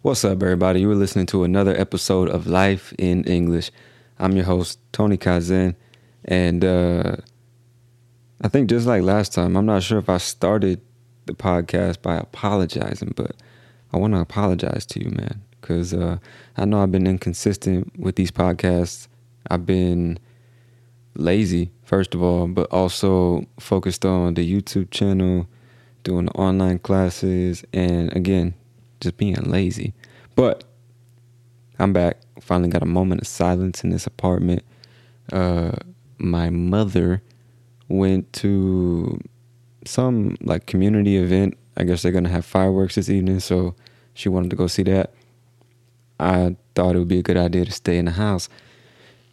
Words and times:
What's 0.00 0.24
up, 0.24 0.40
everybody? 0.44 0.82
You 0.82 0.92
are 0.92 0.94
listening 0.94 1.26
to 1.26 1.42
another 1.42 1.76
episode 1.76 2.28
of 2.28 2.46
Life 2.46 2.94
in 2.98 3.24
English. 3.24 3.72
I'm 4.20 4.36
your 4.36 4.44
host, 4.44 4.78
Tony 4.92 5.18
Kaizen. 5.18 5.74
And 6.24 6.64
uh, 6.64 7.16
I 8.40 8.46
think 8.46 8.70
just 8.70 8.86
like 8.86 9.02
last 9.02 9.34
time, 9.34 9.56
I'm 9.56 9.66
not 9.66 9.82
sure 9.82 9.98
if 9.98 10.08
I 10.08 10.18
started 10.18 10.80
the 11.26 11.32
podcast 11.32 12.00
by 12.00 12.14
apologizing, 12.14 13.14
but 13.16 13.32
I 13.92 13.96
want 13.96 14.14
to 14.14 14.20
apologize 14.20 14.86
to 14.86 15.02
you, 15.02 15.10
man, 15.10 15.42
because 15.60 15.92
uh, 15.92 16.18
I 16.56 16.64
know 16.64 16.80
I've 16.80 16.92
been 16.92 17.08
inconsistent 17.08 17.98
with 17.98 18.14
these 18.14 18.30
podcasts. 18.30 19.08
I've 19.50 19.66
been 19.66 20.20
lazy, 21.16 21.72
first 21.82 22.14
of 22.14 22.22
all, 22.22 22.46
but 22.46 22.70
also 22.70 23.46
focused 23.58 24.04
on 24.04 24.34
the 24.34 24.48
YouTube 24.48 24.92
channel, 24.92 25.48
doing 26.04 26.28
online 26.28 26.78
classes, 26.78 27.64
and 27.72 28.14
again, 28.14 28.54
just 29.00 29.16
being 29.16 29.34
lazy. 29.42 29.94
But 30.34 30.64
I'm 31.78 31.92
back. 31.92 32.18
Finally 32.40 32.70
got 32.70 32.82
a 32.82 32.86
moment 32.86 33.20
of 33.20 33.26
silence 33.26 33.84
in 33.84 33.90
this 33.90 34.06
apartment. 34.06 34.62
Uh, 35.32 35.72
my 36.18 36.50
mother 36.50 37.22
went 37.88 38.32
to 38.34 39.20
some 39.84 40.36
like 40.40 40.66
community 40.66 41.16
event. 41.16 41.56
I 41.76 41.84
guess 41.84 42.02
they're 42.02 42.12
gonna 42.12 42.28
have 42.28 42.44
fireworks 42.44 42.96
this 42.96 43.08
evening, 43.08 43.40
so 43.40 43.74
she 44.14 44.28
wanted 44.28 44.50
to 44.50 44.56
go 44.56 44.66
see 44.66 44.82
that. 44.84 45.12
I 46.18 46.56
thought 46.74 46.96
it 46.96 46.98
would 46.98 47.08
be 47.08 47.20
a 47.20 47.22
good 47.22 47.36
idea 47.36 47.64
to 47.64 47.72
stay 47.72 47.98
in 47.98 48.06
the 48.06 48.12
house 48.12 48.48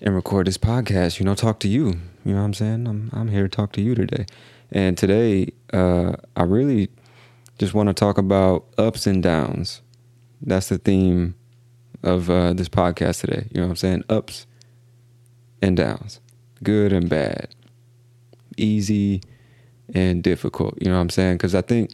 and 0.02 0.14
record 0.14 0.48
this 0.48 0.58
podcast. 0.58 1.20
You 1.20 1.26
know, 1.26 1.36
talk 1.36 1.60
to 1.62 1.68
you. 1.68 2.00
You 2.24 2.34
know 2.34 2.40
what 2.40 2.46
I'm 2.46 2.54
saying? 2.54 2.88
I'm 2.88 3.10
I'm 3.14 3.30
here 3.30 3.44
to 3.44 3.50
talk 3.50 3.72
to 3.74 3.82
you 3.82 3.96
today. 3.96 4.26
And 4.72 4.98
today, 4.98 5.54
uh, 5.74 6.14
I 6.36 6.44
really 6.44 6.90
just 7.58 7.74
want 7.74 7.88
to 7.88 7.94
talk 7.94 8.18
about 8.18 8.66
ups 8.78 9.08
and 9.08 9.24
downs. 9.24 9.82
That's 10.42 10.70
the 10.70 10.78
theme 10.78 11.36
of 12.04 12.30
uh, 12.30 12.54
this 12.54 12.70
podcast 12.70 13.22
today. 13.22 13.48
You 13.52 13.62
know 13.62 13.68
what 13.68 13.72
I'm 13.72 13.76
saying? 13.78 14.04
Ups 14.10 14.46
and 15.62 15.78
downs, 15.78 16.20
good 16.64 16.94
and 16.94 17.10
bad, 17.10 17.50
easy 18.58 19.22
and 19.94 20.24
difficult. 20.24 20.78
You 20.82 20.90
know 20.90 20.96
what 20.96 21.02
I'm 21.02 21.10
saying? 21.10 21.36
Because 21.36 21.56
I 21.56 21.62
think, 21.62 21.92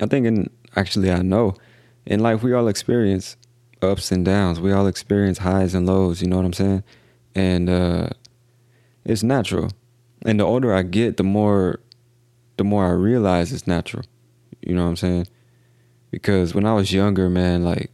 I 0.00 0.06
think, 0.06 0.26
and 0.26 0.50
actually, 0.76 1.10
I 1.10 1.22
know 1.22 1.54
in 2.06 2.20
life 2.20 2.42
we 2.42 2.52
all 2.52 2.68
experience 2.68 3.36
ups 3.80 4.12
and 4.12 4.24
downs. 4.24 4.60
We 4.60 4.72
all 4.72 4.86
experience 4.86 5.38
highs 5.38 5.74
and 5.74 5.86
lows. 5.86 6.20
You 6.20 6.28
know 6.28 6.36
what 6.36 6.46
I'm 6.46 6.52
saying? 6.52 6.84
And 7.34 7.70
uh, 7.70 8.08
it's 9.04 9.22
natural. 9.22 9.70
And 10.24 10.38
the 10.38 10.44
older 10.44 10.74
I 10.74 10.82
get, 10.82 11.16
the 11.16 11.24
more 11.24 11.80
the 12.62 12.68
more 12.68 12.86
I 12.86 12.92
realize 12.92 13.52
it's 13.52 13.66
natural. 13.66 14.04
You 14.60 14.76
know 14.76 14.84
what 14.84 14.90
I'm 14.90 14.96
saying? 14.96 15.26
Because 16.12 16.54
when 16.54 16.64
I 16.64 16.74
was 16.74 16.92
younger, 16.92 17.28
man, 17.28 17.64
like 17.64 17.90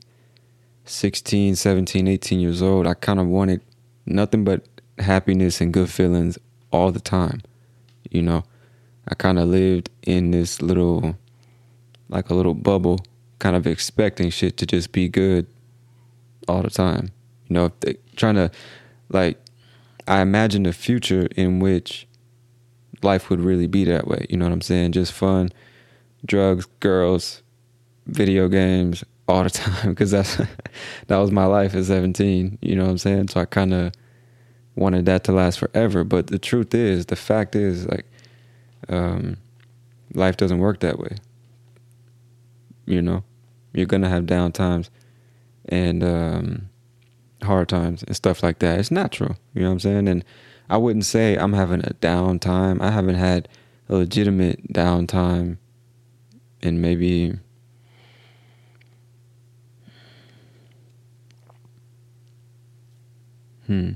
16, 0.84 1.56
17, 1.56 2.06
18 2.06 2.39
years 2.39 2.61
old, 2.61 2.87
I 2.87 2.93
kind 2.93 3.19
of 3.19 3.27
wanted 3.29 3.62
nothing 4.05 4.45
but 4.45 4.67
happiness 4.99 5.62
and 5.62 5.73
good 5.73 5.89
feelings 5.89 6.39
all 6.71 6.93
the 6.93 7.01
time. 7.01 7.41
You 8.11 8.21
know, 8.21 8.45
I 9.09 9.15
kind 9.15 9.39
of 9.39 9.49
lived 9.49 9.89
in 10.03 10.33
this 10.33 10.61
little, 10.61 11.17
like 12.11 12.29
a 12.29 12.35
little 12.35 12.53
bubble, 12.53 12.99
kind 13.39 13.56
of 13.56 13.67
expecting 13.67 14.29
shit 14.29 14.59
to 14.59 14.67
just 14.67 14.93
be 14.93 15.09
good 15.09 15.47
all 16.47 16.61
the 16.61 16.69
time. 16.69 17.11
You 17.49 17.55
know, 17.55 17.73
they, 17.81 17.97
trying 18.17 18.35
to, 18.35 18.50
like, 19.09 19.39
I 20.06 20.21
imagine 20.21 20.67
a 20.67 20.75
future 20.75 21.27
in 21.37 21.59
which 21.59 22.06
life 23.03 23.31
would 23.31 23.41
really 23.41 23.66
be 23.66 23.84
that 23.84 24.06
way. 24.06 24.26
You 24.28 24.36
know 24.36 24.47
what 24.47 24.53
I'm 24.53 24.60
saying? 24.60 24.92
Just 24.92 25.12
fun, 25.12 25.50
drugs, 26.25 26.66
girls, 26.81 27.42
video 28.06 28.48
games 28.48 29.04
all 29.28 29.44
the 29.44 29.50
time 29.50 29.91
because 29.91 30.10
that's 30.10 30.36
that 31.06 31.16
was 31.16 31.31
my 31.31 31.44
life 31.44 31.75
at 31.75 31.84
17. 31.84 32.58
You 32.62 32.76
know 32.76 32.84
what 32.84 32.91
I'm 32.91 32.98
saying? 32.98 33.28
So 33.28 33.41
I 33.41 33.44
kind 33.44 33.75
of 33.75 33.92
wanted 34.75 35.06
that 35.06 35.25
to 35.25 35.32
last 35.32 35.58
forever. 35.58 36.04
But 36.04 36.28
the 36.28 36.38
truth 36.38 36.75
is, 36.75 37.06
the 37.06 37.16
fact 37.16 37.54
is, 37.54 37.87
like, 37.87 38.06
um, 38.88 39.37
life 40.14 40.37
doesn't 40.37 40.58
work 40.58 40.81
that 40.81 40.98
way. 40.98 41.16
You 42.87 43.03
know, 43.03 43.25
you're 43.75 43.87
gonna 43.87 44.08
have 44.08 44.26
down 44.26 44.53
times 44.53 44.91
and 45.69 46.03
um, 46.03 46.70
hard 47.42 47.69
times 47.69 48.03
and 48.03 48.16
stuff 48.16 48.42
like 48.42 48.60
that. 48.60 48.78
It's 48.78 48.91
natural. 48.91 49.37
You 49.54 49.62
know 49.62 49.69
what 49.69 49.75
I'm 49.75 49.81
saying? 49.81 50.08
And 50.08 50.25
I 50.71 50.77
wouldn't 50.77 51.05
say 51.05 51.37
I'm 51.37 51.55
having 51.55 51.81
a 51.81 51.95
downtime. 52.01 52.81
I 52.83 52.91
haven't 52.91 53.15
had 53.15 53.49
a 53.89 53.97
legitimate 53.97 54.73
downtime 54.73 55.56
in 56.61 56.81
maybe 56.81 57.39
hmm. 63.67 63.93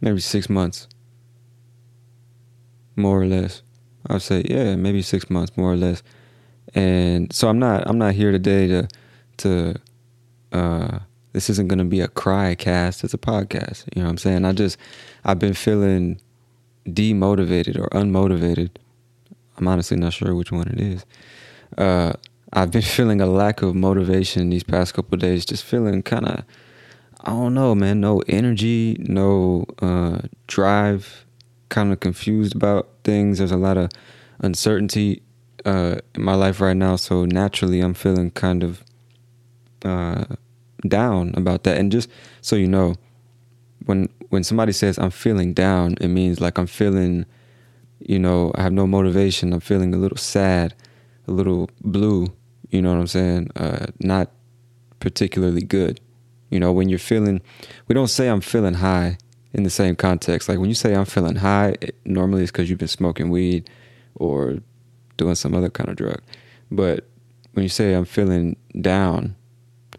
Maybe 0.00 0.20
six 0.20 0.50
months. 0.50 0.86
More 2.94 3.22
or 3.22 3.26
less. 3.26 3.62
I'd 4.06 4.22
say 4.22 4.44
yeah 4.48 4.76
maybe 4.76 5.02
six 5.02 5.30
months 5.30 5.56
more 5.56 5.72
or 5.72 5.76
less. 5.76 6.02
And 6.74 7.32
so 7.32 7.48
i'm 7.48 7.58
not 7.58 7.86
i'm 7.86 7.98
not 7.98 8.14
here 8.14 8.32
today 8.32 8.66
to 8.66 8.88
to 9.38 9.74
uh 10.52 10.98
this 11.32 11.50
isn't 11.50 11.68
going 11.68 11.78
to 11.78 11.84
be 11.84 12.00
a 12.00 12.08
cry 12.08 12.54
cast 12.54 13.02
it's 13.02 13.14
a 13.14 13.18
podcast 13.18 13.84
you 13.94 14.02
know 14.02 14.06
what 14.06 14.10
i'm 14.10 14.18
saying? 14.18 14.44
I 14.44 14.52
just 14.52 14.76
i've 15.24 15.38
been 15.38 15.54
feeling 15.54 16.20
demotivated 16.86 17.78
or 17.78 17.88
unmotivated. 17.88 18.70
I'm 19.56 19.66
honestly 19.68 19.96
not 19.96 20.12
sure 20.12 20.34
which 20.34 20.52
one 20.52 20.68
it 20.68 20.80
is. 20.80 21.06
Uh, 21.78 22.12
i've 22.52 22.70
been 22.70 22.82
feeling 22.96 23.20
a 23.20 23.26
lack 23.26 23.62
of 23.62 23.74
motivation 23.74 24.50
these 24.50 24.62
past 24.62 24.94
couple 24.94 25.16
days 25.18 25.44
just 25.44 25.64
feeling 25.64 26.02
kind 26.02 26.26
of 26.26 26.44
i 27.22 27.30
don't 27.30 27.54
know 27.54 27.74
man 27.74 28.00
no 28.00 28.22
energy 28.28 28.96
no 29.00 29.64
uh, 29.82 30.18
drive 30.46 31.24
kind 31.70 31.92
of 31.92 31.98
confused 31.98 32.54
about 32.54 32.88
things. 33.02 33.38
There's 33.38 33.50
a 33.50 33.56
lot 33.56 33.76
of 33.76 33.90
uncertainty 34.38 35.22
uh, 35.64 35.96
in 36.14 36.22
my 36.22 36.34
life 36.34 36.60
right 36.60 36.76
now 36.76 36.96
so 36.96 37.24
naturally 37.24 37.80
i'm 37.80 37.94
feeling 37.94 38.30
kind 38.30 38.62
of 38.62 38.84
uh, 39.84 40.24
down 40.86 41.34
about 41.36 41.64
that. 41.64 41.78
And 41.78 41.90
just 41.90 42.08
so 42.40 42.56
you 42.56 42.68
know, 42.68 42.94
when 43.86 44.08
when 44.34 44.42
somebody 44.42 44.72
says 44.72 44.98
I'm 44.98 45.12
feeling 45.12 45.54
down, 45.54 45.94
it 46.00 46.08
means 46.08 46.40
like 46.40 46.58
I'm 46.58 46.66
feeling, 46.66 47.24
you 48.00 48.18
know, 48.18 48.50
I 48.56 48.62
have 48.62 48.72
no 48.72 48.84
motivation. 48.84 49.52
I'm 49.52 49.60
feeling 49.60 49.94
a 49.94 49.96
little 49.96 50.16
sad, 50.16 50.74
a 51.28 51.30
little 51.30 51.70
blue. 51.82 52.34
You 52.68 52.82
know 52.82 52.92
what 52.92 52.98
I'm 52.98 53.06
saying? 53.06 53.50
Uh, 53.54 53.86
not 54.00 54.32
particularly 54.98 55.62
good. 55.62 56.00
You 56.50 56.58
know, 56.58 56.72
when 56.72 56.88
you're 56.88 56.98
feeling, 56.98 57.42
we 57.86 57.94
don't 57.94 58.08
say 58.08 58.26
I'm 58.26 58.40
feeling 58.40 58.74
high 58.74 59.18
in 59.52 59.62
the 59.62 59.70
same 59.70 59.94
context. 59.94 60.48
Like 60.48 60.58
when 60.58 60.68
you 60.68 60.74
say 60.74 60.96
I'm 60.96 61.04
feeling 61.04 61.36
high, 61.36 61.76
it, 61.80 61.94
normally 62.04 62.42
it's 62.42 62.50
because 62.50 62.68
you've 62.68 62.80
been 62.80 62.88
smoking 62.88 63.30
weed 63.30 63.70
or 64.16 64.58
doing 65.16 65.36
some 65.36 65.54
other 65.54 65.70
kind 65.70 65.88
of 65.88 65.94
drug. 65.94 66.20
But 66.72 67.06
when 67.52 67.62
you 67.62 67.68
say 67.68 67.94
I'm 67.94 68.04
feeling 68.04 68.56
down, 68.80 69.36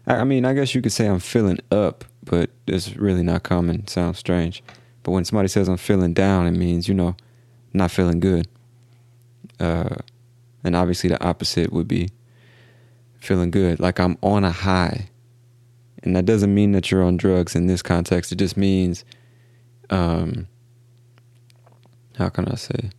I, 0.06 0.16
I 0.16 0.24
mean, 0.24 0.44
I 0.44 0.52
guess 0.52 0.74
you 0.74 0.82
could 0.82 0.92
say 0.92 1.06
I'm 1.06 1.20
feeling 1.20 1.58
up, 1.70 2.04
but 2.26 2.50
it's 2.66 2.96
really 2.96 3.22
not 3.22 3.42
common. 3.42 3.86
sounds 3.86 4.18
strange. 4.18 4.62
But 5.02 5.12
when 5.12 5.24
somebody 5.24 5.48
says 5.48 5.68
I'm 5.68 5.76
feeling 5.76 6.12
down, 6.12 6.46
it 6.46 6.50
means, 6.50 6.88
you 6.88 6.94
know, 6.94 7.16
not 7.72 7.90
feeling 7.90 8.20
good. 8.20 8.48
Uh, 9.58 9.96
and 10.62 10.76
obviously 10.76 11.08
the 11.08 11.24
opposite 11.24 11.72
would 11.72 11.88
be 11.88 12.10
feeling 13.20 13.50
good, 13.50 13.80
like 13.80 13.98
I'm 13.98 14.18
on 14.22 14.44
a 14.44 14.50
high. 14.50 15.08
And 16.02 16.14
that 16.14 16.26
doesn't 16.26 16.54
mean 16.54 16.72
that 16.72 16.90
you're 16.90 17.02
on 17.02 17.16
drugs 17.16 17.54
in 17.54 17.66
this 17.66 17.82
context. 17.82 18.32
It 18.32 18.36
just 18.36 18.56
means, 18.56 19.04
um, 19.90 20.46
how 22.16 22.28
can 22.28 22.48
I 22.48 22.56
say, 22.56 22.90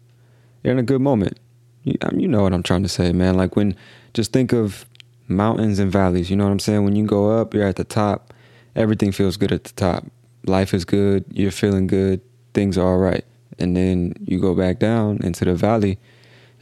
you're 0.63 0.73
in 0.73 0.79
a 0.79 0.83
good 0.83 1.01
moment. 1.01 1.39
You, 1.83 1.95
you 2.15 2.27
know 2.27 2.43
what 2.43 2.53
I'm 2.53 2.63
trying 2.63 2.83
to 2.83 2.89
say, 2.89 3.11
man. 3.11 3.35
Like 3.35 3.55
when, 3.55 3.75
just 4.13 4.33
think 4.33 4.53
of 4.53 4.85
mountains 5.27 5.79
and 5.79 5.91
valleys. 5.91 6.29
You 6.29 6.35
know 6.35 6.45
what 6.45 6.51
I'm 6.51 6.59
saying? 6.59 6.83
When 6.83 6.95
you 6.95 7.05
go 7.05 7.39
up, 7.39 7.53
you're 7.53 7.67
at 7.67 7.75
the 7.75 7.83
top. 7.83 8.33
Everything 8.77 9.11
feels 9.11 9.37
good 9.37 9.51
at 9.51 9.63
the 9.63 9.73
top. 9.73 10.05
Life 10.45 10.73
is 10.73 10.85
good. 10.85 11.25
You're 11.31 11.51
feeling 11.51 11.87
good. 11.87 12.21
Things 12.53 12.77
are 12.77 12.87
all 12.87 12.99
right. 12.99 13.25
And 13.57 13.75
then 13.75 14.13
you 14.21 14.39
go 14.39 14.53
back 14.53 14.77
down 14.77 15.17
into 15.23 15.45
the 15.45 15.55
valley 15.55 15.97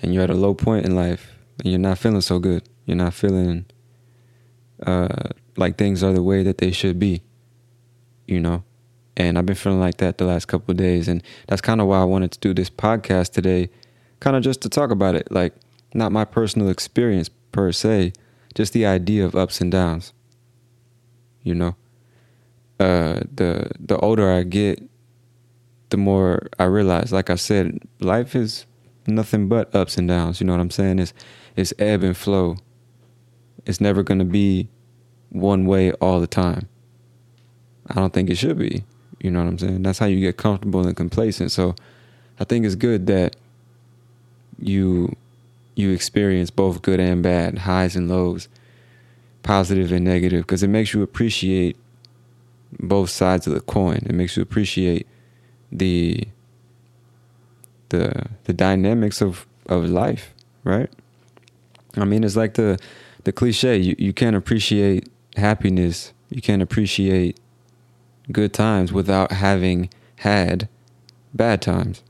and 0.02 0.14
you're 0.14 0.24
at 0.24 0.30
a 0.30 0.36
low 0.36 0.54
point 0.54 0.86
in 0.86 0.96
life 0.96 1.34
and 1.60 1.70
you're 1.70 1.80
not 1.80 1.98
feeling 1.98 2.22
so 2.22 2.40
good. 2.40 2.64
You're 2.86 2.96
not 2.96 3.14
feeling 3.14 3.66
uh, 4.86 5.30
like 5.58 5.78
things 5.78 6.04
are 6.04 6.14
the 6.14 6.24
way 6.24 6.42
that 6.44 6.58
they 6.60 6.72
should 6.72 7.00
be, 7.00 7.22
you 8.28 8.40
know? 8.40 8.64
And 9.18 9.38
I've 9.38 9.46
been 9.46 9.56
feeling 9.56 9.82
like 9.82 9.98
that 9.98 10.18
the 10.18 10.26
last 10.26 10.46
couple 10.46 10.72
of 10.72 10.78
days. 10.78 11.10
And 11.10 11.22
that's 11.48 11.62
kind 11.62 11.82
of 11.82 11.88
why 11.88 12.00
I 12.00 12.06
wanted 12.06 12.32
to 12.32 12.40
do 12.40 12.54
this 12.54 12.70
podcast 12.70 13.34
today, 13.34 13.70
kind 14.22 14.38
of 14.38 14.44
just 14.44 14.62
to 14.62 14.70
talk 14.70 14.90
about 14.90 15.16
it. 15.16 15.30
Like, 15.32 15.54
not 15.94 16.14
my 16.14 16.24
personal 16.26 16.70
experience 16.70 17.30
per 17.52 17.72
se, 17.74 18.14
just 18.54 18.72
the 18.72 18.86
idea 18.86 19.26
of 19.26 19.36
ups 19.36 19.60
and 19.60 19.70
downs, 19.70 20.14
you 21.44 21.54
know? 21.54 21.76
Uh, 22.80 23.22
the 23.34 23.72
the 23.80 23.98
older 24.00 24.32
I 24.32 24.44
get, 24.44 24.84
the 25.90 25.98
more 25.98 26.48
I 26.60 26.66
realize, 26.66 27.14
like 27.14 27.30
I 27.30 27.36
said, 27.36 27.80
life 28.00 28.36
is 28.36 28.66
nothing 29.08 29.48
but 29.48 29.74
ups 29.74 29.98
and 29.98 30.08
downs. 30.08 30.42
You 30.42 30.48
know 30.48 30.54
what 30.54 30.62
I'm 30.62 30.72
saying? 30.72 31.00
It's 31.00 31.14
it's 31.56 31.74
ebb 31.80 32.04
and 32.04 32.18
flow. 32.18 32.58
It's 33.66 33.82
never 33.82 34.04
to 34.04 34.26
be 34.26 34.68
one 35.30 35.66
way 35.66 35.92
all 35.94 36.20
the 36.20 36.28
time. 36.28 36.68
I 37.88 37.96
don't 37.96 38.14
think 38.14 38.30
it 38.30 38.36
should 38.36 38.58
be. 38.58 38.84
You 39.22 39.32
know 39.32 39.40
what 39.40 39.50
I'm 39.50 39.58
saying? 39.58 39.84
That's 39.84 40.00
how 40.00 40.06
you 40.06 40.20
get 40.20 40.38
comfortable 40.38 40.86
and 40.86 40.96
complacent. 40.96 41.52
So 41.52 41.76
I 42.40 42.44
think 42.44 42.66
it's 42.66 42.76
good 42.76 43.08
that 43.08 43.36
you 44.60 45.16
you 45.76 45.92
experience 45.92 46.50
both 46.50 46.82
good 46.82 47.00
and 47.00 47.22
bad, 47.22 47.60
highs 47.60 47.96
and 47.96 48.10
lows, 48.10 48.48
positive 49.44 49.92
and 49.92 50.06
negative, 50.06 50.42
because 50.42 50.64
it 50.64 50.70
makes 50.70 50.94
you 50.94 51.02
appreciate 51.02 51.78
both 52.80 53.10
sides 53.10 53.48
of 53.48 53.54
the 53.54 53.62
coin. 53.62 53.98
It 54.06 54.14
makes 54.14 54.38
you 54.38 54.44
appreciate 54.44 55.08
the 55.72 56.28
the 57.90 58.28
the 58.46 58.54
dynamics 58.54 59.22
of 59.22 59.46
of 59.68 59.90
life, 59.90 60.34
right? 60.64 60.90
I 61.96 62.06
mean, 62.06 62.24
it's 62.24 62.36
like 62.36 62.56
the 62.56 62.78
the 63.24 63.32
cliche. 63.32 63.78
You 63.78 63.96
you 63.98 64.14
can't 64.14 64.36
appreciate 64.36 65.10
happiness. 65.36 66.14
You 66.30 66.42
can't 66.42 66.62
appreciate 66.62 67.40
good 68.32 68.54
times 68.54 68.92
without 68.92 69.32
having 69.32 69.90
had 70.18 70.68
bad 71.34 71.62
times, 71.62 72.04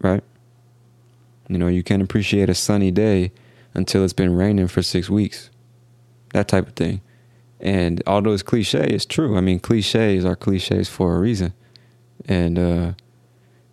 right? 0.00 0.22
You 1.48 1.58
know, 1.58 1.68
you 1.68 1.82
can't 1.82 2.02
appreciate 2.02 2.50
a 2.50 2.54
sunny 2.54 2.90
day 2.90 3.32
until 3.74 4.04
it's 4.04 4.12
been 4.12 4.34
raining 4.34 4.68
for 4.68 4.82
six 4.82 5.08
weeks. 5.08 5.50
That 6.32 6.48
type 6.48 6.68
of 6.68 6.74
thing. 6.74 7.00
And 7.60 8.02
although 8.06 8.32
it's 8.32 8.42
cliche, 8.42 8.86
it's 8.86 9.04
true. 9.04 9.36
I 9.36 9.40
mean, 9.40 9.58
cliches 9.58 10.24
are 10.24 10.36
cliches 10.36 10.88
for 10.88 11.16
a 11.16 11.18
reason. 11.18 11.52
And 12.26 12.58
uh, 12.58 12.92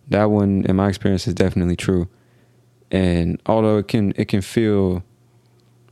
that 0.08 0.24
one, 0.26 0.64
in 0.64 0.76
my 0.76 0.88
experience, 0.88 1.26
is 1.26 1.34
definitely 1.34 1.76
true. 1.76 2.08
And 2.90 3.40
although 3.46 3.78
it 3.78 3.88
can 3.88 4.12
it 4.16 4.26
can 4.28 4.42
feel 4.42 5.02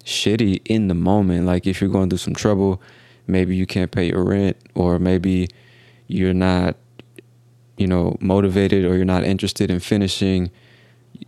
shitty 0.04 0.62
in 0.64 0.88
the 0.88 0.94
moment, 0.94 1.46
like 1.46 1.66
if 1.66 1.80
you're 1.80 1.90
going 1.90 2.08
through 2.08 2.18
some 2.18 2.34
trouble, 2.34 2.80
maybe 3.26 3.56
you 3.56 3.66
can't 3.66 3.90
pay 3.90 4.08
your 4.08 4.24
rent, 4.24 4.56
or 4.74 4.98
maybe 4.98 5.48
you're 6.06 6.34
not, 6.34 6.76
you 7.76 7.86
know, 7.86 8.16
motivated, 8.20 8.84
or 8.84 8.96
you're 8.96 9.04
not 9.04 9.24
interested 9.24 9.70
in 9.70 9.80
finishing 9.80 10.50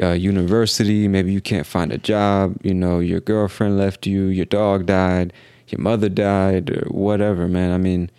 uh, 0.00 0.12
university. 0.12 1.08
Maybe 1.08 1.32
you 1.32 1.40
can't 1.40 1.66
find 1.66 1.92
a 1.92 1.98
job. 1.98 2.56
You 2.62 2.74
know, 2.74 3.00
your 3.00 3.20
girlfriend 3.20 3.78
left 3.78 4.06
you, 4.06 4.26
your 4.26 4.46
dog 4.46 4.86
died, 4.86 5.32
your 5.68 5.80
mother 5.80 6.08
died, 6.08 6.70
or 6.70 6.86
whatever. 6.90 7.48
Man, 7.48 7.72
I 7.72 7.78
mean, 7.78 8.10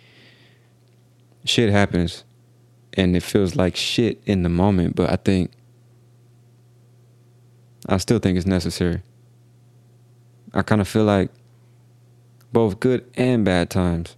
shit 1.44 1.70
happens, 1.70 2.24
and 2.94 3.16
it 3.16 3.22
feels 3.22 3.56
like 3.56 3.76
shit 3.76 4.22
in 4.26 4.42
the 4.42 4.48
moment. 4.48 4.96
But 4.96 5.10
I 5.10 5.16
think 5.16 5.50
I 7.88 7.96
still 7.96 8.18
think 8.18 8.36
it's 8.36 8.46
necessary. 8.46 9.02
I 10.52 10.62
kind 10.62 10.80
of 10.80 10.88
feel 10.88 11.04
like 11.04 11.30
both 12.52 12.80
good 12.80 13.04
and 13.14 13.44
bad 13.44 13.70
times, 13.70 14.16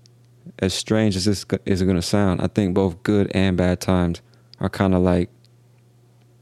as 0.58 0.74
strange 0.74 1.16
as 1.16 1.24
this 1.24 1.44
is 1.64 1.82
going 1.82 1.96
to 1.96 2.02
sound, 2.02 2.40
I 2.40 2.46
think 2.46 2.74
both 2.74 3.02
good 3.02 3.30
and 3.34 3.56
bad 3.56 3.80
times 3.80 4.22
are 4.60 4.68
kind 4.68 4.94
of 4.94 5.02
like 5.02 5.30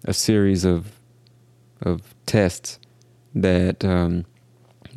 a 0.05 0.12
series 0.12 0.64
of 0.64 0.93
of 1.82 2.14
tests 2.26 2.79
that 3.35 3.85
um, 3.85 4.25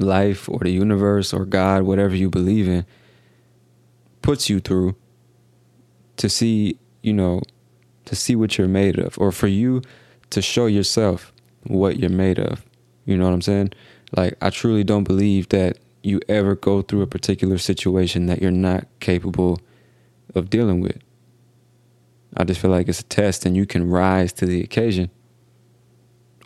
life 0.01 0.49
or 0.49 0.59
the 0.59 0.71
universe 0.71 1.33
or 1.33 1.45
God, 1.45 1.83
whatever 1.83 2.15
you 2.15 2.29
believe 2.29 2.67
in, 2.67 2.85
puts 4.21 4.49
you 4.49 4.59
through 4.59 4.95
to 6.17 6.29
see, 6.29 6.77
you 7.01 7.13
know, 7.13 7.41
to 8.05 8.15
see 8.15 8.35
what 8.35 8.57
you're 8.57 8.67
made 8.67 8.99
of, 8.99 9.17
or 9.17 9.31
for 9.31 9.47
you 9.47 9.81
to 10.29 10.41
show 10.41 10.65
yourself 10.65 11.31
what 11.63 11.97
you're 11.99 12.09
made 12.09 12.39
of. 12.39 12.65
You 13.05 13.17
know 13.17 13.25
what 13.25 13.33
I'm 13.33 13.41
saying? 13.41 13.73
Like, 14.15 14.35
I 14.41 14.49
truly 14.49 14.83
don't 14.83 15.03
believe 15.03 15.49
that 15.49 15.77
you 16.03 16.19
ever 16.27 16.55
go 16.55 16.81
through 16.81 17.01
a 17.01 17.07
particular 17.07 17.57
situation 17.57 18.25
that 18.25 18.41
you're 18.41 18.51
not 18.51 18.87
capable 18.99 19.59
of 20.35 20.49
dealing 20.49 20.81
with. 20.81 20.97
I 22.35 22.43
just 22.43 22.59
feel 22.59 22.71
like 22.71 22.87
it's 22.87 23.01
a 23.01 23.03
test 23.03 23.45
and 23.45 23.55
you 23.55 23.65
can 23.65 23.89
rise 23.89 24.33
to 24.33 24.45
the 24.45 24.61
occasion 24.61 25.09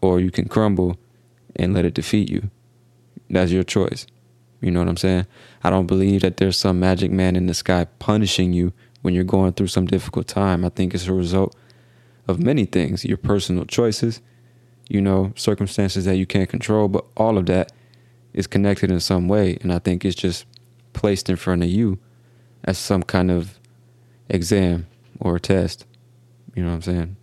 or 0.01 0.19
you 0.19 0.31
can 0.31 0.47
crumble 0.47 0.97
and 1.55 1.73
let 1.73 1.85
it 1.85 1.93
defeat 1.93 2.29
you. 2.29 2.49
That's 3.35 3.51
your 3.51 3.63
choice. 3.63 4.07
You 4.61 4.71
know 4.71 4.79
what 4.79 4.87
I'm 4.87 4.95
saying? 4.95 5.27
I 5.61 5.69
don't 5.69 5.87
believe 5.87 6.21
that 6.21 6.37
there's 6.37 6.55
some 6.55 6.79
magic 6.79 7.11
man 7.11 7.35
in 7.35 7.47
the 7.47 7.53
sky 7.53 7.83
punishing 7.99 8.53
you 8.53 8.71
when 9.01 9.13
you're 9.13 9.25
going 9.25 9.51
through 9.51 9.67
some 9.67 9.87
difficult 9.87 10.25
time. 10.25 10.63
I 10.63 10.69
think 10.69 10.93
it's 10.93 11.07
a 11.07 11.13
result 11.13 11.53
of 12.29 12.39
many 12.39 12.63
things 12.63 13.03
your 13.03 13.17
personal 13.17 13.65
choices, 13.65 14.21
you 14.87 15.01
know, 15.01 15.33
circumstances 15.35 16.05
that 16.05 16.15
you 16.15 16.25
can't 16.25 16.47
control, 16.47 16.87
but 16.87 17.03
all 17.17 17.37
of 17.37 17.45
that 17.47 17.73
is 18.31 18.47
connected 18.47 18.89
in 18.89 19.01
some 19.01 19.27
way. 19.27 19.57
And 19.59 19.73
I 19.73 19.79
think 19.79 20.05
it's 20.05 20.15
just 20.15 20.45
placed 20.93 21.29
in 21.29 21.35
front 21.35 21.61
of 21.61 21.69
you 21.69 21.99
as 22.63 22.77
some 22.77 23.03
kind 23.03 23.31
of 23.31 23.59
exam 24.29 24.87
or 25.19 25.35
a 25.35 25.41
test. 25.41 25.85
You 26.55 26.63
know 26.63 26.69
what 26.69 26.75
I'm 26.75 26.81
saying? 26.83 27.15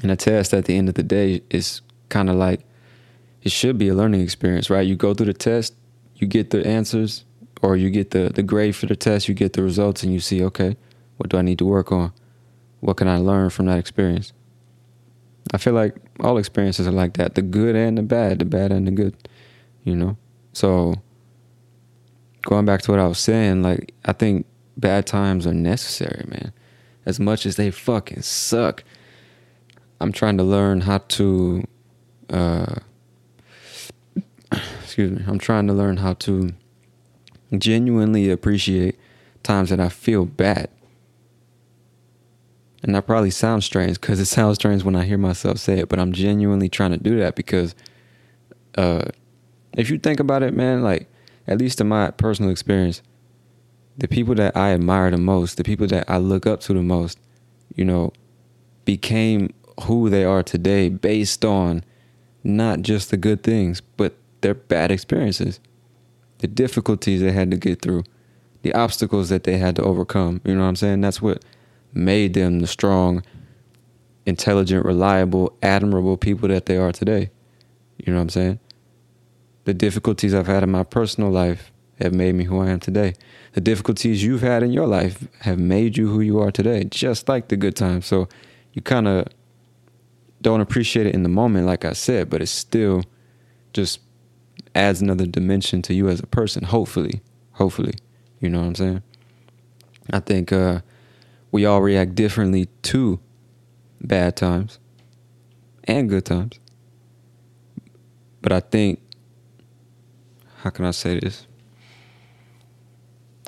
And 0.00 0.12
a 0.12 0.16
test 0.16 0.54
at 0.54 0.66
the 0.66 0.78
end 0.78 0.88
of 0.88 0.94
the 0.94 1.02
day 1.02 1.42
is 1.50 1.80
kind 2.08 2.30
of 2.30 2.36
like 2.36 2.60
it 3.42 3.52
should 3.52 3.78
be 3.78 3.88
a 3.88 3.94
learning 3.94 4.20
experience, 4.20 4.70
right? 4.70 4.86
You 4.86 4.96
go 4.96 5.14
through 5.14 5.26
the 5.26 5.34
test, 5.34 5.74
you 6.16 6.26
get 6.26 6.50
the 6.50 6.66
answers, 6.66 7.24
or 7.62 7.76
you 7.76 7.90
get 7.90 8.10
the, 8.10 8.30
the 8.34 8.42
grade 8.42 8.76
for 8.76 8.86
the 8.86 8.96
test, 8.96 9.28
you 9.28 9.34
get 9.34 9.52
the 9.52 9.62
results, 9.62 10.02
and 10.02 10.12
you 10.12 10.20
see, 10.20 10.42
okay, 10.44 10.76
what 11.16 11.30
do 11.30 11.36
I 11.38 11.42
need 11.42 11.58
to 11.58 11.66
work 11.66 11.92
on? 11.92 12.12
What 12.80 12.96
can 12.96 13.08
I 13.08 13.16
learn 13.16 13.50
from 13.50 13.66
that 13.66 13.78
experience? 13.78 14.32
I 15.52 15.58
feel 15.58 15.72
like 15.72 15.96
all 16.20 16.38
experiences 16.38 16.86
are 16.86 16.92
like 16.92 17.14
that 17.14 17.34
the 17.34 17.42
good 17.42 17.76
and 17.76 17.98
the 17.98 18.02
bad, 18.02 18.38
the 18.38 18.44
bad 18.44 18.72
and 18.72 18.86
the 18.86 18.90
good, 18.90 19.16
you 19.84 19.96
know? 19.96 20.16
So, 20.52 20.94
going 22.42 22.64
back 22.64 22.82
to 22.82 22.90
what 22.90 23.00
I 23.00 23.06
was 23.06 23.18
saying, 23.18 23.62
like, 23.62 23.94
I 24.04 24.12
think 24.12 24.46
bad 24.76 25.06
times 25.06 25.46
are 25.46 25.54
necessary, 25.54 26.24
man. 26.28 26.52
As 27.06 27.18
much 27.18 27.46
as 27.46 27.56
they 27.56 27.70
fucking 27.70 28.22
suck, 28.22 28.84
I'm 30.00 30.12
trying 30.12 30.36
to 30.38 30.44
learn 30.44 30.82
how 30.82 30.98
to, 30.98 31.64
uh, 32.30 32.76
excuse 34.92 35.10
me, 35.10 35.24
I'm 35.26 35.38
trying 35.38 35.66
to 35.68 35.72
learn 35.72 35.96
how 35.96 36.12
to 36.12 36.52
genuinely 37.56 38.30
appreciate 38.30 38.98
times 39.42 39.70
that 39.70 39.80
I 39.80 39.88
feel 39.88 40.26
bad. 40.26 40.68
And 42.82 42.94
that 42.94 43.06
probably 43.06 43.30
sounds 43.30 43.64
strange 43.64 43.98
because 43.98 44.20
it 44.20 44.26
sounds 44.26 44.56
strange 44.56 44.84
when 44.84 44.94
I 44.94 45.04
hear 45.04 45.16
myself 45.16 45.56
say 45.56 45.78
it, 45.78 45.88
but 45.88 45.98
I'm 45.98 46.12
genuinely 46.12 46.68
trying 46.68 46.90
to 46.90 46.98
do 46.98 47.18
that 47.20 47.36
because 47.36 47.74
uh, 48.76 49.04
if 49.78 49.88
you 49.88 49.98
think 49.98 50.20
about 50.20 50.42
it, 50.42 50.52
man, 50.52 50.82
like 50.82 51.10
at 51.48 51.56
least 51.56 51.80
in 51.80 51.88
my 51.88 52.10
personal 52.10 52.50
experience, 52.50 53.00
the 53.96 54.08
people 54.08 54.34
that 54.34 54.54
I 54.54 54.72
admire 54.72 55.10
the 55.10 55.16
most, 55.16 55.56
the 55.56 55.64
people 55.64 55.86
that 55.86 56.04
I 56.10 56.18
look 56.18 56.46
up 56.46 56.60
to 56.62 56.74
the 56.74 56.82
most, 56.82 57.18
you 57.74 57.86
know, 57.86 58.12
became 58.84 59.54
who 59.84 60.10
they 60.10 60.26
are 60.26 60.42
today 60.42 60.90
based 60.90 61.46
on 61.46 61.82
not 62.44 62.82
just 62.82 63.10
the 63.10 63.16
good 63.16 63.42
things, 63.42 63.80
but 63.80 64.18
their 64.42 64.54
bad 64.54 64.90
experiences, 64.90 65.60
the 66.38 66.46
difficulties 66.46 67.20
they 67.20 67.32
had 67.32 67.50
to 67.50 67.56
get 67.56 67.80
through, 67.80 68.04
the 68.62 68.74
obstacles 68.74 69.28
that 69.28 69.44
they 69.44 69.58
had 69.58 69.76
to 69.76 69.82
overcome. 69.82 70.40
You 70.44 70.54
know 70.54 70.62
what 70.62 70.68
I'm 70.68 70.76
saying? 70.76 71.00
That's 71.00 71.22
what 71.22 71.44
made 71.92 72.34
them 72.34 72.60
the 72.60 72.66
strong, 72.66 73.22
intelligent, 74.26 74.84
reliable, 74.84 75.56
admirable 75.62 76.16
people 76.16 76.48
that 76.48 76.66
they 76.66 76.76
are 76.76 76.92
today. 76.92 77.30
You 77.98 78.12
know 78.12 78.18
what 78.18 78.22
I'm 78.22 78.28
saying? 78.30 78.60
The 79.64 79.74
difficulties 79.74 80.34
I've 80.34 80.46
had 80.46 80.62
in 80.62 80.70
my 80.70 80.84
personal 80.84 81.30
life 81.30 81.70
have 82.00 82.14
made 82.14 82.34
me 82.34 82.44
who 82.44 82.60
I 82.60 82.70
am 82.70 82.80
today. 82.80 83.14
The 83.52 83.60
difficulties 83.60 84.24
you've 84.24 84.40
had 84.40 84.62
in 84.62 84.72
your 84.72 84.86
life 84.86 85.28
have 85.40 85.58
made 85.58 85.96
you 85.96 86.08
who 86.08 86.20
you 86.20 86.40
are 86.40 86.50
today, 86.50 86.84
just 86.84 87.28
like 87.28 87.48
the 87.48 87.56
good 87.56 87.76
times. 87.76 88.06
So 88.06 88.28
you 88.72 88.82
kind 88.82 89.06
of 89.06 89.26
don't 90.40 90.60
appreciate 90.60 91.06
it 91.06 91.14
in 91.14 91.22
the 91.22 91.28
moment, 91.28 91.66
like 91.66 91.84
I 91.84 91.92
said, 91.92 92.28
but 92.28 92.40
it's 92.40 92.50
still 92.50 93.04
just 93.72 94.00
adds 94.74 95.00
another 95.00 95.26
dimension 95.26 95.82
to 95.82 95.94
you 95.94 96.08
as 96.08 96.20
a 96.20 96.26
person, 96.26 96.64
hopefully. 96.64 97.22
Hopefully. 97.52 97.94
You 98.40 98.48
know 98.48 98.60
what 98.60 98.66
I'm 98.68 98.74
saying? 98.74 99.02
I 100.10 100.20
think 100.20 100.52
uh, 100.52 100.80
we 101.50 101.64
all 101.64 101.82
react 101.82 102.14
differently 102.14 102.66
to 102.82 103.20
bad 104.00 104.36
times 104.36 104.78
and 105.84 106.08
good 106.08 106.24
times. 106.24 106.58
But 108.40 108.52
I 108.52 108.60
think, 108.60 109.00
how 110.58 110.70
can 110.70 110.84
I 110.84 110.90
say 110.90 111.20
this? 111.20 111.46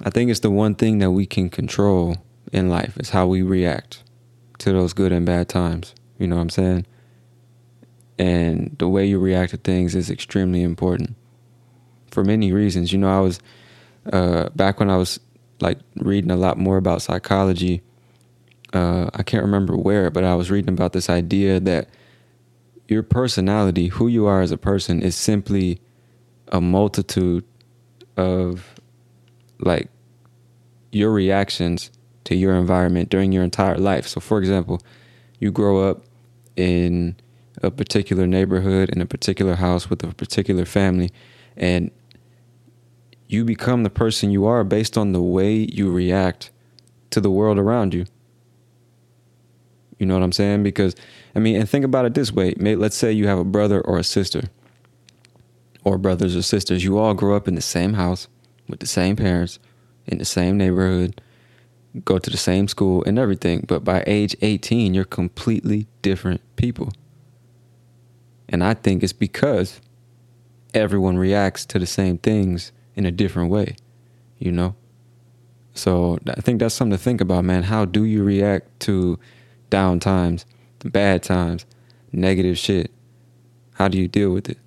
I 0.04 0.10
think 0.10 0.30
it's 0.30 0.40
the 0.40 0.50
one 0.50 0.74
thing 0.74 0.98
that 0.98 1.10
we 1.10 1.26
can 1.26 1.50
control 1.50 2.16
in 2.52 2.68
life 2.68 2.96
is 2.98 3.10
how 3.10 3.26
we 3.26 3.42
react 3.42 4.02
to 4.58 4.72
those 4.72 4.92
good 4.92 5.12
and 5.12 5.26
bad 5.26 5.48
times. 5.48 5.94
You 6.18 6.26
know 6.26 6.36
what 6.36 6.42
I'm 6.42 6.50
saying? 6.50 6.86
And 8.18 8.76
the 8.78 8.88
way 8.88 9.06
you 9.06 9.18
react 9.18 9.50
to 9.50 9.56
things 9.56 9.94
is 9.94 10.10
extremely 10.10 10.62
important 10.62 11.16
for 12.10 12.24
many 12.24 12.52
reasons. 12.52 12.92
You 12.92 12.98
know, 12.98 13.10
I 13.10 13.20
was 13.20 13.40
uh, 14.12 14.50
back 14.50 14.78
when 14.78 14.90
I 14.90 14.96
was 14.96 15.18
like 15.60 15.78
reading 15.96 16.30
a 16.30 16.36
lot 16.36 16.58
more 16.58 16.76
about 16.76 17.02
psychology. 17.02 17.82
Uh, 18.72 19.10
I 19.14 19.22
can't 19.22 19.44
remember 19.44 19.76
where, 19.76 20.10
but 20.10 20.24
I 20.24 20.34
was 20.34 20.50
reading 20.50 20.72
about 20.72 20.92
this 20.92 21.10
idea 21.10 21.60
that 21.60 21.88
your 22.88 23.02
personality, 23.02 23.88
who 23.88 24.08
you 24.08 24.26
are 24.26 24.42
as 24.42 24.52
a 24.52 24.58
person, 24.58 25.00
is 25.00 25.16
simply 25.16 25.80
a 26.48 26.60
multitude 26.60 27.44
of 28.16 28.74
like 29.58 29.88
your 30.92 31.10
reactions 31.12 31.90
to 32.24 32.34
your 32.34 32.54
environment 32.54 33.08
during 33.08 33.32
your 33.32 33.42
entire 33.42 33.78
life. 33.78 34.06
So, 34.06 34.20
for 34.20 34.38
example, 34.38 34.80
you 35.40 35.50
grow 35.50 35.88
up 35.88 36.04
in 36.56 37.16
a 37.62 37.70
particular 37.70 38.26
neighborhood, 38.26 38.90
in 38.90 39.00
a 39.00 39.06
particular 39.06 39.54
house 39.54 39.88
with 39.88 40.02
a 40.02 40.14
particular 40.14 40.64
family, 40.64 41.10
and 41.56 41.90
you 43.26 43.44
become 43.44 43.82
the 43.82 43.90
person 43.90 44.30
you 44.30 44.44
are 44.44 44.64
based 44.64 44.98
on 44.98 45.12
the 45.12 45.22
way 45.22 45.54
you 45.72 45.90
react 45.90 46.50
to 47.10 47.20
the 47.20 47.30
world 47.30 47.58
around 47.58 47.94
you. 47.94 48.06
You 49.98 50.06
know 50.06 50.14
what 50.14 50.24
I'm 50.24 50.32
saying? 50.32 50.62
Because, 50.62 50.94
I 51.34 51.38
mean, 51.38 51.56
and 51.56 51.68
think 51.68 51.84
about 51.84 52.04
it 52.04 52.14
this 52.14 52.32
way. 52.32 52.54
Let's 52.54 52.96
say 52.96 53.12
you 53.12 53.28
have 53.28 53.38
a 53.38 53.44
brother 53.44 53.80
or 53.80 53.98
a 53.98 54.04
sister, 54.04 54.42
or 55.84 55.98
brothers 55.98 56.34
or 56.34 56.42
sisters. 56.42 56.82
You 56.82 56.98
all 56.98 57.14
grow 57.14 57.36
up 57.36 57.46
in 57.46 57.54
the 57.54 57.62
same 57.62 57.94
house 57.94 58.26
with 58.68 58.80
the 58.80 58.86
same 58.86 59.16
parents, 59.16 59.58
in 60.06 60.18
the 60.18 60.24
same 60.24 60.56
neighborhood, 60.56 61.20
go 62.04 62.18
to 62.18 62.30
the 62.30 62.36
same 62.36 62.66
school 62.66 63.04
and 63.04 63.18
everything. 63.18 63.64
But 63.68 63.84
by 63.84 64.02
age 64.06 64.34
18, 64.42 64.94
you're 64.94 65.04
completely 65.04 65.86
different 66.02 66.40
people. 66.56 66.92
And 68.54 68.62
I 68.62 68.74
think 68.74 69.02
it's 69.02 69.12
because 69.12 69.80
everyone 70.74 71.18
reacts 71.18 71.66
to 71.66 71.76
the 71.80 71.86
same 71.86 72.18
things 72.18 72.70
in 72.94 73.04
a 73.04 73.10
different 73.10 73.50
way, 73.50 73.74
you 74.38 74.52
know? 74.52 74.76
So 75.74 76.20
I 76.28 76.40
think 76.40 76.60
that's 76.60 76.72
something 76.72 76.96
to 76.96 77.02
think 77.02 77.20
about, 77.20 77.44
man. 77.44 77.64
How 77.64 77.84
do 77.84 78.04
you 78.04 78.22
react 78.22 78.78
to 78.82 79.18
down 79.70 79.98
times, 79.98 80.46
bad 80.84 81.24
times, 81.24 81.66
negative 82.12 82.56
shit? 82.56 82.92
How 83.72 83.88
do 83.88 83.98
you 83.98 84.06
deal 84.06 84.30
with 84.30 84.48
it? 84.48 84.58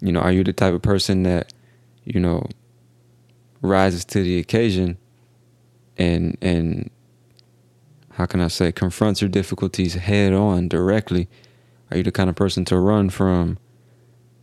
You 0.00 0.10
know, 0.10 0.18
are 0.18 0.32
you 0.32 0.42
the 0.42 0.52
type 0.52 0.74
of 0.74 0.82
person 0.82 1.22
that, 1.22 1.52
you 2.02 2.18
know, 2.18 2.48
rises 3.62 4.04
to 4.06 4.24
the 4.24 4.40
occasion 4.40 4.98
and 5.96 6.36
and 6.42 6.90
how 8.14 8.26
can 8.26 8.40
I 8.40 8.48
say 8.48 8.72
confronts 8.72 9.22
your 9.22 9.30
difficulties 9.30 9.94
head 9.94 10.32
on 10.32 10.66
directly? 10.66 11.28
Are 11.90 11.96
you 11.96 12.02
the 12.02 12.12
kind 12.12 12.28
of 12.28 12.36
person 12.36 12.64
to 12.66 12.78
run 12.78 13.10
from 13.10 13.58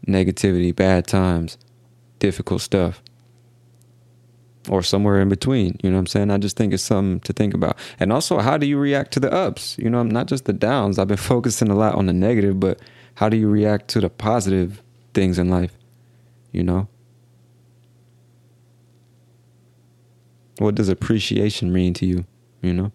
negativity, 0.08 0.76
bad 0.76 1.08
times, 1.08 1.58
difficult 2.20 2.62
stuff? 2.62 3.02
Or 4.70 4.82
somewhere 4.82 5.20
in 5.20 5.28
between, 5.28 5.78
you 5.84 5.90
know 5.90 5.98
what 5.98 6.02
I'm 6.02 6.08
saying? 6.08 6.32
I 6.32 6.38
just 6.38 6.56
think 6.56 6.74
it's 6.74 6.84
something 6.84 7.20
to 7.22 7.34
think 7.34 7.54
about. 7.54 7.78
And 8.00 8.14
also, 8.14 8.40
how 8.40 8.58
do 8.58 8.66
you 8.66 8.78
react 8.78 9.12
to 9.14 9.20
the 9.20 9.32
ups? 9.32 9.78
You 9.78 9.90
know, 9.90 10.00
I'm 10.00 10.10
not 10.10 10.28
just 10.28 10.46
the 10.46 10.54
downs. 10.54 10.98
I've 10.98 11.10
been 11.10 11.18
focusing 11.34 11.70
a 11.70 11.76
lot 11.76 11.96
on 11.96 12.06
the 12.06 12.14
negative, 12.14 12.62
but 12.62 12.80
how 13.16 13.28
do 13.28 13.36
you 13.36 13.50
react 13.50 13.90
to 13.90 14.00
the 14.00 14.10
positive 14.10 14.82
things 15.14 15.38
in 15.38 15.50
life? 15.50 15.78
You 16.54 16.64
know? 16.64 16.88
What 20.60 20.76
does 20.76 20.88
appreciation 20.88 21.74
mean 21.74 21.94
to 21.96 22.06
you? 22.06 22.26
You 22.62 22.74
know? 22.74 22.92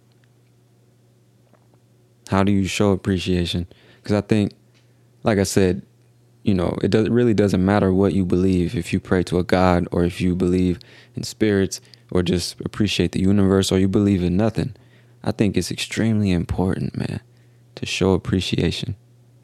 How 2.29 2.43
do 2.45 2.53
you 2.53 2.67
show 2.67 2.93
appreciation? 2.93 3.67
Because 4.09 4.25
I 4.25 4.27
think, 4.27 4.53
like 5.23 5.37
I 5.39 5.43
said, 5.43 5.83
you 6.43 6.55
know, 6.55 6.79
it 6.83 6.91
does, 6.91 7.09
it 7.09 7.13
really 7.13 7.35
doesn't 7.35 7.63
matter 7.63 7.93
what 7.93 8.15
you 8.15 8.25
believe. 8.25 8.75
If 8.75 8.91
you 8.91 9.01
pray 9.01 9.23
to 9.25 9.39
a 9.39 9.45
God 9.45 9.87
or 9.93 10.03
if 10.03 10.19
you 10.19 10.35
believe 10.35 10.79
in 11.15 11.25
spirits 11.25 11.83
or 12.11 12.23
just 12.23 12.59
appreciate 12.63 13.13
the 13.13 13.21
universe 13.21 13.71
or 13.71 13.79
you 13.79 13.87
believe 13.87 14.23
in 14.23 14.35
nothing. 14.35 14.75
I 15.23 15.33
think 15.33 15.59
it's 15.59 15.71
extremely 15.71 16.31
important, 16.31 16.97
man, 16.97 17.21
to 17.75 17.85
show 17.85 18.13
appreciation. 18.13 18.97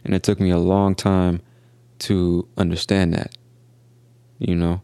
And 0.02 0.14
it 0.14 0.22
took 0.22 0.40
me 0.40 0.48
a 0.48 0.56
long 0.56 0.94
time 0.94 1.42
to 1.98 2.48
understand 2.56 3.12
that, 3.12 3.36
you 4.38 4.54
know? 4.54 4.80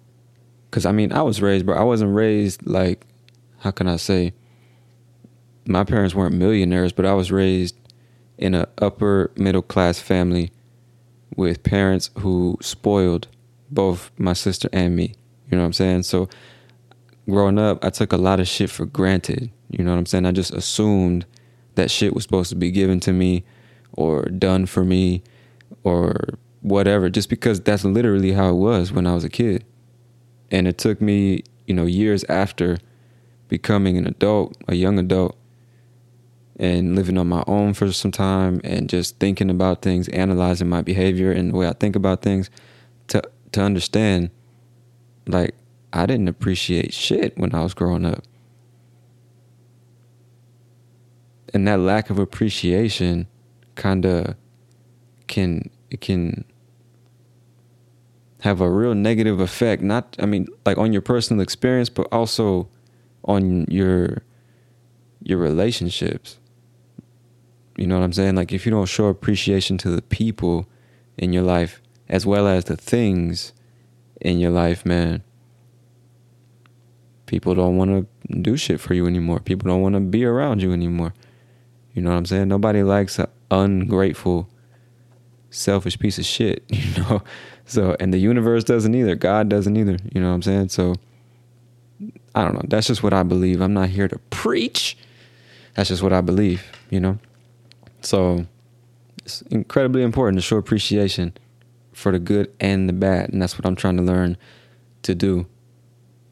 Because, 0.68 0.84
I 0.84 0.92
mean, 0.92 1.10
I 1.10 1.22
was 1.22 1.40
raised, 1.40 1.64
bro. 1.64 1.74
I 1.74 1.84
wasn't 1.84 2.14
raised 2.14 2.66
like 2.66 3.06
how 3.60 3.70
can 3.70 3.88
I 3.88 3.96
say? 3.96 4.34
My 5.66 5.84
parents 5.84 6.14
weren't 6.14 6.34
millionaires, 6.34 6.92
but 6.92 7.06
I 7.06 7.14
was 7.14 7.32
raised 7.32 7.76
in 8.40 8.54
an 8.54 8.66
upper 8.78 9.30
middle 9.36 9.62
class 9.62 10.00
family 10.00 10.50
with 11.36 11.62
parents 11.62 12.10
who 12.18 12.58
spoiled 12.60 13.28
both 13.70 14.10
my 14.18 14.32
sister 14.32 14.68
and 14.72 14.96
me. 14.96 15.14
You 15.50 15.56
know 15.56 15.62
what 15.62 15.66
I'm 15.66 15.72
saying? 15.74 16.02
So 16.04 16.28
growing 17.28 17.58
up, 17.58 17.84
I 17.84 17.90
took 17.90 18.12
a 18.12 18.16
lot 18.16 18.40
of 18.40 18.48
shit 18.48 18.70
for 18.70 18.86
granted. 18.86 19.50
You 19.68 19.84
know 19.84 19.92
what 19.92 19.98
I'm 19.98 20.06
saying? 20.06 20.26
I 20.26 20.32
just 20.32 20.52
assumed 20.52 21.26
that 21.74 21.90
shit 21.90 22.14
was 22.14 22.24
supposed 22.24 22.50
to 22.50 22.56
be 22.56 22.70
given 22.70 22.98
to 23.00 23.12
me 23.12 23.44
or 23.92 24.22
done 24.24 24.66
for 24.66 24.84
me 24.84 25.22
or 25.84 26.16
whatever, 26.62 27.10
just 27.10 27.28
because 27.28 27.60
that's 27.60 27.84
literally 27.84 28.32
how 28.32 28.48
it 28.48 28.54
was 28.56 28.90
when 28.90 29.06
I 29.06 29.14
was 29.14 29.24
a 29.24 29.30
kid. 29.30 29.64
And 30.50 30.66
it 30.66 30.78
took 30.78 31.00
me, 31.00 31.44
you 31.66 31.74
know, 31.74 31.86
years 31.86 32.24
after 32.24 32.78
becoming 33.48 33.98
an 33.98 34.06
adult, 34.06 34.56
a 34.66 34.74
young 34.74 34.98
adult, 34.98 35.36
and 36.60 36.94
living 36.94 37.16
on 37.16 37.26
my 37.26 37.42
own 37.46 37.72
for 37.72 37.90
some 37.90 38.12
time 38.12 38.60
and 38.62 38.88
just 38.88 39.18
thinking 39.18 39.48
about 39.48 39.80
things, 39.80 40.08
analyzing 40.08 40.68
my 40.68 40.82
behavior 40.82 41.32
and 41.32 41.52
the 41.52 41.56
way 41.56 41.66
I 41.66 41.72
think 41.72 41.96
about 41.96 42.20
things 42.20 42.50
to 43.08 43.22
to 43.52 43.62
understand 43.62 44.30
like 45.26 45.54
I 45.92 46.04
didn't 46.04 46.28
appreciate 46.28 46.92
shit 46.92 47.36
when 47.38 47.54
I 47.54 47.62
was 47.62 47.72
growing 47.72 48.04
up. 48.04 48.22
And 51.54 51.66
that 51.66 51.80
lack 51.80 52.10
of 52.10 52.18
appreciation 52.18 53.26
kind 53.74 54.04
of 54.04 54.36
can 55.28 55.70
it 55.90 56.02
can 56.02 56.44
have 58.42 58.60
a 58.60 58.70
real 58.70 58.94
negative 58.94 59.40
effect 59.40 59.82
not 59.82 60.14
I 60.18 60.26
mean 60.26 60.46
like 60.66 60.76
on 60.76 60.92
your 60.92 61.02
personal 61.02 61.42
experience 61.42 61.88
but 61.88 62.06
also 62.12 62.68
on 63.24 63.64
your 63.70 64.22
your 65.22 65.38
relationships. 65.38 66.39
You 67.76 67.86
know 67.86 67.98
what 67.98 68.04
I'm 68.04 68.12
saying? 68.12 68.34
Like 68.34 68.52
if 68.52 68.66
you 68.66 68.70
don't 68.72 68.86
show 68.86 69.06
appreciation 69.06 69.78
to 69.78 69.90
the 69.90 70.02
people 70.02 70.66
in 71.16 71.32
your 71.32 71.42
life 71.42 71.80
as 72.08 72.26
well 72.26 72.46
as 72.46 72.64
the 72.64 72.76
things 72.76 73.52
in 74.20 74.38
your 74.38 74.50
life, 74.50 74.84
man, 74.84 75.22
people 77.26 77.54
don't 77.54 77.76
want 77.76 77.90
to 77.90 78.36
do 78.40 78.56
shit 78.56 78.80
for 78.80 78.94
you 78.94 79.06
anymore. 79.06 79.40
People 79.40 79.68
don't 79.68 79.82
want 79.82 79.94
to 79.94 80.00
be 80.00 80.24
around 80.24 80.62
you 80.62 80.72
anymore. 80.72 81.14
You 81.94 82.02
know 82.02 82.10
what 82.10 82.16
I'm 82.16 82.26
saying? 82.26 82.48
Nobody 82.48 82.82
likes 82.82 83.18
an 83.18 83.28
ungrateful 83.50 84.48
selfish 85.50 85.98
piece 85.98 86.18
of 86.18 86.24
shit, 86.24 86.64
you 86.68 87.02
know. 87.02 87.22
So 87.64 87.96
and 88.00 88.12
the 88.12 88.18
universe 88.18 88.64
doesn't 88.64 88.94
either. 88.94 89.14
God 89.14 89.48
doesn't 89.48 89.76
either. 89.76 89.96
You 90.12 90.20
know 90.20 90.28
what 90.28 90.34
I'm 90.34 90.42
saying? 90.42 90.68
So 90.70 90.94
I 92.34 92.44
don't 92.44 92.54
know. 92.54 92.64
That's 92.64 92.86
just 92.86 93.02
what 93.02 93.12
I 93.12 93.22
believe. 93.22 93.60
I'm 93.60 93.74
not 93.74 93.90
here 93.90 94.08
to 94.08 94.18
preach. 94.30 94.96
That's 95.74 95.88
just 95.88 96.02
what 96.02 96.12
I 96.12 96.20
believe, 96.20 96.64
you 96.90 97.00
know? 97.00 97.18
So 98.02 98.46
it's 99.24 99.42
incredibly 99.42 100.02
important 100.02 100.38
to 100.38 100.42
show 100.42 100.56
appreciation 100.56 101.34
for 101.92 102.12
the 102.12 102.18
good 102.18 102.52
and 102.60 102.88
the 102.88 102.92
bad. 102.92 103.30
And 103.30 103.40
that's 103.40 103.58
what 103.58 103.66
I'm 103.66 103.76
trying 103.76 103.96
to 103.96 104.02
learn 104.02 104.36
to 105.02 105.14
do 105.14 105.46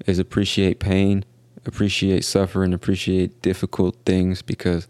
is 0.06 0.18
appreciate 0.18 0.80
pain, 0.80 1.24
appreciate 1.66 2.24
suffering, 2.24 2.72
appreciate 2.72 3.42
difficult 3.42 3.96
things 4.06 4.42
because 4.42 4.88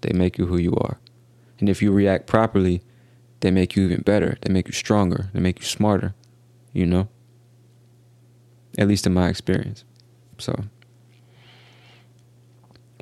they 0.00 0.12
make 0.12 0.38
you 0.38 0.46
who 0.46 0.56
you 0.56 0.74
are. 0.76 0.98
And 1.60 1.68
if 1.68 1.80
you 1.80 1.92
react 1.92 2.26
properly, 2.26 2.82
they 3.40 3.50
make 3.50 3.76
you 3.76 3.84
even 3.84 4.02
better. 4.02 4.36
They 4.42 4.52
make 4.52 4.66
you 4.66 4.72
stronger. 4.72 5.28
They 5.32 5.40
make 5.40 5.60
you 5.60 5.64
smarter, 5.64 6.14
you 6.72 6.86
know? 6.86 7.08
At 8.76 8.88
least 8.88 9.06
in 9.06 9.14
my 9.14 9.28
experience. 9.28 9.84
So, 10.38 10.64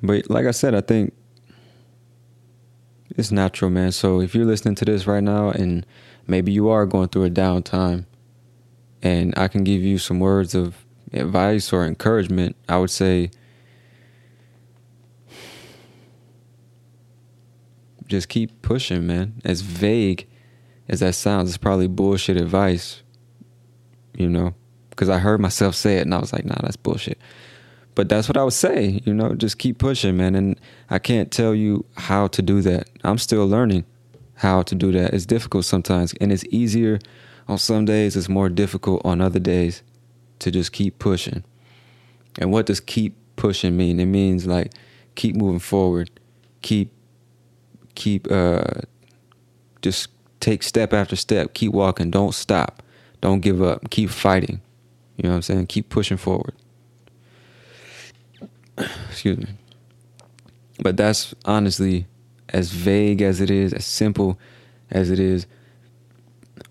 but 0.02 0.28
like 0.28 0.46
I 0.46 0.50
said, 0.50 0.74
I 0.74 0.82
think 0.82 1.14
it's 3.16 3.30
natural, 3.30 3.70
man. 3.70 3.92
So 3.92 4.20
if 4.20 4.34
you're 4.34 4.46
listening 4.46 4.74
to 4.76 4.84
this 4.84 5.06
right 5.06 5.22
now 5.22 5.50
and 5.50 5.86
maybe 6.26 6.52
you 6.52 6.68
are 6.68 6.86
going 6.86 7.08
through 7.08 7.24
a 7.24 7.30
downtime 7.30 8.06
and 9.02 9.34
I 9.36 9.48
can 9.48 9.64
give 9.64 9.82
you 9.82 9.98
some 9.98 10.20
words 10.20 10.54
of 10.54 10.84
advice 11.12 11.72
or 11.72 11.84
encouragement, 11.84 12.56
I 12.68 12.78
would 12.78 12.90
say 12.90 13.30
just 18.06 18.28
keep 18.28 18.62
pushing, 18.62 19.06
man. 19.06 19.40
As 19.44 19.62
vague 19.62 20.28
as 20.88 21.00
that 21.00 21.14
sounds, 21.14 21.48
it's 21.48 21.58
probably 21.58 21.88
bullshit 21.88 22.36
advice, 22.36 23.02
you 24.14 24.28
know, 24.28 24.54
because 24.90 25.08
I 25.08 25.18
heard 25.18 25.40
myself 25.40 25.74
say 25.74 25.98
it 25.98 26.02
and 26.02 26.14
I 26.14 26.18
was 26.18 26.32
like, 26.32 26.44
nah, 26.44 26.60
that's 26.60 26.76
bullshit. 26.76 27.18
But 27.94 28.08
that's 28.08 28.28
what 28.28 28.36
I 28.38 28.44
would 28.44 28.54
say, 28.54 29.02
you 29.04 29.12
know, 29.12 29.34
just 29.34 29.58
keep 29.58 29.78
pushing, 29.78 30.16
man. 30.16 30.34
And 30.34 30.58
I 30.88 30.98
can't 30.98 31.30
tell 31.30 31.54
you 31.54 31.84
how 31.96 32.26
to 32.28 32.40
do 32.40 32.62
that. 32.62 32.88
I'm 33.04 33.18
still 33.18 33.46
learning 33.46 33.84
how 34.36 34.62
to 34.62 34.74
do 34.74 34.92
that. 34.92 35.12
It's 35.12 35.26
difficult 35.26 35.64
sometimes, 35.66 36.14
and 36.20 36.32
it's 36.32 36.44
easier 36.50 36.98
on 37.48 37.58
some 37.58 37.84
days, 37.84 38.16
it's 38.16 38.28
more 38.28 38.48
difficult 38.48 39.02
on 39.04 39.20
other 39.20 39.38
days 39.38 39.82
to 40.38 40.50
just 40.50 40.72
keep 40.72 40.98
pushing. 40.98 41.44
And 42.38 42.50
what 42.50 42.66
does 42.66 42.80
keep 42.80 43.16
pushing 43.36 43.76
mean? 43.76 44.00
It 44.00 44.06
means 44.06 44.46
like 44.46 44.72
keep 45.14 45.36
moving 45.36 45.58
forward, 45.58 46.10
keep 46.62 46.92
keep 47.94 48.30
uh 48.30 48.64
just 49.82 50.08
take 50.40 50.62
step 50.62 50.92
after 50.92 51.16
step, 51.16 51.54
keep 51.54 51.72
walking, 51.72 52.10
don't 52.10 52.34
stop, 52.34 52.82
don't 53.20 53.40
give 53.40 53.62
up, 53.62 53.90
keep 53.90 54.10
fighting. 54.10 54.60
You 55.16 55.24
know 55.24 55.30
what 55.30 55.36
I'm 55.36 55.42
saying? 55.42 55.66
Keep 55.66 55.90
pushing 55.90 56.16
forward. 56.16 56.54
Excuse 59.10 59.38
me. 59.38 59.46
But 60.80 60.96
that's 60.96 61.34
honestly 61.44 62.06
as 62.48 62.70
vague 62.70 63.22
as 63.22 63.40
it 63.40 63.50
is, 63.50 63.72
as 63.72 63.86
simple 63.86 64.38
as 64.90 65.10
it 65.10 65.18
is, 65.18 65.46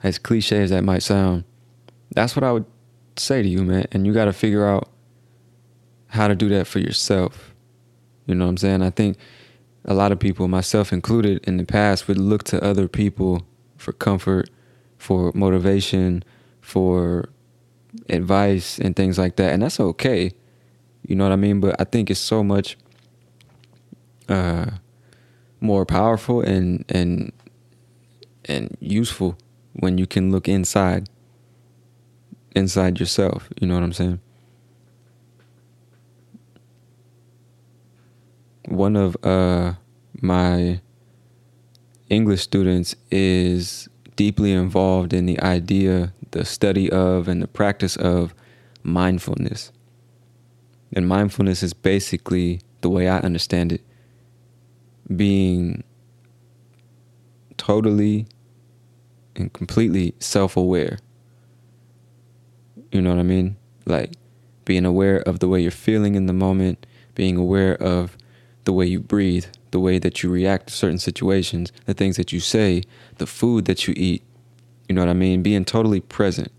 as 0.03 0.17
cliche 0.17 0.61
as 0.61 0.69
that 0.69 0.83
might 0.83 1.03
sound. 1.03 1.43
That's 2.13 2.35
what 2.35 2.43
I 2.43 2.51
would 2.51 2.65
say 3.17 3.41
to 3.41 3.47
you, 3.47 3.63
man. 3.63 3.85
And 3.91 4.05
you 4.05 4.13
got 4.13 4.25
to 4.25 4.33
figure 4.33 4.67
out 4.67 4.89
how 6.07 6.27
to 6.27 6.35
do 6.35 6.49
that 6.49 6.67
for 6.67 6.79
yourself. 6.79 7.53
You 8.25 8.35
know 8.35 8.45
what 8.45 8.51
I'm 8.51 8.57
saying? 8.57 8.81
I 8.81 8.89
think 8.89 9.17
a 9.85 9.93
lot 9.93 10.11
of 10.11 10.19
people, 10.19 10.47
myself 10.47 10.93
included, 10.93 11.43
in 11.47 11.57
the 11.57 11.65
past 11.65 12.07
would 12.07 12.17
look 12.17 12.43
to 12.45 12.63
other 12.63 12.87
people 12.87 13.45
for 13.77 13.93
comfort, 13.93 14.49
for 14.97 15.31
motivation, 15.33 16.23
for 16.59 17.29
advice, 18.09 18.77
and 18.77 18.95
things 18.95 19.17
like 19.17 19.37
that. 19.37 19.53
And 19.53 19.63
that's 19.63 19.79
okay. 19.79 20.31
You 21.11 21.17
know 21.17 21.25
what 21.25 21.33
I 21.33 21.35
mean? 21.35 21.59
But 21.59 21.75
I 21.77 21.83
think 21.83 22.09
it's 22.09 22.21
so 22.21 22.41
much 22.41 22.77
uh, 24.29 24.67
more 25.59 25.85
powerful 25.85 26.39
and 26.39 26.85
and 26.87 27.33
and 28.45 28.77
useful 28.79 29.37
when 29.73 29.97
you 29.97 30.07
can 30.07 30.31
look 30.31 30.47
inside 30.47 31.09
inside 32.55 32.97
yourself. 32.97 33.49
You 33.59 33.67
know 33.67 33.73
what 33.73 33.83
I'm 33.83 33.91
saying? 33.91 34.21
One 38.69 38.95
of 38.95 39.17
uh, 39.21 39.73
my 40.21 40.79
English 42.09 42.39
students 42.39 42.95
is 43.11 43.89
deeply 44.15 44.53
involved 44.53 45.11
in 45.11 45.25
the 45.25 45.41
idea, 45.41 46.13
the 46.31 46.45
study 46.45 46.89
of, 46.89 47.27
and 47.27 47.41
the 47.41 47.47
practice 47.47 47.97
of 47.97 48.33
mindfulness. 48.81 49.73
And 50.93 51.07
mindfulness 51.07 51.63
is 51.63 51.73
basically, 51.73 52.61
the 52.81 52.89
way 52.89 53.07
I 53.07 53.19
understand 53.19 53.71
it, 53.71 53.81
being 55.15 55.83
totally 57.57 58.27
and 59.35 59.51
completely 59.53 60.15
self 60.19 60.57
aware. 60.57 60.99
You 62.91 63.01
know 63.01 63.11
what 63.11 63.19
I 63.19 63.23
mean? 63.23 63.55
Like 63.85 64.13
being 64.65 64.85
aware 64.85 65.19
of 65.19 65.39
the 65.39 65.47
way 65.47 65.61
you're 65.61 65.71
feeling 65.71 66.15
in 66.15 66.25
the 66.25 66.33
moment, 66.33 66.85
being 67.15 67.37
aware 67.37 67.75
of 67.75 68.17
the 68.65 68.73
way 68.73 68.85
you 68.85 68.99
breathe, 68.99 69.45
the 69.71 69.79
way 69.79 69.97
that 69.99 70.21
you 70.21 70.29
react 70.29 70.67
to 70.67 70.73
certain 70.73 70.99
situations, 70.99 71.71
the 71.85 71.93
things 71.93 72.17
that 72.17 72.31
you 72.33 72.39
say, 72.39 72.83
the 73.17 73.27
food 73.27 73.65
that 73.65 73.87
you 73.87 73.93
eat. 73.97 74.23
You 74.87 74.95
know 74.95 75.01
what 75.01 75.09
I 75.09 75.13
mean? 75.13 75.41
Being 75.41 75.65
totally 75.65 76.01
present. 76.01 76.51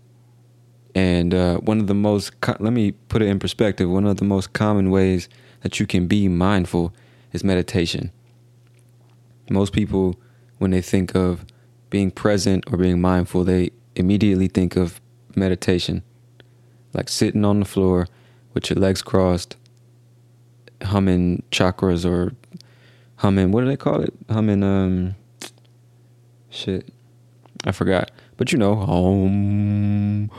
And 0.95 1.33
uh, 1.33 1.57
one 1.57 1.79
of 1.79 1.87
the 1.87 1.95
most, 1.95 2.39
co- 2.41 2.57
let 2.59 2.73
me 2.73 2.91
put 2.91 3.21
it 3.21 3.27
in 3.27 3.39
perspective, 3.39 3.89
one 3.89 4.05
of 4.05 4.17
the 4.17 4.25
most 4.25 4.53
common 4.53 4.91
ways 4.91 5.27
that 5.61 5.79
you 5.79 5.87
can 5.87 6.07
be 6.07 6.27
mindful 6.27 6.93
is 7.31 7.43
meditation. 7.43 8.11
Most 9.49 9.73
people, 9.73 10.15
when 10.59 10.71
they 10.71 10.81
think 10.81 11.15
of 11.15 11.45
being 11.89 12.11
present 12.11 12.63
or 12.71 12.77
being 12.77 13.01
mindful, 13.01 13.43
they 13.43 13.71
immediately 13.95 14.47
think 14.47 14.75
of 14.75 15.01
meditation, 15.35 16.03
like 16.93 17.09
sitting 17.09 17.43
on 17.43 17.59
the 17.59 17.65
floor 17.65 18.07
with 18.53 18.69
your 18.69 18.77
legs 18.77 19.01
crossed, 19.01 19.57
humming 20.83 21.43
chakras 21.51 22.05
or 22.05 22.33
humming, 23.17 23.51
what 23.51 23.61
do 23.61 23.67
they 23.67 23.77
call 23.77 24.01
it? 24.01 24.13
Humming, 24.29 24.63
um, 24.63 25.15
shit, 26.49 26.89
I 27.63 27.71
forgot. 27.71 28.11
But 28.37 28.51
you 28.51 28.57
know, 28.57 28.75
home 28.75 30.29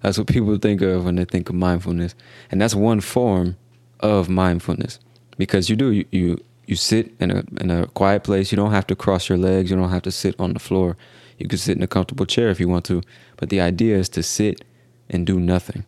That's 0.00 0.18
what 0.18 0.26
people 0.28 0.56
think 0.58 0.80
of 0.82 1.04
when 1.04 1.16
they 1.16 1.24
think 1.24 1.48
of 1.48 1.54
mindfulness, 1.54 2.14
and 2.50 2.60
that's 2.60 2.74
one 2.74 3.00
form 3.00 3.56
of 4.00 4.28
mindfulness 4.28 4.98
because 5.38 5.68
you 5.68 5.76
do 5.76 5.90
you 5.90 6.04
you, 6.10 6.44
you 6.66 6.76
sit 6.76 7.12
in 7.20 7.30
a 7.30 7.42
in 7.60 7.70
a 7.70 7.86
quiet 7.88 8.24
place. 8.24 8.52
You 8.52 8.56
don't 8.56 8.70
have 8.70 8.86
to 8.88 8.96
cross 8.96 9.28
your 9.28 9.38
legs. 9.38 9.70
You 9.70 9.76
don't 9.76 9.90
have 9.90 10.02
to 10.02 10.10
sit 10.10 10.38
on 10.38 10.52
the 10.52 10.60
floor. 10.60 10.96
You 11.38 11.48
can 11.48 11.58
sit 11.58 11.76
in 11.76 11.82
a 11.82 11.88
comfortable 11.88 12.26
chair 12.26 12.48
if 12.50 12.60
you 12.60 12.68
want 12.68 12.84
to. 12.86 13.02
But 13.36 13.48
the 13.48 13.60
idea 13.60 13.96
is 13.96 14.08
to 14.10 14.22
sit 14.22 14.64
and 15.10 15.26
do 15.26 15.40
nothing, 15.40 15.84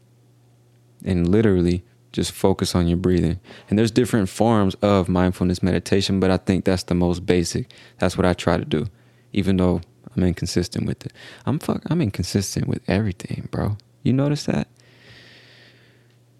and 1.04 1.28
literally 1.28 1.84
just 2.12 2.32
focus 2.32 2.74
on 2.74 2.86
your 2.86 2.96
breathing. 2.96 3.40
And 3.68 3.78
there's 3.78 3.90
different 3.90 4.28
forms 4.28 4.74
of 4.76 5.08
mindfulness 5.08 5.62
meditation, 5.62 6.20
but 6.20 6.30
I 6.30 6.36
think 6.36 6.64
that's 6.64 6.84
the 6.84 6.94
most 6.94 7.26
basic. 7.26 7.70
That's 7.98 8.16
what 8.16 8.24
I 8.24 8.32
try 8.34 8.56
to 8.56 8.64
do, 8.64 8.86
even 9.32 9.56
though 9.56 9.80
I'm 10.16 10.22
inconsistent 10.22 10.86
with 10.86 11.04
it. 11.06 11.12
I'm 11.46 11.58
fuck. 11.58 11.82
I'm 11.86 12.00
inconsistent 12.00 12.68
with 12.68 12.82
everything, 12.88 13.48
bro. 13.50 13.76
You 14.02 14.12
notice 14.12 14.44
that? 14.44 14.68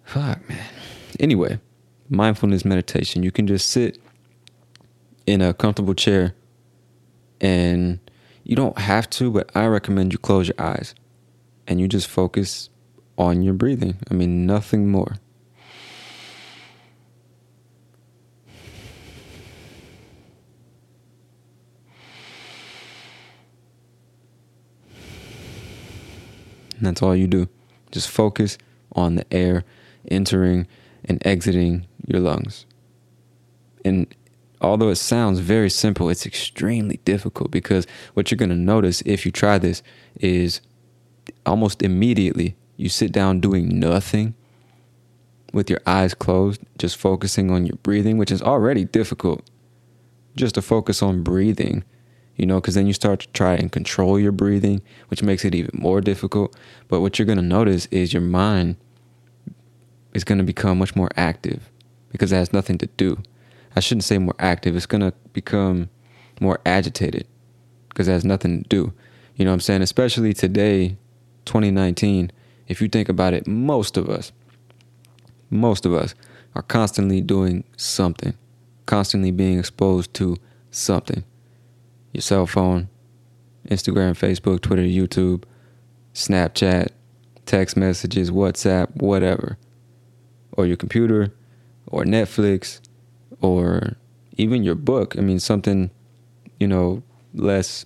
Fuck, 0.05 0.49
man. 0.49 0.65
Anyway, 1.19 1.59
mindfulness 2.09 2.65
meditation. 2.65 3.23
You 3.23 3.33
can 3.33 3.47
just 3.47 3.69
sit 3.69 3.99
in 5.27 5.41
a 5.41 5.55
comfortable 5.55 5.95
chair, 5.95 6.35
and 7.41 7.99
you 8.43 8.55
don't 8.55 8.79
have 8.79 9.09
to, 9.11 9.31
but 9.31 9.51
I 9.57 9.67
recommend 9.67 10.13
you 10.13 10.19
close 10.19 10.49
your 10.49 10.61
eyes, 10.61 10.95
and 11.67 11.81
you 11.81 11.89
just 11.89 12.07
focus 12.07 12.69
on 13.17 13.43
your 13.43 13.55
breathing. 13.55 13.97
I 14.11 14.15
mean, 14.15 14.45
nothing 14.47 14.91
more. 14.91 15.17
And 26.77 26.87
that's 26.87 27.03
all 27.03 27.15
you 27.15 27.27
do. 27.27 27.49
Just 27.91 28.09
focus 28.09 28.59
on 28.93 29.17
the 29.17 29.27
air 29.33 29.65
entering 30.11 30.67
and 31.05 31.25
exiting 31.27 31.87
your 32.07 32.21
lungs. 32.21 32.67
And 33.85 34.13
although 34.61 34.89
it 34.89 34.97
sounds 34.97 35.41
very 35.41 35.71
simple, 35.71 36.09
it's 36.09 36.27
extremely 36.27 36.99
difficult 37.05 37.51
because 37.51 37.87
what 38.15 38.31
you're 38.31 38.37
going 38.37 38.49
to 38.49 38.57
notice 38.57 39.03
if 39.03 39.27
you 39.27 39.33
try 39.33 39.59
this 39.59 39.83
is 40.21 40.61
almost 41.47 41.83
immediately 41.83 42.57
you 42.77 42.89
sit 42.89 43.13
down 43.13 43.41
doing 43.41 43.79
nothing 43.79 44.35
with 45.53 45.71
your 45.71 45.81
eyes 45.87 46.15
closed, 46.15 46.61
just 46.79 46.97
focusing 46.97 47.51
on 47.51 47.65
your 47.65 47.77
breathing, 47.77 48.19
which 48.19 48.33
is 48.33 48.43
already 48.43 48.85
difficult. 48.85 49.49
Just 50.35 50.57
to 50.57 50.63
focus 50.63 51.01
on 51.01 51.23
breathing 51.23 51.85
you 52.37 52.47
know, 52.47 52.61
because 52.61 52.75
then 52.75 52.87
you 52.87 52.93
start 52.93 53.21
to 53.21 53.29
try 53.29 53.55
and 53.55 53.71
control 53.71 54.19
your 54.19 54.33
breathing, 54.33 54.83
which 55.09 55.23
makes 55.23 55.45
it 55.45 55.55
even 55.55 55.71
more 55.75 56.01
difficult. 56.01 56.57
But 56.89 57.01
what 57.01 57.19
you're 57.19 57.27
going 57.27 57.39
to 57.39 57.43
notice 57.43 57.87
is 57.87 58.13
your 58.13 58.23
mind 58.23 58.77
is 60.13 60.25
going 60.25 60.39
to 60.39 60.45
become 60.45 60.79
much 60.79 60.97
more 60.97 61.11
active 61.17 61.71
because 62.11 62.33
it 62.33 62.37
has 62.37 62.53
nothing 62.53 62.79
to 62.79 62.87
do. 62.97 63.19
I 63.77 63.81
shouldn't 63.81 64.05
say 64.05 64.19
more 64.19 64.37
active, 64.39 64.77
it's 64.77 64.87
going 64.87 65.01
to 65.01 65.13
become 65.33 65.91
more 66.41 66.61
agitated 66.65 67.27
because 67.89 68.09
it 68.09 68.13
has 68.13 68.25
nothing 68.25 68.63
to 68.63 68.69
do. 68.69 68.93
You 69.37 69.45
know 69.45 69.51
what 69.51 69.55
I'm 69.55 69.61
saying? 69.61 69.83
Especially 69.83 70.33
today, 70.33 70.97
2019, 71.45 72.31
if 72.69 72.81
you 72.81 72.89
think 72.89 73.09
about 73.09 73.35
it, 73.35 73.47
most 73.47 73.97
of 73.97 74.09
us, 74.09 74.33
most 75.51 75.87
of 75.87 75.93
us 75.93 76.15
are 76.55 76.63
constantly 76.63 77.21
doing 77.21 77.65
something, 77.77 78.35
constantly 78.87 79.31
being 79.31 79.59
exposed 79.59 80.15
to 80.15 80.37
something. 80.71 81.25
Your 82.15 82.23
cell 82.23 82.47
phone, 82.47 82.89
Instagram, 83.69 84.13
Facebook, 84.13 84.61
Twitter, 84.61 84.83
YouTube, 84.83 85.43
Snapchat, 86.15 86.91
text 87.45 87.77
messages, 87.77 88.31
WhatsApp, 88.31 88.95
whatever. 88.95 89.59
Or 90.53 90.65
your 90.65 90.77
computer, 90.77 91.35
or 91.89 92.05
Netflix, 92.05 92.81
or 93.41 93.97
even 94.37 94.63
your 94.63 94.77
book. 94.77 95.19
I 95.19 95.23
mean, 95.23 95.41
something, 95.41 95.91
you 96.61 96.69
know, 96.69 97.03
less 97.35 97.85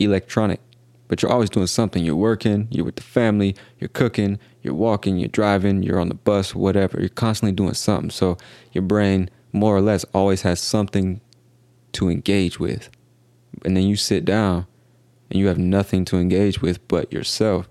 electronic. 0.00 0.60
But 1.08 1.20
you're 1.20 1.30
always 1.30 1.50
doing 1.50 1.66
something. 1.66 2.02
You're 2.02 2.16
working, 2.16 2.68
you're 2.70 2.86
with 2.86 2.96
the 2.96 3.02
family, 3.02 3.54
you're 3.78 3.88
cooking, 3.88 4.38
you're 4.62 4.74
walking, 4.74 5.18
you're 5.18 5.28
driving, 5.28 5.82
you're 5.82 6.00
on 6.00 6.08
the 6.08 6.14
bus, 6.14 6.54
whatever. 6.54 6.98
You're 7.00 7.10
constantly 7.10 7.52
doing 7.52 7.74
something. 7.74 8.08
So 8.08 8.38
your 8.72 8.82
brain, 8.82 9.28
more 9.52 9.76
or 9.76 9.82
less, 9.82 10.04
always 10.14 10.40
has 10.42 10.58
something 10.58 11.20
to 11.96 12.08
engage 12.08 12.58
with. 12.58 12.90
And 13.64 13.76
then 13.76 13.84
you 13.84 13.96
sit 13.96 14.24
down 14.24 14.66
and 15.30 15.40
you 15.40 15.48
have 15.48 15.58
nothing 15.58 16.04
to 16.06 16.18
engage 16.18 16.62
with 16.62 16.86
but 16.88 17.12
yourself. 17.12 17.68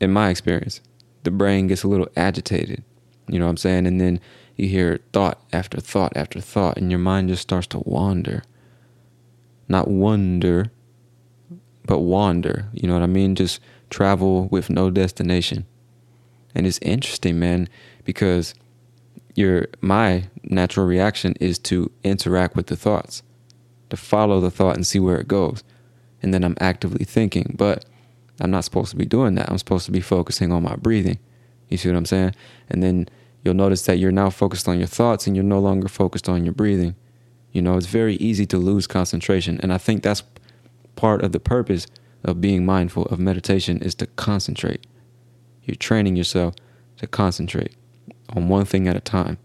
In 0.00 0.12
my 0.12 0.28
experience, 0.30 0.80
the 1.22 1.30
brain 1.30 1.66
gets 1.66 1.82
a 1.82 1.88
little 1.88 2.08
agitated. 2.16 2.84
You 3.28 3.38
know 3.38 3.46
what 3.46 3.50
I'm 3.50 3.56
saying? 3.56 3.86
And 3.86 4.00
then 4.00 4.20
you 4.56 4.68
hear 4.68 5.00
thought 5.12 5.42
after 5.52 5.80
thought 5.80 6.16
after 6.16 6.40
thought, 6.40 6.76
and 6.76 6.90
your 6.90 7.00
mind 7.00 7.28
just 7.28 7.42
starts 7.42 7.66
to 7.68 7.82
wander. 7.84 8.42
Not 9.68 9.88
wonder, 9.88 10.70
but 11.84 12.00
wander. 12.00 12.68
You 12.72 12.88
know 12.88 12.94
what 12.94 13.02
I 13.02 13.06
mean? 13.06 13.34
Just 13.34 13.60
travel 13.90 14.48
with 14.48 14.70
no 14.70 14.90
destination. 14.90 15.66
And 16.54 16.66
it's 16.66 16.78
interesting, 16.80 17.38
man, 17.38 17.68
because 18.04 18.54
your 19.36 19.66
my 19.80 20.24
natural 20.42 20.86
reaction 20.86 21.34
is 21.40 21.58
to 21.58 21.92
interact 22.02 22.56
with 22.56 22.66
the 22.66 22.76
thoughts, 22.76 23.22
to 23.90 23.96
follow 23.96 24.40
the 24.40 24.50
thought 24.50 24.76
and 24.76 24.86
see 24.86 24.98
where 24.98 25.18
it 25.18 25.28
goes. 25.28 25.62
And 26.22 26.32
then 26.32 26.42
I'm 26.42 26.56
actively 26.58 27.04
thinking, 27.04 27.54
but 27.56 27.84
I'm 28.40 28.50
not 28.50 28.64
supposed 28.64 28.90
to 28.90 28.96
be 28.96 29.04
doing 29.04 29.34
that. 29.34 29.50
I'm 29.50 29.58
supposed 29.58 29.86
to 29.86 29.92
be 29.92 30.00
focusing 30.00 30.52
on 30.52 30.62
my 30.62 30.76
breathing. 30.76 31.18
You 31.68 31.76
see 31.76 31.88
what 31.90 31.98
I'm 31.98 32.06
saying? 32.06 32.34
And 32.70 32.82
then 32.82 33.08
you'll 33.44 33.54
notice 33.54 33.82
that 33.82 33.98
you're 33.98 34.10
now 34.10 34.30
focused 34.30 34.68
on 34.68 34.78
your 34.78 34.88
thoughts 34.88 35.26
and 35.26 35.36
you're 35.36 35.44
no 35.44 35.60
longer 35.60 35.88
focused 35.88 36.28
on 36.28 36.44
your 36.44 36.54
breathing. 36.54 36.96
You 37.52 37.62
know, 37.62 37.76
it's 37.76 37.86
very 37.86 38.16
easy 38.16 38.46
to 38.46 38.58
lose 38.58 38.86
concentration. 38.86 39.60
And 39.62 39.72
I 39.72 39.78
think 39.78 40.02
that's 40.02 40.22
part 40.94 41.22
of 41.22 41.32
the 41.32 41.40
purpose 41.40 41.86
of 42.24 42.40
being 42.40 42.64
mindful 42.64 43.04
of 43.06 43.18
meditation 43.18 43.78
is 43.82 43.94
to 43.96 44.06
concentrate. 44.06 44.86
You're 45.64 45.76
training 45.76 46.16
yourself 46.16 46.54
to 46.98 47.06
concentrate 47.06 47.74
on 48.30 48.48
one 48.48 48.64
thing 48.64 48.88
at 48.88 48.96
a 48.96 49.00
time. 49.00 49.38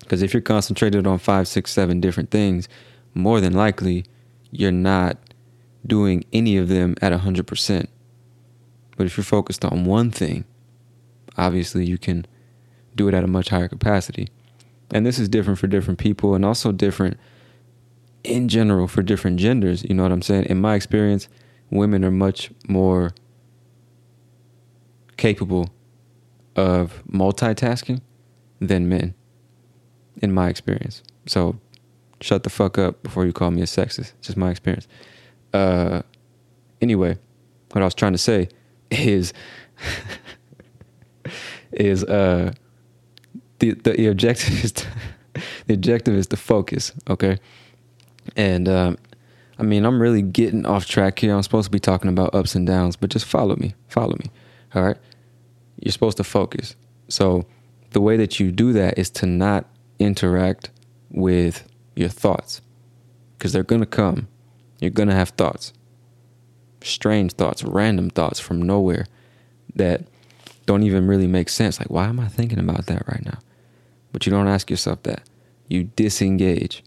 Because 0.00 0.22
if 0.22 0.34
you're 0.34 0.42
concentrated 0.42 1.06
on 1.06 1.18
five, 1.18 1.48
six, 1.48 1.72
seven 1.72 2.00
different 2.00 2.30
things, 2.30 2.68
more 3.14 3.40
than 3.40 3.52
likely 3.52 4.04
you're 4.50 4.70
not 4.70 5.18
doing 5.86 6.24
any 6.32 6.56
of 6.56 6.68
them 6.68 6.94
at 7.00 7.12
100%. 7.12 7.86
But 8.96 9.06
if 9.06 9.16
you're 9.16 9.24
focused 9.24 9.64
on 9.64 9.84
one 9.84 10.10
thing, 10.10 10.44
obviously 11.36 11.84
you 11.84 11.98
can 11.98 12.26
do 12.94 13.08
it 13.08 13.14
at 13.14 13.24
a 13.24 13.28
much 13.28 13.48
higher 13.48 13.68
capacity. 13.68 14.28
And 14.92 15.04
this 15.04 15.18
is 15.18 15.28
different 15.28 15.58
for 15.58 15.66
different 15.66 15.98
people 15.98 16.34
and 16.34 16.44
also 16.44 16.70
different 16.70 17.18
in 18.22 18.48
general 18.48 18.86
for 18.86 19.02
different 19.02 19.38
genders. 19.38 19.84
You 19.84 19.94
know 19.94 20.02
what 20.02 20.12
I'm 20.12 20.22
saying? 20.22 20.44
In 20.44 20.60
my 20.60 20.74
experience, 20.74 21.28
women 21.70 22.04
are 22.04 22.10
much 22.10 22.50
more 22.68 23.12
capable 25.16 25.70
of 26.56 27.02
multitasking 27.10 28.00
than 28.60 28.88
men, 28.88 29.14
in 30.22 30.32
my 30.32 30.48
experience. 30.48 31.02
So 31.26 31.58
shut 32.20 32.42
the 32.42 32.50
fuck 32.50 32.78
up 32.78 33.02
before 33.02 33.26
you 33.26 33.32
call 33.32 33.50
me 33.50 33.62
a 33.62 33.66
sexist. 33.66 34.12
Just 34.20 34.36
my 34.36 34.50
experience. 34.50 34.86
Uh, 35.52 36.02
anyway, 36.80 37.18
what 37.72 37.82
I 37.82 37.84
was 37.84 37.94
trying 37.94 38.12
to 38.12 38.18
say 38.18 38.48
is 38.90 39.32
is 41.72 42.04
uh 42.04 42.52
the 43.58 43.72
the 43.72 44.06
objective 44.06 44.64
is 44.64 44.72
to, 44.72 44.86
the 45.66 45.74
objective 45.74 46.14
is 46.14 46.26
to 46.28 46.36
focus, 46.36 46.92
okay? 47.08 47.38
And 48.36 48.68
um, 48.68 48.98
I 49.58 49.62
mean, 49.62 49.84
I'm 49.84 50.00
really 50.00 50.22
getting 50.22 50.66
off 50.66 50.86
track 50.86 51.18
here. 51.18 51.34
I'm 51.34 51.42
supposed 51.42 51.66
to 51.66 51.70
be 51.70 51.78
talking 51.78 52.10
about 52.10 52.34
ups 52.34 52.54
and 52.54 52.66
downs, 52.66 52.96
but 52.96 53.10
just 53.10 53.24
follow 53.26 53.56
me. 53.56 53.74
Follow 53.88 54.16
me. 54.16 54.30
All 54.74 54.82
right? 54.82 54.96
You're 55.80 55.92
supposed 55.92 56.16
to 56.18 56.24
focus. 56.24 56.76
So, 57.08 57.46
the 57.90 58.00
way 58.00 58.16
that 58.16 58.40
you 58.40 58.50
do 58.50 58.72
that 58.72 58.98
is 58.98 59.10
to 59.10 59.26
not 59.26 59.66
interact 59.98 60.70
with 61.10 61.68
your 61.94 62.08
thoughts 62.08 62.60
because 63.38 63.52
they're 63.52 63.62
going 63.62 63.80
to 63.80 63.86
come. 63.86 64.28
You're 64.80 64.90
going 64.90 65.08
to 65.08 65.14
have 65.14 65.30
thoughts. 65.30 65.72
Strange 66.82 67.32
thoughts, 67.32 67.62
random 67.62 68.10
thoughts 68.10 68.40
from 68.40 68.60
nowhere 68.60 69.06
that 69.74 70.06
don't 70.66 70.82
even 70.82 71.06
really 71.06 71.26
make 71.26 71.48
sense. 71.48 71.78
Like, 71.78 71.90
why 71.90 72.06
am 72.06 72.20
I 72.20 72.28
thinking 72.28 72.58
about 72.58 72.86
that 72.86 73.06
right 73.06 73.24
now? 73.24 73.38
But 74.12 74.26
you 74.26 74.30
don't 74.30 74.48
ask 74.48 74.70
yourself 74.70 75.02
that. 75.04 75.22
You 75.68 75.84
disengage. 75.84 76.82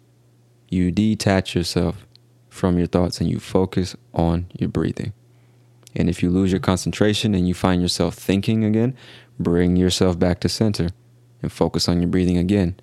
You 0.70 0.92
detach 0.92 1.56
yourself 1.56 2.06
from 2.50 2.78
your 2.78 2.88
thoughts 2.88 3.22
and 3.22 3.30
you 3.30 3.40
focus 3.40 3.96
on 4.14 4.48
your 4.58 4.70
breathing. 4.70 5.14
And 5.98 6.10
if 6.10 6.22
you 6.22 6.30
lose 6.30 6.52
your 6.52 6.62
concentration 6.62 7.34
and 7.34 7.48
you 7.48 7.56
find 7.56 7.82
yourself 7.82 8.14
thinking 8.14 8.64
again, 8.64 8.96
bring 9.40 9.76
yourself 9.76 10.18
back 10.18 10.40
to 10.42 10.50
center 10.50 10.90
and 11.42 11.52
focus 11.52 11.90
on 11.90 12.00
your 12.00 12.08
breathing 12.08 12.38
again. 12.38 12.76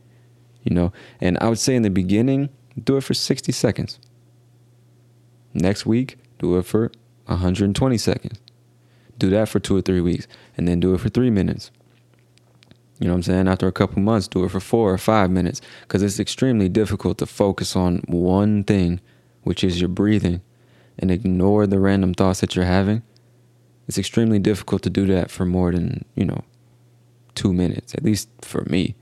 You 0.65 0.75
know, 0.75 0.93
and 1.21 1.39
I 1.41 1.49
would 1.49 1.61
say 1.61 1.77
in 1.77 1.83
the 1.83 1.91
beginning, 1.91 2.49
do 2.83 2.97
it 2.97 3.03
for 3.03 3.15
60 3.15 3.53
seconds. 3.53 4.01
Next 5.53 5.87
week, 5.87 6.19
do 6.41 6.59
it 6.59 6.67
for 6.67 6.91
120 7.27 7.97
seconds. 7.99 8.41
Do 9.17 9.31
that 9.31 9.49
for 9.49 9.61
two 9.61 9.77
or 9.77 9.81
three 9.81 10.01
weeks 10.01 10.27
and 10.57 10.67
then 10.67 10.81
do 10.81 10.93
it 10.93 11.01
for 11.01 11.09
three 11.09 11.31
minutes. 11.31 11.71
You 12.99 13.07
know 13.07 13.15
what 13.15 13.19
I'm 13.19 13.23
saying? 13.23 13.49
After 13.49 13.69
a 13.69 13.73
couple 13.73 14.03
months, 14.03 14.27
do 14.27 14.45
it 14.45 14.51
for 14.51 14.61
four 14.61 14.93
or 14.93 14.99
five 14.99 15.31
minutes 15.31 15.61
because 15.83 16.03
it's 16.03 16.19
extremely 16.19 16.69
difficult 16.69 17.19
to 17.19 17.27
focus 17.27 17.77
on 17.77 17.99
one 18.09 18.65
thing, 18.65 19.01
which 19.43 19.63
is 19.63 19.81
your 19.81 19.89
breathing, 19.89 20.43
and 20.99 21.11
ignore 21.11 21.67
the 21.67 21.79
random 21.79 22.15
thoughts 22.15 22.41
that 22.41 22.55
you're 22.55 22.65
having. 22.65 23.03
It's 23.89 23.99
extremely 23.99 24.39
difficult 24.39 24.83
to 24.83 24.91
do 24.91 25.07
that 25.07 25.31
for 25.31 25.45
more 25.45 25.73
than, 25.73 26.05
you 26.15 26.25
know, 26.25 26.43
two 27.35 27.53
minutes, 27.53 27.95
at 27.95 28.05
least 28.05 28.29
for 28.41 28.65
me. 28.65 28.95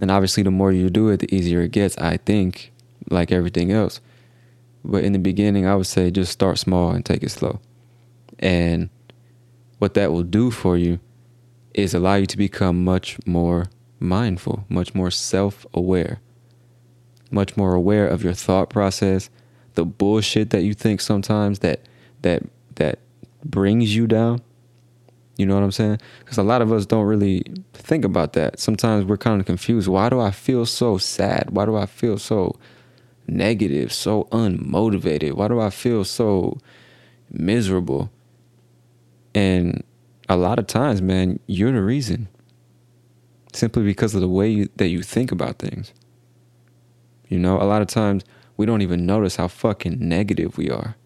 And 0.00 0.10
obviously, 0.10 0.42
the 0.42 0.50
more 0.50 0.72
you 0.72 0.90
do 0.90 1.08
it, 1.08 1.20
the 1.20 1.34
easier 1.34 1.60
it 1.62 1.70
gets, 1.70 1.96
I 1.98 2.16
think, 2.16 2.72
like 3.10 3.30
everything 3.30 3.70
else. 3.70 4.00
But 4.84 5.04
in 5.04 5.12
the 5.12 5.18
beginning, 5.18 5.66
I 5.66 5.76
would 5.76 5.86
say 5.86 6.10
just 6.10 6.32
start 6.32 6.58
small 6.58 6.90
and 6.90 7.04
take 7.04 7.22
it 7.22 7.30
slow. 7.30 7.60
And 8.38 8.90
what 9.78 9.94
that 9.94 10.12
will 10.12 10.24
do 10.24 10.50
for 10.50 10.76
you 10.76 10.98
is 11.74 11.94
allow 11.94 12.14
you 12.16 12.26
to 12.26 12.36
become 12.36 12.84
much 12.84 13.18
more 13.26 13.66
mindful, 13.98 14.64
much 14.68 14.94
more 14.94 15.10
self 15.10 15.64
aware, 15.72 16.20
much 17.30 17.56
more 17.56 17.74
aware 17.74 18.06
of 18.06 18.22
your 18.22 18.34
thought 18.34 18.68
process, 18.68 19.30
the 19.74 19.84
bullshit 19.84 20.50
that 20.50 20.62
you 20.62 20.74
think 20.74 21.00
sometimes 21.00 21.60
that 21.60 21.80
that 22.22 22.42
that 22.76 22.98
brings 23.44 23.94
you 23.94 24.06
down. 24.06 24.40
You 25.36 25.46
know 25.46 25.54
what 25.54 25.64
I'm 25.64 25.72
saying? 25.72 25.98
Because 26.20 26.38
a 26.38 26.44
lot 26.44 26.62
of 26.62 26.72
us 26.72 26.86
don't 26.86 27.06
really 27.06 27.42
think 27.72 28.04
about 28.04 28.34
that. 28.34 28.60
Sometimes 28.60 29.04
we're 29.04 29.16
kind 29.16 29.40
of 29.40 29.46
confused. 29.46 29.88
Why 29.88 30.08
do 30.08 30.20
I 30.20 30.30
feel 30.30 30.64
so 30.64 30.96
sad? 30.96 31.50
Why 31.50 31.64
do 31.64 31.76
I 31.76 31.86
feel 31.86 32.18
so 32.18 32.56
negative, 33.26 33.92
so 33.92 34.24
unmotivated? 34.30 35.32
Why 35.32 35.48
do 35.48 35.60
I 35.60 35.70
feel 35.70 36.04
so 36.04 36.58
miserable? 37.30 38.12
And 39.34 39.82
a 40.28 40.36
lot 40.36 40.60
of 40.60 40.68
times, 40.68 41.02
man, 41.02 41.40
you're 41.46 41.72
the 41.72 41.82
reason. 41.82 42.28
Simply 43.52 43.82
because 43.82 44.14
of 44.14 44.20
the 44.20 44.28
way 44.28 44.48
you, 44.50 44.68
that 44.76 44.88
you 44.88 45.02
think 45.02 45.32
about 45.32 45.58
things. 45.58 45.92
You 47.28 47.38
know, 47.38 47.60
a 47.60 47.64
lot 47.64 47.82
of 47.82 47.88
times 47.88 48.24
we 48.56 48.66
don't 48.66 48.82
even 48.82 49.06
notice 49.06 49.36
how 49.36 49.48
fucking 49.48 49.98
negative 50.00 50.56
we 50.56 50.70
are 50.70 50.96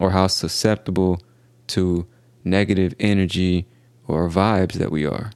or 0.00 0.10
how 0.10 0.26
susceptible 0.26 1.20
to 1.68 2.06
negative 2.44 2.94
energy 2.98 3.66
or 4.06 4.28
vibes 4.28 4.74
that 4.74 4.90
we 4.90 5.04
are. 5.04 5.30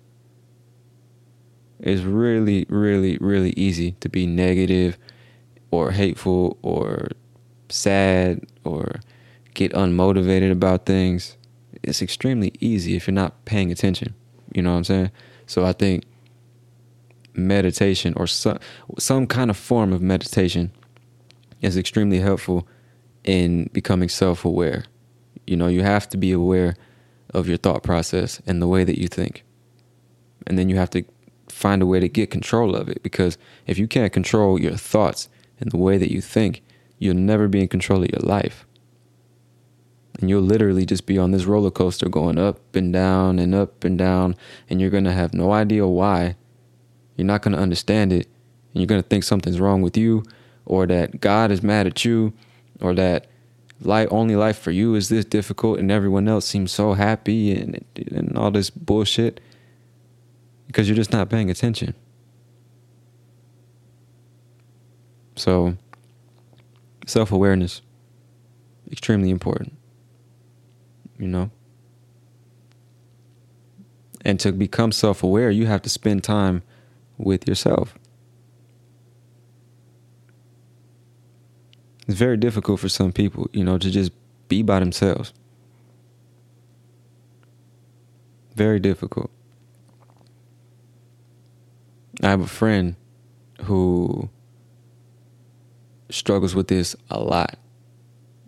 It's 1.80 2.02
really, 2.02 2.66
really, 2.68 3.18
really 3.18 3.50
easy 3.56 3.92
to 4.00 4.08
be 4.08 4.26
negative 4.26 4.98
or 5.70 5.90
hateful 5.90 6.58
or 6.62 7.08
sad 7.68 8.46
or 8.64 9.00
get 9.54 9.72
unmotivated 9.72 10.50
about 10.50 10.86
things, 10.86 11.36
it's 11.82 12.02
extremely 12.02 12.52
easy 12.60 12.96
if 12.96 13.06
you're 13.06 13.14
not 13.14 13.44
paying 13.44 13.70
attention. 13.70 14.14
You 14.54 14.62
know 14.62 14.72
what 14.72 14.78
I'm 14.78 14.84
saying? 14.84 15.10
So 15.46 15.64
I 15.64 15.72
think 15.72 16.04
meditation 17.34 18.12
or 18.16 18.26
some 18.26 18.58
some 18.98 19.26
kind 19.26 19.48
of 19.50 19.56
form 19.56 19.90
of 19.92 20.02
meditation 20.02 20.70
is 21.62 21.76
extremely 21.76 22.20
helpful 22.20 22.68
in 23.24 23.70
becoming 23.72 24.08
self-aware. 24.08 24.84
You 25.46 25.56
know, 25.56 25.68
you 25.68 25.82
have 25.82 26.08
to 26.10 26.16
be 26.16 26.32
aware 26.32 26.74
of 27.32 27.48
your 27.48 27.56
thought 27.56 27.82
process 27.82 28.42
and 28.46 28.60
the 28.60 28.68
way 28.68 28.84
that 28.84 29.00
you 29.00 29.08
think. 29.08 29.44
And 30.46 30.58
then 30.58 30.68
you 30.68 30.76
have 30.76 30.90
to 30.90 31.04
find 31.48 31.82
a 31.82 31.86
way 31.86 32.00
to 32.00 32.08
get 32.08 32.30
control 32.30 32.74
of 32.74 32.88
it 32.88 33.02
because 33.02 33.38
if 33.66 33.78
you 33.78 33.86
can't 33.86 34.12
control 34.12 34.60
your 34.60 34.76
thoughts 34.76 35.28
and 35.60 35.70
the 35.70 35.78
way 35.78 35.96
that 35.98 36.12
you 36.12 36.20
think, 36.20 36.62
you'll 36.98 37.14
never 37.14 37.48
be 37.48 37.60
in 37.60 37.68
control 37.68 38.02
of 38.02 38.10
your 38.10 38.20
life. 38.20 38.66
And 40.20 40.28
you'll 40.28 40.42
literally 40.42 40.84
just 40.84 41.06
be 41.06 41.18
on 41.18 41.30
this 41.30 41.46
roller 41.46 41.70
coaster 41.70 42.08
going 42.08 42.38
up 42.38 42.76
and 42.76 42.92
down 42.92 43.38
and 43.38 43.54
up 43.54 43.82
and 43.82 43.98
down, 43.98 44.36
and 44.68 44.80
you're 44.80 44.90
going 44.90 45.04
to 45.04 45.12
have 45.12 45.32
no 45.32 45.52
idea 45.52 45.86
why. 45.86 46.36
You're 47.16 47.26
not 47.26 47.42
going 47.42 47.54
to 47.56 47.62
understand 47.62 48.12
it, 48.12 48.26
and 48.26 48.80
you're 48.80 48.86
going 48.86 49.02
to 49.02 49.08
think 49.08 49.24
something's 49.24 49.58
wrong 49.58 49.82
with 49.82 49.96
you, 49.96 50.22
or 50.64 50.86
that 50.86 51.20
God 51.20 51.50
is 51.50 51.62
mad 51.62 51.86
at 51.86 52.04
you, 52.04 52.32
or 52.80 52.94
that 52.94 53.26
life 53.80 54.08
only 54.10 54.36
life 54.36 54.58
for 54.58 54.70
you 54.70 54.94
is 54.94 55.08
this 55.08 55.24
difficult 55.24 55.78
and 55.78 55.90
everyone 55.90 56.28
else 56.28 56.46
seems 56.46 56.70
so 56.70 56.92
happy 56.92 57.52
and 57.52 57.84
and 57.96 58.38
all 58.38 58.50
this 58.50 58.70
bullshit 58.70 59.40
because 60.68 60.88
you're 60.88 60.96
just 60.96 61.12
not 61.12 61.28
paying 61.28 61.50
attention. 61.50 61.94
So 65.34 65.76
self-awareness 67.06 67.82
extremely 68.92 69.30
important. 69.30 69.72
You 71.18 71.26
know? 71.28 71.50
And 74.24 74.38
to 74.40 74.52
become 74.52 74.92
self-aware, 74.92 75.50
you 75.50 75.66
have 75.66 75.82
to 75.82 75.88
spend 75.88 76.22
time 76.22 76.62
with 77.18 77.48
yourself. 77.48 77.98
It's 82.12 82.18
very 82.18 82.36
difficult 82.36 82.78
for 82.78 82.90
some 82.90 83.10
people, 83.10 83.48
you 83.54 83.64
know, 83.64 83.78
to 83.78 83.90
just 83.90 84.12
be 84.48 84.62
by 84.62 84.80
themselves. 84.80 85.32
Very 88.54 88.78
difficult. 88.78 89.30
I 92.22 92.28
have 92.28 92.42
a 92.42 92.46
friend 92.46 92.96
who 93.62 94.28
struggles 96.10 96.54
with 96.54 96.68
this 96.68 96.94
a 97.10 97.18
lot. 97.18 97.58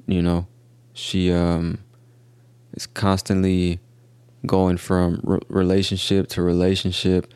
You 0.07 0.21
know, 0.21 0.47
she 0.93 1.33
um 1.33 1.79
is 2.75 2.87
constantly 2.87 3.81
going 4.45 4.77
from 4.77 5.21
re- 5.25 5.41
relationship 5.49 6.29
to 6.29 6.43
relationship, 6.43 7.33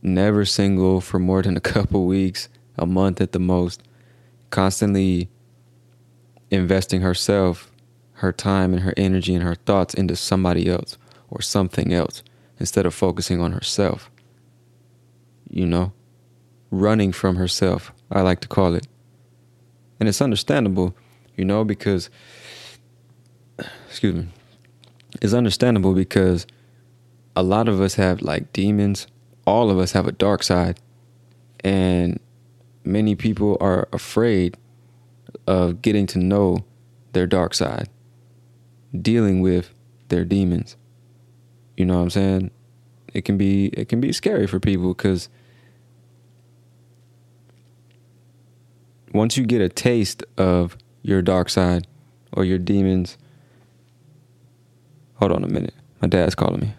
never 0.00 0.46
single 0.46 1.02
for 1.02 1.18
more 1.18 1.42
than 1.42 1.58
a 1.58 1.60
couple 1.74 2.06
weeks, 2.06 2.48
a 2.78 2.86
month 2.86 3.20
at 3.20 3.32
the 3.32 3.38
most, 3.38 3.82
constantly 4.48 5.28
investing 6.50 7.00
herself, 7.00 7.70
her 8.14 8.32
time 8.32 8.72
and 8.72 8.82
her 8.82 8.94
energy 8.96 9.34
and 9.34 9.44
her 9.44 9.54
thoughts 9.54 9.94
into 9.94 10.16
somebody 10.16 10.68
else 10.68 10.98
or 11.30 11.40
something 11.40 11.92
else 11.92 12.22
instead 12.58 12.86
of 12.86 12.94
focusing 12.94 13.40
on 13.40 13.52
herself. 13.52 14.10
You 15.48 15.66
know, 15.66 15.92
running 16.70 17.12
from 17.12 17.36
herself, 17.36 17.92
I 18.10 18.22
like 18.22 18.40
to 18.40 18.48
call 18.48 18.74
it. 18.74 18.86
And 20.00 20.08
it's 20.08 20.20
understandable, 20.20 20.96
you 21.36 21.44
know, 21.44 21.64
because, 21.64 22.10
excuse 23.88 24.14
me, 24.14 24.28
it's 25.22 25.32
understandable 25.32 25.94
because 25.94 26.46
a 27.34 27.42
lot 27.42 27.68
of 27.68 27.80
us 27.80 27.94
have 27.94 28.20
like 28.22 28.52
demons. 28.52 29.06
All 29.46 29.70
of 29.70 29.78
us 29.78 29.92
have 29.92 30.06
a 30.06 30.12
dark 30.12 30.42
side. 30.42 30.78
And 31.60 32.20
many 32.84 33.14
people 33.14 33.56
are 33.60 33.88
afraid 33.92 34.56
of 35.46 35.82
getting 35.82 36.06
to 36.08 36.18
know 36.18 36.64
their 37.12 37.26
dark 37.26 37.54
side, 37.54 37.88
dealing 39.00 39.40
with 39.40 39.72
their 40.08 40.24
demons. 40.24 40.76
You 41.76 41.84
know 41.84 41.96
what 41.96 42.02
I'm 42.02 42.10
saying? 42.10 42.50
It 43.14 43.24
can 43.24 43.36
be 43.36 43.66
it 43.68 43.88
can 43.88 44.00
be 44.00 44.12
scary 44.12 44.46
for 44.46 44.60
people 44.60 44.94
because 44.94 45.28
once 49.12 49.36
you 49.36 49.46
get 49.46 49.60
a 49.60 49.68
taste 49.68 50.22
of 50.36 50.76
your 51.02 51.22
dark 51.22 51.48
side 51.48 51.86
or 52.32 52.44
your 52.44 52.58
demons, 52.58 53.16
hold 55.14 55.32
on 55.32 55.44
a 55.44 55.48
minute. 55.48 55.74
My 56.02 56.08
dad's 56.08 56.34
calling 56.34 56.60
me. 56.60 56.72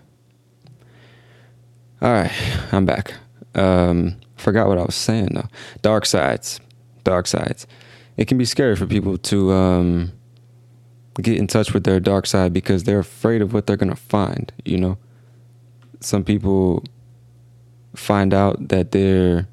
All 2.01 2.11
right, 2.13 2.31
I'm 2.71 2.85
back. 2.85 3.15
Um, 3.55 4.15
forgot 4.37 4.67
what 4.67 4.77
I 4.77 4.83
was 4.83 4.95
saying 4.95 5.29
though. 5.33 5.49
Dark 5.81 6.05
sides, 6.05 6.61
dark 7.03 7.27
sides 7.27 7.67
it 8.19 8.27
can 8.27 8.37
be 8.37 8.43
scary 8.43 8.75
for 8.75 8.85
people 8.85 9.17
to 9.17 9.53
um, 9.53 10.11
get 11.21 11.37
in 11.37 11.47
touch 11.47 11.73
with 11.73 11.85
their 11.85 12.01
dark 12.01 12.27
side 12.27 12.51
because 12.51 12.83
they're 12.83 12.99
afraid 12.99 13.41
of 13.41 13.53
what 13.53 13.65
they're 13.65 13.77
going 13.77 13.89
to 13.89 13.95
find. 13.95 14.51
You 14.65 14.77
know, 14.77 14.97
some 16.01 16.25
people 16.25 16.83
find 17.95 18.33
out 18.33 18.67
that 18.67 18.91
they're 18.91 19.47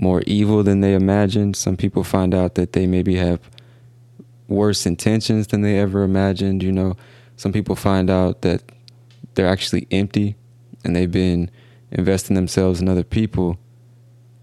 more 0.00 0.22
evil 0.24 0.62
than 0.62 0.82
they 0.82 0.94
imagined. 0.94 1.56
Some 1.56 1.76
people 1.76 2.04
find 2.04 2.32
out 2.32 2.54
that 2.54 2.74
they 2.74 2.86
maybe 2.86 3.16
have 3.16 3.40
worse 4.46 4.86
intentions 4.86 5.48
than 5.48 5.62
they 5.62 5.76
ever 5.76 6.04
imagined. 6.04 6.62
You 6.62 6.70
know, 6.70 6.96
some 7.34 7.52
people 7.52 7.74
find 7.74 8.08
out 8.08 8.42
that 8.42 8.62
they're 9.34 9.48
actually 9.48 9.88
empty 9.90 10.36
and 10.84 10.94
they've 10.94 11.10
been 11.10 11.50
investing 11.90 12.36
themselves 12.36 12.80
in 12.80 12.88
other 12.88 13.02
people 13.02 13.58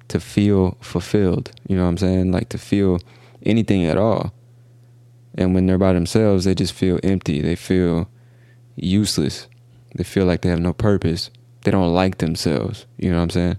to 0.10 0.20
feel 0.20 0.76
fulfilled. 0.82 1.52
You 1.66 1.78
know 1.78 1.84
what 1.84 1.90
I'm 1.92 1.98
saying? 1.98 2.34
Like 2.34 2.50
to 2.50 2.58
feel 2.58 3.00
anything 3.46 3.86
at 3.86 3.98
all. 3.98 4.34
And 5.36 5.54
when 5.54 5.66
they're 5.66 5.78
by 5.78 5.94
themselves, 5.94 6.46
they 6.46 6.56
just 6.56 6.74
feel 6.74 7.00
empty. 7.04 7.42
They 7.42 7.56
feel 7.56 8.10
useless. 8.76 9.48
They 9.96 10.04
feel 10.04 10.26
like 10.26 10.42
they 10.42 10.50
have 10.50 10.60
no 10.60 10.74
purpose. 10.74 11.30
They 11.64 11.72
don't 11.72 11.94
like 11.94 12.18
themselves. 12.18 12.86
You 12.98 13.12
know 13.12 13.18
what 13.18 13.24
I'm 13.24 13.30
saying? 13.32 13.58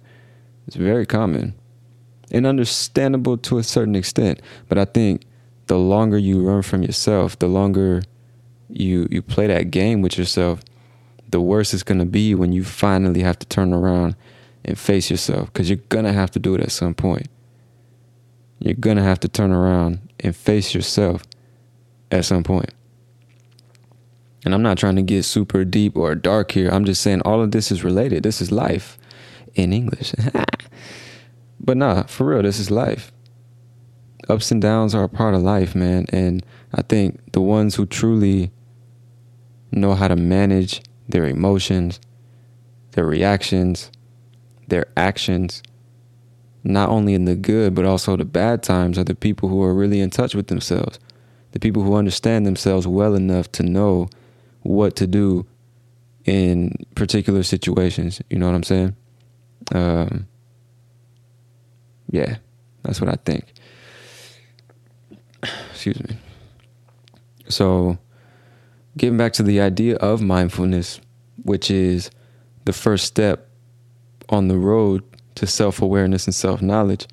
It's 0.67 0.77
very 0.77 1.07
common 1.07 1.55
and 2.31 2.47
understandable 2.47 3.37
to 3.39 3.59
a 3.59 3.63
certain 3.63 3.95
extent. 3.95 4.41
But 4.69 4.79
I 4.79 4.85
think 4.85 5.23
the 5.67 5.79
longer 5.79 6.19
you 6.19 6.47
run 6.47 6.63
from 6.63 6.83
yourself, 6.83 7.39
the 7.39 7.49
longer 7.49 8.03
you 8.69 9.07
you 9.11 9.23
play 9.23 9.47
that 9.47 9.71
game 9.71 10.01
with 10.01 10.17
yourself, 10.17 10.61
the 11.29 11.41
worse 11.41 11.75
it's 11.75 11.83
gonna 11.83 12.07
be 12.07 12.35
when 12.35 12.53
you 12.53 12.65
finally 12.65 13.21
have 13.21 13.39
to 13.41 13.47
turn 13.47 13.73
around 13.73 14.17
and 14.65 14.79
face 14.79 15.11
yourself. 15.11 15.53
Because 15.53 15.69
you're 15.69 15.79
gonna 15.89 16.13
have 16.13 16.31
to 16.33 16.39
do 16.39 16.55
it 16.55 16.61
at 16.61 16.73
some 16.73 16.95
point 16.95 17.29
you're 18.65 18.73
going 18.73 18.97
to 18.97 19.03
have 19.03 19.21
to 19.21 19.29
turn 19.29 19.53
around 19.53 19.99
and 20.21 20.35
face 20.35 20.75
yourself 20.75 21.23
at 22.11 22.25
some 22.25 22.43
point. 22.43 22.73
And 24.43 24.55
I'm 24.55 24.63
not 24.63 24.79
trying 24.79 24.97
to 24.97 25.03
get 25.03 25.25
super 25.25 25.67
deep 25.67 25.99
or 25.99 26.15
dark 26.15 26.53
here. 26.53 26.71
I'm 26.71 26.87
just 26.87 27.03
saying 27.03 27.21
all 27.23 27.43
of 27.43 27.51
this 27.51 27.71
is 27.71 27.85
related. 27.85 28.23
This 28.23 28.41
is 28.41 28.51
life 28.51 28.97
in 29.55 29.75
English. 29.75 30.15
but 31.61 31.77
nah, 31.77 32.05
for 32.05 32.25
real, 32.27 32.43
this 32.43 32.59
is 32.59 32.71
life. 32.71 33.13
Ups 34.31 34.51
and 34.51 34.63
downs 34.63 34.95
are 34.95 35.05
a 35.05 35.11
part 35.11 35.35
of 35.35 35.43
life, 35.43 35.75
man. 35.75 36.07
And 36.09 36.43
I 36.73 36.81
think 36.81 37.21
the 37.33 37.43
ones 37.43 37.75
who 37.75 37.85
truly 37.85 38.51
know 39.71 39.93
how 39.93 40.09
to 40.09 40.17
manage 40.17 40.81
their 41.07 41.27
emotions, 41.27 42.01
their 42.93 43.05
reactions, 43.05 43.91
their 44.69 44.87
actions, 44.97 45.63
not 46.65 46.89
only 46.89 47.13
in 47.13 47.27
the 47.27 47.37
good, 47.37 47.75
but 47.75 47.85
also 47.85 48.17
the 48.17 48.25
bad 48.25 48.63
times, 48.63 48.99
are 48.99 49.05
the 49.05 49.15
people 49.15 49.51
who 49.51 49.63
are 49.63 49.75
really 49.75 50.01
in 50.01 50.11
touch 50.11 50.35
with 50.35 50.49
themselves. 50.49 50.99
The 51.53 51.61
people 51.61 51.83
who 51.83 51.95
understand 51.95 52.47
themselves 52.47 52.87
well 52.87 53.15
enough 53.15 53.53
to 53.53 53.63
know 53.63 54.09
what 54.63 54.97
to 54.97 55.07
do 55.07 55.47
in 56.25 56.73
particular 56.95 57.43
situations. 57.43 58.21
You 58.31 58.39
know 58.39 58.47
what 58.47 58.55
I'm 58.55 58.63
saying? 58.63 58.97
Um, 59.73 60.27
yeah, 62.11 62.37
that's 62.83 63.01
what 63.01 63.11
I 63.11 63.17
think. 63.25 63.45
Excuse 65.71 66.03
me. 66.03 66.17
So, 67.49 67.99
getting 68.97 69.19
back 69.19 69.35
to 69.35 69.43
the 69.43 69.61
idea 69.61 69.97
of 69.97 70.23
mindfulness, 70.23 70.99
which 71.43 71.71
is 71.71 72.11
the 72.65 72.73
first 72.73 73.05
step 73.05 73.51
on 74.31 74.49
the 74.49 74.57
road 74.57 75.03
to 75.37 75.47
self 75.47 75.83
awareness 75.83 76.27
and 76.27 76.35
self 76.35 76.63
knowledge. 76.63 77.07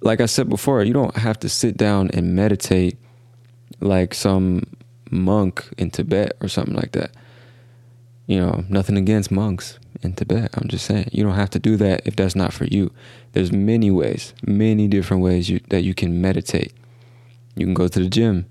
Like 0.00 0.20
I 0.20 0.26
said 0.26 0.48
before, 0.48 0.82
you 0.82 0.92
don't 0.92 1.16
have 1.16 1.38
to 1.40 1.48
sit 1.48 1.76
down 1.76 2.10
and 2.12 2.34
meditate 2.34 2.98
like 3.80 4.14
some 4.14 4.64
monk 5.10 5.66
in 5.78 5.90
Tibet 5.90 6.32
or 6.40 6.48
something 6.48 6.74
like 6.74 6.92
that. 6.92 7.12
You 8.26 8.38
know, 8.38 8.64
nothing 8.68 8.96
against 8.96 9.30
monks 9.30 9.78
in 10.02 10.14
Tibet. 10.14 10.50
I'm 10.54 10.68
just 10.68 10.86
saying. 10.86 11.08
You 11.12 11.24
don't 11.24 11.34
have 11.34 11.50
to 11.50 11.58
do 11.58 11.76
that 11.78 12.06
if 12.06 12.16
that's 12.16 12.34
not 12.34 12.52
for 12.52 12.64
you. 12.64 12.92
There's 13.32 13.52
many 13.52 13.90
ways, 13.90 14.34
many 14.46 14.88
different 14.88 15.22
ways 15.22 15.48
you, 15.48 15.60
that 15.68 15.82
you 15.82 15.94
can 15.94 16.20
meditate. 16.20 16.72
You 17.56 17.66
can 17.66 17.74
go 17.74 17.88
to 17.88 17.98
the 18.00 18.08
gym. 18.08 18.46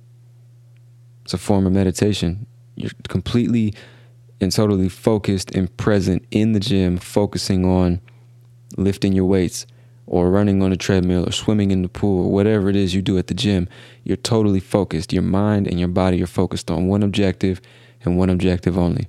It's 1.24 1.34
a 1.34 1.38
form 1.38 1.66
of 1.66 1.74
meditation. 1.74 2.46
You're 2.76 2.92
completely 3.08 3.74
and 4.42 4.52
totally 4.52 4.90
focused 4.90 5.52
and 5.56 5.76
present 5.78 6.26
in 6.32 6.54
the 6.54 6.60
gym, 6.60 6.98
focusing 6.98 7.66
on 7.66 8.02
lifting 8.78 9.14
your 9.14 9.26
weights 9.26 9.66
or 10.06 10.30
running 10.30 10.62
on 10.62 10.72
a 10.72 10.78
treadmill 10.78 11.28
or 11.28 11.32
swimming 11.32 11.72
in 11.72 11.82
the 11.82 11.90
pool 11.90 12.26
or 12.26 12.32
whatever 12.32 12.70
it 12.70 12.76
is 12.76 12.94
you 12.94 13.02
do 13.02 13.18
at 13.18 13.28
the 13.28 13.34
gym. 13.34 13.68
You're 14.04 14.18
totally 14.18 14.60
focused. 14.60 15.14
Your 15.14 15.24
mind 15.24 15.68
and 15.68 15.80
your 15.80 15.88
body 15.88 16.22
are 16.22 16.28
focused 16.28 16.70
on 16.70 16.88
one 16.88 17.04
objective 17.04 17.62
and 18.04 18.18
one 18.18 18.30
objective 18.30 18.78
only. 18.78 19.08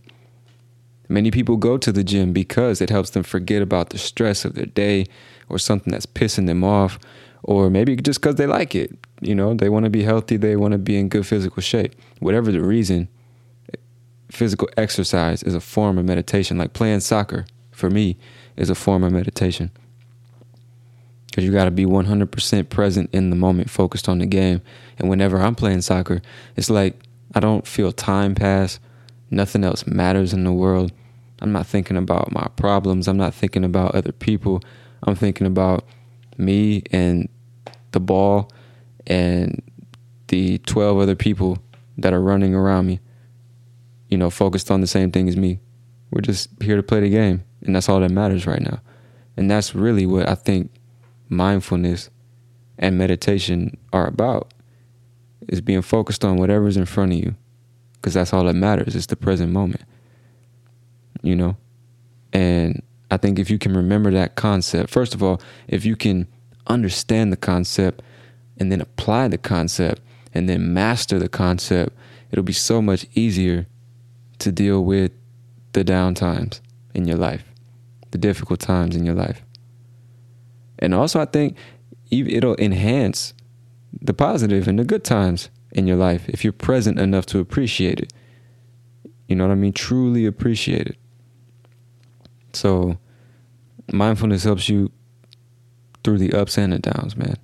Many 1.09 1.31
people 1.31 1.57
go 1.57 1.77
to 1.77 1.93
the 1.93 2.05
gym 2.05 2.33
because 2.33 2.81
it 2.81 2.91
helps 2.91 3.11
them 3.11 3.23
forget 3.23 3.61
about 3.61 3.91
the 3.91 3.99
stress 3.99 4.45
of 4.45 4.55
their 4.55 4.67
day 4.67 5.07
or 5.49 5.59
something 5.59 5.93
that's 5.93 6.07
pissing 6.07 6.47
them 6.47 6.65
off, 6.65 6.99
or 7.43 7.69
maybe 7.69 7.95
just 7.97 8.21
because 8.21 8.37
they 8.37 8.47
like 8.47 8.75
it. 8.75 8.97
You 9.21 9.35
know, 9.35 9.53
they 9.55 9.69
want 9.69 9.85
to 9.85 9.91
be 9.91 10.03
healthy, 10.03 10.39
they 10.39 10.57
want 10.57 10.73
to 10.73 10.79
be 10.79 10.97
in 10.97 11.11
good 11.11 11.27
physical 11.27 11.61
shape. 11.61 11.95
Whatever 12.21 12.51
the 12.51 12.63
reason, 12.63 13.09
physical 14.31 14.69
exercise 14.77 15.43
is 15.43 15.55
a 15.55 15.61
form 15.61 15.99
of 15.99 16.07
meditation. 16.07 16.57
Like 16.57 16.73
playing 16.73 17.01
soccer, 17.01 17.45
for 17.71 17.91
me, 17.91 18.17
is 18.57 18.71
a 18.71 18.75
form 18.75 19.05
of 19.05 19.13
meditation. 19.13 19.71
Because 21.27 21.45
you 21.45 21.53
got 21.53 21.65
to 21.65 21.71
be 21.71 21.85
100% 21.85 22.69
present 22.69 23.11
in 23.13 23.31
the 23.31 23.37
moment, 23.37 23.71
focused 23.71 24.09
on 24.09 24.19
the 24.19 24.27
game. 24.27 24.63
And 24.99 25.09
whenever 25.09 25.39
I'm 25.39 25.55
playing 25.55 25.83
soccer, 25.83 26.23
it's 26.57 26.71
like 26.71 26.97
I 27.35 27.41
don't 27.41 27.67
feel 27.67 27.91
time 27.93 28.35
pass. 28.35 28.79
Nothing 29.31 29.65
else 29.65 29.87
matters 29.87 30.33
in 30.33 30.45
the 30.45 30.53
world. 30.53 30.93
I'm 31.41 31.53
not 31.53 31.67
thinking 31.67 31.97
about 31.97 32.33
my 32.33 32.47
problems. 32.57 33.09
I'm 33.09 33.17
not 33.17 33.35
thinking 33.35 33.65
about 33.65 33.95
other 33.95 34.13
people. 34.13 34.63
I'm 35.03 35.17
thinking 35.17 35.47
about 35.47 35.85
me 36.39 36.83
and 36.91 37.29
the 37.91 38.01
ball 38.01 38.51
and 39.07 39.63
the 40.29 40.59
12 40.59 40.99
other 40.99 41.15
people 41.15 41.59
that 41.99 42.13
are 42.13 42.21
running 42.21 42.55
around 42.55 42.87
me, 42.87 43.01
you 44.09 44.19
know, 44.19 44.31
focused 44.31 44.71
on 44.71 44.81
the 44.81 44.87
same 44.87 45.11
thing 45.11 45.29
as 45.29 45.37
me. 45.37 45.61
We're 46.11 46.23
just 46.23 46.49
here 46.61 46.77
to 46.77 46.83
play 46.83 47.01
the 47.01 47.11
game, 47.11 47.45
and 47.65 47.75
that's 47.75 47.89
all 47.89 48.01
that 48.01 48.11
matters 48.11 48.47
right 48.47 48.63
now. 48.63 48.81
And 49.37 49.51
that's 49.51 49.75
really 49.75 50.07
what 50.07 50.29
I 50.29 50.35
think 50.35 50.71
mindfulness 51.29 52.11
and 52.79 52.99
meditation 52.99 53.77
are 53.93 54.07
about 54.07 54.53
is 55.49 55.61
being 55.61 55.83
focused 55.83 56.25
on 56.25 56.37
whatever's 56.37 56.77
in 56.77 56.87
front 56.87 57.13
of 57.13 57.19
you 57.19 57.35
because 57.95 58.15
that's 58.15 58.33
all 58.33 58.45
that 58.45 58.55
matters 58.55 58.97
it's 58.97 59.07
the 59.07 59.17
present 59.17 59.53
moment 59.53 59.83
you 61.23 61.35
know 61.35 61.57
and 62.33 62.83
i 63.11 63.17
think 63.17 63.39
if 63.39 63.51
you 63.51 63.59
can 63.59 63.75
remember 63.77 64.11
that 64.11 64.35
concept 64.35 64.91
first 64.91 65.15
of 65.15 65.23
all 65.23 65.41
if 65.69 65.85
you 65.85 65.97
can 65.97 66.27
understand 66.67 67.33
the 67.33 67.37
concept 67.37 68.03
and 68.59 68.73
then 68.73 68.81
apply 68.81 69.29
the 69.29 69.39
concept 69.39 70.01
and 70.33 70.49
then 70.49 70.73
master 70.73 71.19
the 71.19 71.29
concept 71.29 71.95
it'll 72.31 72.45
be 72.45 72.53
so 72.53 72.81
much 72.83 73.07
easier 73.15 73.67
to 74.39 74.51
deal 74.51 74.85
with 74.85 75.13
the 75.73 75.85
down 75.85 76.15
times 76.15 76.61
in 76.95 77.07
your 77.07 77.19
life 77.19 77.45
the 78.15 78.19
difficult 78.19 78.61
times 78.61 78.97
in 78.97 79.05
your 79.05 79.15
life 79.15 79.43
and 80.79 80.95
also 80.95 81.21
i 81.21 81.25
think 81.25 81.57
it'll 82.11 82.57
enhance 82.57 83.35
the 84.01 84.15
positive 84.15 84.69
and 84.69 84.79
the 84.79 84.85
good 84.85 85.05
times 85.05 85.51
in 85.73 85.87
your 85.87 85.97
life 85.97 86.29
if 86.29 86.45
you're 86.45 86.53
present 86.53 86.99
enough 86.99 87.27
to 87.27 87.39
appreciate 87.39 88.01
it. 88.01 88.13
You 89.29 89.37
know 89.37 89.47
what 89.47 89.53
I 89.53 89.57
mean? 89.57 89.73
Truly 89.73 90.27
appreciate 90.27 90.87
it. 90.87 90.97
So, 92.53 92.99
mindfulness 93.93 94.45
helps 94.45 94.69
you 94.69 94.93
through 96.03 96.19
the 96.19 96.33
ups 96.33 96.57
and 96.57 96.73
the 96.73 96.79
downs, 96.79 97.17
man. 97.17 97.37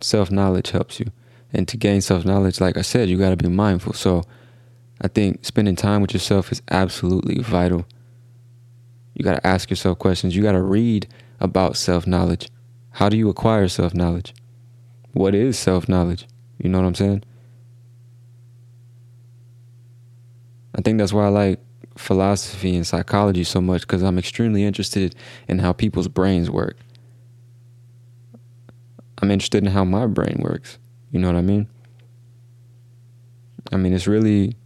Self 0.00 0.30
knowledge 0.30 0.70
helps 0.70 0.98
you. 0.98 1.06
And 1.52 1.68
to 1.68 1.76
gain 1.76 2.00
self 2.00 2.24
knowledge, 2.24 2.60
like 2.60 2.76
I 2.76 2.82
said, 2.82 3.08
you 3.08 3.18
got 3.18 3.30
to 3.30 3.36
be 3.36 3.48
mindful. 3.48 3.92
So, 3.92 4.22
I 5.00 5.08
think 5.08 5.44
spending 5.44 5.76
time 5.76 6.00
with 6.00 6.14
yourself 6.14 6.50
is 6.52 6.62
absolutely 6.70 7.42
vital. 7.42 7.86
You 9.16 9.24
got 9.24 9.36
to 9.36 9.46
ask 9.46 9.70
yourself 9.70 9.98
questions. 9.98 10.36
You 10.36 10.42
got 10.42 10.52
to 10.52 10.60
read 10.60 11.08
about 11.40 11.78
self 11.78 12.06
knowledge. 12.06 12.50
How 12.90 13.08
do 13.08 13.16
you 13.16 13.30
acquire 13.30 13.66
self 13.66 13.94
knowledge? 13.94 14.34
What 15.12 15.34
is 15.34 15.58
self 15.58 15.88
knowledge? 15.88 16.26
You 16.58 16.68
know 16.68 16.78
what 16.78 16.86
I'm 16.86 16.94
saying? 16.94 17.24
I 20.74 20.82
think 20.82 20.98
that's 20.98 21.14
why 21.14 21.24
I 21.24 21.28
like 21.28 21.60
philosophy 21.96 22.76
and 22.76 22.86
psychology 22.86 23.42
so 23.42 23.62
much 23.62 23.80
because 23.80 24.02
I'm 24.02 24.18
extremely 24.18 24.64
interested 24.64 25.16
in 25.48 25.60
how 25.60 25.72
people's 25.72 26.08
brains 26.08 26.50
work. 26.50 26.76
I'm 29.22 29.30
interested 29.30 29.64
in 29.64 29.70
how 29.70 29.86
my 29.86 30.06
brain 30.06 30.40
works. 30.40 30.78
You 31.10 31.20
know 31.20 31.28
what 31.28 31.38
I 31.38 31.42
mean? 31.42 31.68
I 33.72 33.78
mean, 33.78 33.94
it's 33.94 34.06
really 34.06 34.56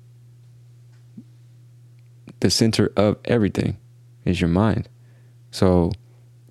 the 2.41 2.51
center 2.51 2.93
of 2.97 3.17
everything 3.27 3.77
is 4.25 4.41
your 4.41 4.51
mind. 4.51 4.89
So 5.51 5.93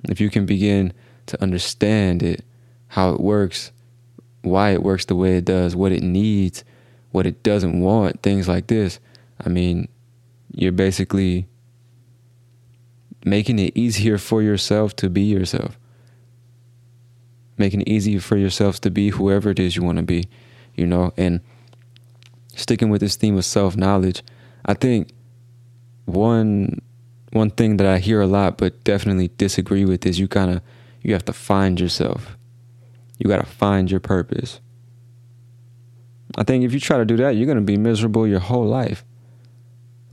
if 0.03 0.19
you 0.19 0.29
can 0.29 0.45
begin 0.45 0.93
to 1.27 1.41
understand 1.41 2.23
it, 2.23 2.43
how 2.87 3.13
it 3.13 3.19
works, 3.19 3.71
why 4.41 4.71
it 4.71 4.83
works 4.83 5.05
the 5.05 5.15
way 5.15 5.37
it 5.37 5.45
does, 5.45 5.75
what 5.75 5.91
it 5.91 6.01
needs, 6.01 6.63
what 7.11 7.25
it 7.25 7.43
doesn't 7.43 7.79
want, 7.79 8.21
things 8.23 8.47
like 8.47 8.67
this. 8.67 8.99
I 9.45 9.49
mean, 9.49 9.87
you're 10.53 10.71
basically 10.71 11.47
making 13.25 13.59
it 13.59 13.77
easier 13.77 14.17
for 14.17 14.41
yourself 14.41 14.95
to 14.97 15.09
be 15.09 15.21
yourself. 15.21 15.77
Making 17.57 17.81
it 17.81 17.89
easier 17.89 18.19
for 18.21 18.37
yourselves 18.37 18.79
to 18.81 18.89
be 18.89 19.09
whoever 19.09 19.49
it 19.49 19.59
is 19.59 19.75
you 19.75 19.83
want 19.83 19.97
to 19.97 20.03
be, 20.03 20.29
you 20.75 20.87
know, 20.87 21.13
and 21.17 21.41
sticking 22.55 22.89
with 22.89 23.01
this 23.01 23.15
theme 23.15 23.37
of 23.37 23.45
self-knowledge, 23.45 24.23
I 24.65 24.73
think 24.73 25.11
one 26.05 26.81
one 27.31 27.51
thing 27.51 27.77
that 27.77 27.87
I 27.87 27.99
hear 27.99 28.21
a 28.21 28.27
lot 28.27 28.57
but 28.57 28.83
definitely 28.83 29.29
disagree 29.37 29.85
with 29.85 30.05
is 30.05 30.19
you 30.19 30.27
kind 30.27 30.51
of 30.51 30.61
you 31.01 31.13
have 31.13 31.25
to 31.25 31.33
find 31.33 31.79
yourself. 31.79 32.37
You 33.17 33.29
got 33.29 33.39
to 33.39 33.45
find 33.45 33.89
your 33.89 33.99
purpose. 33.99 34.59
I 36.37 36.43
think 36.43 36.63
if 36.63 36.73
you 36.73 36.79
try 36.79 36.97
to 36.97 37.05
do 37.05 37.17
that, 37.17 37.31
you're 37.31 37.45
going 37.45 37.57
to 37.57 37.63
be 37.63 37.77
miserable 37.77 38.27
your 38.27 38.39
whole 38.39 38.65
life 38.65 39.03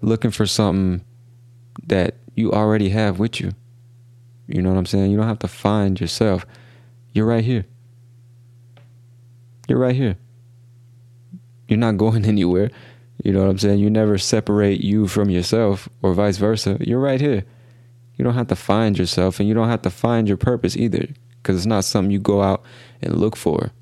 looking 0.00 0.31
for 0.31 0.46
something 0.46 1.05
that 1.87 2.16
you 2.35 2.52
already 2.52 2.90
have 2.90 3.18
with 3.18 3.40
you. 3.40 3.52
You 4.46 4.62
know 4.62 4.70
what 4.70 4.79
I'm 4.79 4.87
saying? 4.87 5.11
You 5.11 5.16
don't 5.16 5.26
have 5.26 5.38
to 5.40 5.48
find 5.48 6.00
yourself. 6.00 6.46
You're 7.12 7.26
right 7.26 7.44
here. 7.44 7.66
You're 9.68 9.79
right 9.79 9.96
here. 9.96 10.16
You're 11.68 11.79
not 11.79 11.96
going 11.96 12.24
anywhere. 12.24 12.70
You 13.22 13.33
know 13.33 13.40
what 13.40 13.50
I'm 13.50 13.59
saying? 13.59 13.79
You 13.79 13.90
never 13.90 14.18
separate 14.18 14.81
you 14.83 15.09
from 15.09 15.31
yourself 15.31 15.88
or 16.02 16.12
vice 16.12 16.37
versa. 16.37 16.76
You're 16.81 17.00
right 17.00 17.20
here. 17.20 17.44
You 18.16 18.24
don't 18.24 18.35
have 18.35 18.48
to 18.48 18.57
find 18.57 18.98
yourself 18.98 19.40
and 19.40 19.48
you 19.48 19.55
don't 19.55 19.68
have 19.68 19.83
to 19.83 19.90
find 19.90 20.29
your 20.29 20.37
purpose 20.37 20.76
either 20.76 21.09
because 21.42 21.57
it's 21.57 21.66
not 21.66 21.85
something 21.85 22.11
you 22.11 22.18
go 22.18 22.42
out 22.42 22.62
and 23.02 23.18
look 23.18 23.37
for. 23.37 23.72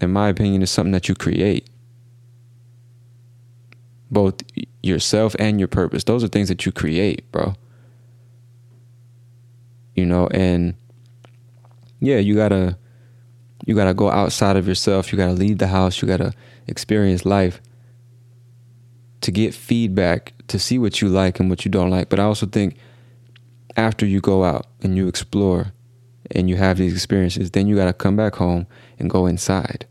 In 0.00 0.12
my 0.12 0.28
opinion, 0.28 0.62
it's 0.62 0.72
something 0.72 0.92
that 0.92 1.08
you 1.08 1.14
create. 1.14 1.68
Both 4.10 4.42
yourself 4.82 5.34
and 5.38 5.58
your 5.58 5.68
purpose. 5.68 6.04
Those 6.04 6.24
are 6.24 6.28
things 6.28 6.48
that 6.48 6.64
you 6.64 6.72
create, 6.72 7.30
bro. 7.30 7.54
You 9.94 10.06
know, 10.06 10.28
and 10.28 10.74
yeah, 12.00 12.18
you 12.18 12.34
gotta 12.34 12.78
you 13.66 13.74
gotta 13.74 13.92
go 13.92 14.10
outside 14.10 14.56
of 14.56 14.68
yourself. 14.68 15.12
You 15.12 15.18
gotta 15.18 15.32
leave 15.32 15.58
the 15.58 15.66
house. 15.66 16.00
You 16.00 16.08
gotta 16.08 16.32
experience 16.68 17.26
life 17.26 17.60
to 19.20 19.30
get 19.30 19.54
feedback 19.54 20.32
to 20.48 20.58
see 20.58 20.78
what 20.78 21.00
you 21.00 21.08
like 21.08 21.40
and 21.40 21.50
what 21.50 21.64
you 21.64 21.70
don't 21.70 21.90
like. 21.90 22.08
But 22.08 22.20
I 22.20 22.24
also 22.24 22.46
think 22.46 22.76
after 23.76 24.06
you 24.06 24.20
go 24.20 24.44
out 24.44 24.66
and 24.82 24.96
you 24.96 25.08
explore 25.08 25.72
and 26.30 26.48
you 26.48 26.56
have 26.56 26.78
these 26.78 26.92
experiences, 26.92 27.50
then 27.52 27.66
you 27.66 27.76
got 27.76 27.86
to 27.86 27.92
come 27.92 28.16
back 28.16 28.36
home 28.36 28.66
and 28.98 29.10
go 29.10 29.26
inside 29.26 29.86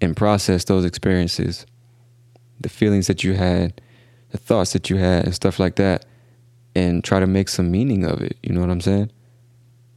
and 0.00 0.16
process 0.16 0.64
those 0.64 0.84
experiences, 0.84 1.66
the 2.58 2.68
feelings 2.68 3.06
that 3.06 3.22
you 3.22 3.34
had, 3.34 3.80
the 4.30 4.38
thoughts 4.38 4.72
that 4.72 4.88
you 4.88 4.96
had, 4.96 5.24
and 5.24 5.34
stuff 5.34 5.58
like 5.58 5.76
that, 5.76 6.06
and 6.74 7.04
try 7.04 7.20
to 7.20 7.26
make 7.26 7.48
some 7.48 7.70
meaning 7.70 8.04
of 8.04 8.20
it. 8.20 8.36
You 8.42 8.52
know 8.52 8.60
what 8.60 8.70
I'm 8.70 8.80
saying? 8.80 9.10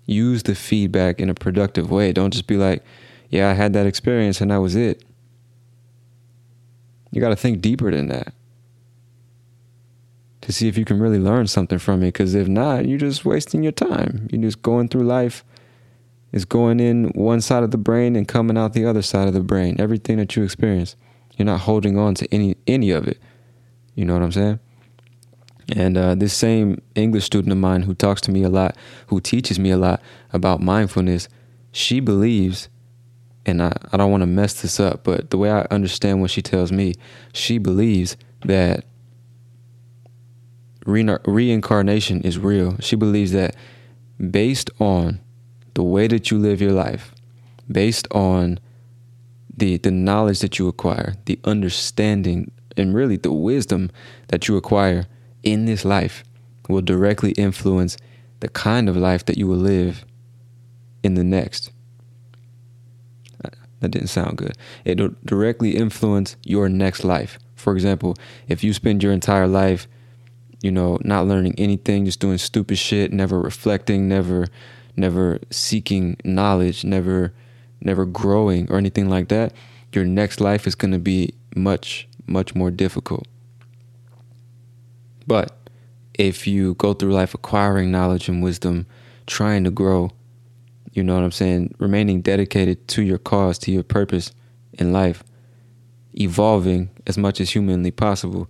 Use 0.05 0.43
the 0.43 0.55
feedback 0.55 1.19
in 1.19 1.29
a 1.29 1.33
productive 1.33 1.89
way. 1.89 2.11
Don't 2.11 2.31
just 2.31 2.47
be 2.47 2.57
like, 2.57 2.83
yeah, 3.29 3.49
I 3.49 3.53
had 3.53 3.73
that 3.73 3.87
experience 3.87 4.41
and 4.41 4.51
that 4.51 4.57
was 4.57 4.75
it. 4.75 5.03
You 7.13 7.21
got 7.21 7.29
to 7.29 7.35
think 7.35 7.61
deeper 7.61 7.91
than 7.91 8.07
that 8.07 8.33
to 10.41 10.51
see 10.51 10.67
if 10.67 10.77
you 10.77 10.83
can 10.83 10.99
really 10.99 11.19
learn 11.19 11.45
something 11.45 11.77
from 11.77 12.01
it. 12.01 12.07
Because 12.07 12.33
if 12.33 12.47
not, 12.47 12.87
you're 12.87 12.97
just 12.97 13.23
wasting 13.23 13.61
your 13.61 13.71
time. 13.71 14.27
You're 14.31 14.41
just 14.41 14.63
going 14.63 14.87
through 14.89 15.03
life. 15.03 15.45
It's 16.31 16.43
going 16.43 16.79
in 16.79 17.09
one 17.09 17.39
side 17.39 17.61
of 17.61 17.69
the 17.69 17.77
brain 17.77 18.15
and 18.15 18.27
coming 18.27 18.57
out 18.57 18.73
the 18.73 18.85
other 18.85 19.03
side 19.03 19.27
of 19.27 19.35
the 19.35 19.41
brain. 19.41 19.79
Everything 19.79 20.17
that 20.17 20.35
you 20.35 20.43
experience, 20.43 20.95
you're 21.37 21.45
not 21.45 21.61
holding 21.61 21.99
on 21.99 22.15
to 22.15 22.33
any 22.33 22.57
any 22.65 22.89
of 22.89 23.07
it. 23.07 23.19
You 23.93 24.05
know 24.05 24.13
what 24.13 24.23
I'm 24.23 24.31
saying? 24.31 24.59
And 25.75 25.97
uh, 25.97 26.15
this 26.15 26.33
same 26.33 26.81
English 26.95 27.25
student 27.25 27.51
of 27.51 27.59
mine 27.59 27.83
who 27.83 27.93
talks 27.93 28.21
to 28.21 28.31
me 28.31 28.41
a 28.41 28.49
lot, 28.49 28.75
who 29.07 29.21
teaches 29.21 29.59
me 29.59 29.69
a 29.69 29.77
lot 29.77 30.01
about 30.33 30.61
mindfulness, 30.61 31.29
she 31.71 31.99
believes, 31.99 32.69
and 33.45 33.61
I, 33.61 33.75
I 33.91 33.97
don't 33.97 34.11
want 34.11 34.21
to 34.21 34.27
mess 34.27 34.61
this 34.61 34.79
up, 34.79 35.03
but 35.03 35.29
the 35.29 35.37
way 35.37 35.51
I 35.51 35.67
understand 35.69 36.21
what 36.21 36.31
she 36.31 36.41
tells 36.41 36.71
me, 36.71 36.93
she 37.33 37.57
believes 37.57 38.15
that 38.45 38.85
re- 40.85 41.17
reincarnation 41.25 42.21
is 42.21 42.37
real. 42.37 42.77
She 42.79 42.95
believes 42.95 43.31
that 43.33 43.55
based 44.31 44.69
on 44.79 45.19
the 45.73 45.83
way 45.83 46.07
that 46.07 46.31
you 46.31 46.37
live 46.37 46.61
your 46.61 46.71
life, 46.71 47.13
based 47.71 48.07
on 48.11 48.59
the 49.55 49.77
the 49.77 49.91
knowledge 49.91 50.39
that 50.39 50.57
you 50.57 50.67
acquire, 50.67 51.15
the 51.25 51.39
understanding 51.43 52.51
and 52.75 52.95
really 52.95 53.17
the 53.17 53.31
wisdom 53.31 53.91
that 54.29 54.47
you 54.47 54.57
acquire 54.57 55.05
in 55.43 55.65
this 55.65 55.85
life 55.85 56.23
will 56.69 56.81
directly 56.81 57.31
influence 57.33 57.97
the 58.39 58.47
kind 58.49 58.89
of 58.89 58.97
life 58.97 59.25
that 59.25 59.37
you 59.37 59.47
will 59.47 59.57
live 59.57 60.05
in 61.03 61.13
the 61.13 61.23
next. 61.23 61.72
That 63.83 63.91
didn't 63.91 64.07
sound 64.07 64.37
good. 64.37 64.53
It'll 64.85 65.13
directly 65.25 65.75
influence 65.75 66.37
your 66.45 66.69
next 66.69 67.03
life. 67.03 67.37
For 67.57 67.73
example, 67.73 68.15
if 68.47 68.63
you 68.63 68.71
spend 68.71 69.03
your 69.03 69.11
entire 69.11 69.45
life, 69.45 69.89
you 70.61 70.71
know, 70.71 70.99
not 71.03 71.27
learning 71.27 71.55
anything, 71.57 72.05
just 72.05 72.21
doing 72.21 72.37
stupid 72.37 72.77
shit, 72.77 73.11
never 73.11 73.37
reflecting, 73.41 74.07
never 74.07 74.47
never 74.95 75.39
seeking 75.49 76.15
knowledge, 76.23 76.85
never 76.85 77.33
never 77.81 78.05
growing 78.05 78.71
or 78.71 78.77
anything 78.77 79.09
like 79.09 79.27
that, 79.27 79.51
your 79.91 80.05
next 80.05 80.39
life 80.39 80.65
is 80.65 80.75
going 80.75 80.93
to 80.93 80.97
be 80.97 81.33
much 81.53 82.07
much 82.25 82.55
more 82.55 82.71
difficult. 82.71 83.27
But 85.27 85.57
if 86.13 86.47
you 86.47 86.75
go 86.75 86.93
through 86.93 87.11
life 87.11 87.33
acquiring 87.33 87.91
knowledge 87.91 88.29
and 88.29 88.41
wisdom, 88.41 88.85
trying 89.27 89.65
to 89.65 89.71
grow, 89.71 90.11
you 90.93 91.03
know 91.03 91.15
what 91.15 91.23
I'm 91.23 91.31
saying, 91.31 91.73
remaining 91.79 92.21
dedicated 92.21 92.87
to 92.89 93.01
your 93.01 93.17
cause, 93.17 93.57
to 93.59 93.71
your 93.71 93.83
purpose 93.83 94.31
in 94.73 94.93
life, 94.93 95.23
evolving 96.13 96.91
as 97.07 97.17
much 97.17 97.41
as 97.41 97.51
humanly 97.51 97.91
possible, 97.91 98.47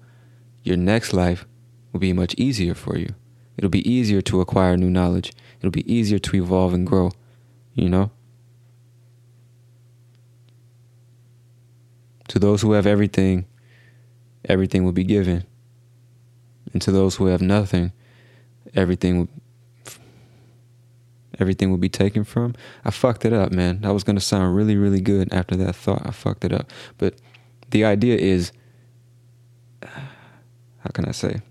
your 0.62 0.76
next 0.76 1.14
life 1.14 1.46
will 1.92 2.02
be 2.02 2.12
much 2.12 2.34
easier 2.36 2.76
for 2.76 2.98
you. 2.98 3.10
It'll 3.58 3.70
be 3.70 3.90
easier 3.90 4.22
to 4.24 4.42
acquire 4.42 4.76
new 4.76 4.90
knowledge. 4.90 5.32
It'll 5.60 5.72
be 5.72 5.92
easier 5.92 6.20
to 6.20 6.36
evolve 6.36 6.74
and 6.74 6.86
grow, 6.86 7.12
you 7.74 7.88
know? 7.88 8.12
To 12.28 12.40
those 12.40 12.62
who 12.62 12.74
have 12.74 12.88
everything, 12.88 13.46
everything 14.46 14.84
will 14.84 14.92
be 14.92 15.04
given. 15.04 15.46
And 16.74 16.82
to 16.82 16.92
those 16.92 17.16
who 17.16 17.28
have 17.28 17.42
nothing, 17.42 17.94
everything 18.74 19.20
will 19.20 19.30
everything 21.40 21.72
will 21.72 21.78
be 21.78 21.90
taken 21.90 22.24
from. 22.24 22.56
I 22.86 22.92
fucked 22.92 23.26
it 23.26 23.34
up, 23.34 23.52
man. 23.52 23.82
That 23.82 23.94
was 23.94 24.04
gonna 24.04 24.20
sound 24.20 24.56
really, 24.56 24.76
really 24.76 25.02
good 25.02 25.32
after 25.34 25.56
that 25.58 25.76
thought. 25.76 26.06
I 26.06 26.12
fucked 26.12 26.46
it 26.46 26.54
up. 26.54 26.72
But 26.98 27.16
the 27.70 27.86
idea 27.86 28.18
is 28.18 28.52
how 29.84 30.90
can 30.94 31.06
I 31.06 31.12
say? 31.12 31.42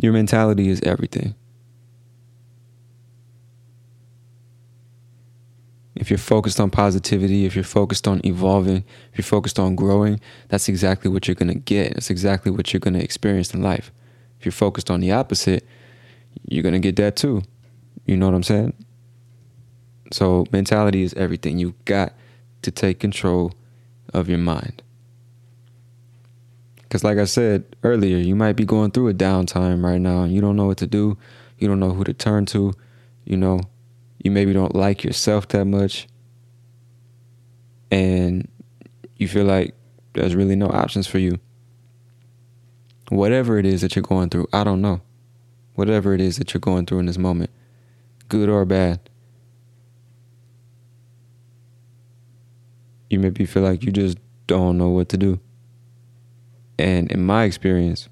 Your 0.00 0.12
mentality 0.12 0.68
is 0.68 0.80
everything. 0.82 1.34
If 6.00 6.08
you're 6.08 6.18
focused 6.18 6.58
on 6.58 6.70
positivity, 6.70 7.44
if 7.44 7.54
you're 7.54 7.62
focused 7.62 8.08
on 8.08 8.22
evolving, 8.24 8.84
if 9.12 9.18
you're 9.18 9.22
focused 9.22 9.58
on 9.58 9.74
growing, 9.74 10.18
that's 10.48 10.66
exactly 10.66 11.10
what 11.10 11.28
you're 11.28 11.34
going 11.34 11.52
to 11.52 11.58
get. 11.58 11.92
That's 11.92 12.08
exactly 12.08 12.50
what 12.50 12.72
you're 12.72 12.80
going 12.80 12.94
to 12.94 13.04
experience 13.04 13.52
in 13.52 13.60
life. 13.60 13.92
If 14.40 14.46
you're 14.46 14.52
focused 14.52 14.90
on 14.90 15.00
the 15.00 15.12
opposite, 15.12 15.66
you're 16.48 16.62
going 16.62 16.72
to 16.72 16.80
get 16.80 16.96
that 16.96 17.14
too. 17.14 17.42
You 18.06 18.16
know 18.16 18.26
what 18.26 18.34
I'm 18.34 18.42
saying? 18.42 18.72
So, 20.12 20.46
mentality 20.50 21.02
is 21.02 21.12
everything. 21.14 21.58
You 21.58 21.74
got 21.84 22.14
to 22.62 22.70
take 22.70 22.98
control 22.98 23.52
of 24.14 24.30
your 24.30 24.38
mind. 24.38 24.82
Because, 26.76 27.04
like 27.04 27.18
I 27.18 27.26
said 27.26 27.64
earlier, 27.84 28.16
you 28.16 28.34
might 28.34 28.54
be 28.54 28.64
going 28.64 28.90
through 28.92 29.08
a 29.08 29.14
downtime 29.14 29.84
right 29.84 30.00
now 30.00 30.22
and 30.22 30.32
you 30.34 30.40
don't 30.40 30.56
know 30.56 30.66
what 30.66 30.78
to 30.78 30.86
do. 30.86 31.18
You 31.58 31.68
don't 31.68 31.78
know 31.78 31.92
who 31.92 32.02
to 32.04 32.14
turn 32.14 32.46
to. 32.46 32.72
You 33.24 33.36
know, 33.36 33.60
you 34.18 34.30
maybe 34.30 34.54
don't 34.54 34.74
like 34.74 35.04
yourself 35.04 35.48
that 35.48 35.66
much. 35.66 36.08
And 37.90 38.48
you 39.16 39.28
feel 39.28 39.44
like 39.44 39.74
there's 40.14 40.34
really 40.34 40.56
no 40.56 40.68
options 40.68 41.06
for 41.06 41.18
you. 41.18 41.38
Whatever 43.10 43.58
it 43.58 43.66
is 43.66 43.80
that 43.80 43.96
you're 43.96 44.04
going 44.04 44.30
through, 44.30 44.46
I 44.52 44.62
don't 44.62 44.80
know. 44.80 45.00
Whatever 45.74 46.14
it 46.14 46.20
is 46.20 46.38
that 46.38 46.54
you're 46.54 46.60
going 46.60 46.86
through 46.86 47.00
in 47.00 47.06
this 47.06 47.18
moment, 47.18 47.50
good 48.28 48.48
or 48.48 48.64
bad, 48.64 49.00
you 53.10 53.18
maybe 53.18 53.46
feel 53.46 53.64
like 53.64 53.82
you 53.82 53.90
just 53.90 54.16
don't 54.46 54.78
know 54.78 54.90
what 54.90 55.08
to 55.08 55.16
do. 55.16 55.40
And 56.78 57.10
in 57.10 57.26
my 57.26 57.44
experience, 57.44 58.08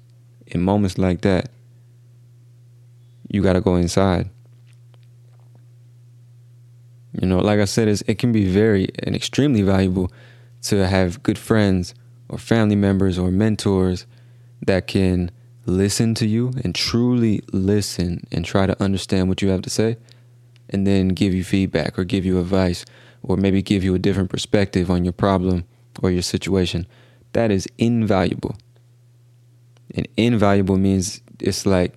in 0.47 0.61
moments 0.61 0.97
like 0.97 1.21
that, 1.21 1.49
you 3.29 3.41
got 3.41 3.53
to 3.53 3.61
go 3.61 3.77
inside. 3.77 4.29
You 7.13 7.25
know, 7.25 7.39
like 7.39 7.61
I 7.61 7.65
said, 7.65 7.87
it 7.87 8.19
can 8.19 8.33
be 8.33 8.51
very 8.51 8.89
and 9.03 9.15
extremely 9.15 9.61
valuable 9.61 10.11
to 10.63 10.85
have 10.85 11.23
good 11.23 11.37
friends 11.37 11.95
or 12.27 12.37
family 12.37 12.75
members 12.75 13.17
or 13.17 13.31
mentors 13.31 14.05
that 14.69 14.85
can 14.85 15.31
listen 15.65 16.13
to 16.13 16.27
you 16.27 16.53
and 16.63 16.75
truly 16.75 17.41
listen 17.51 18.21
and 18.31 18.45
try 18.45 18.67
to 18.67 18.79
understand 18.79 19.27
what 19.27 19.41
you 19.41 19.49
have 19.49 19.63
to 19.63 19.69
say 19.69 19.97
and 20.69 20.85
then 20.85 21.07
give 21.07 21.33
you 21.33 21.43
feedback 21.43 21.97
or 21.97 22.03
give 22.03 22.23
you 22.23 22.39
advice 22.39 22.85
or 23.23 23.35
maybe 23.35 23.63
give 23.63 23.83
you 23.83 23.95
a 23.95 23.99
different 23.99 24.29
perspective 24.29 24.91
on 24.91 25.03
your 25.03 25.11
problem 25.11 25.65
or 26.03 26.11
your 26.11 26.21
situation 26.21 26.85
that 27.33 27.49
is 27.49 27.67
invaluable. 27.79 28.55
And 29.95 30.07
invaluable 30.15 30.77
means 30.77 31.19
it's 31.39 31.65
like 31.65 31.95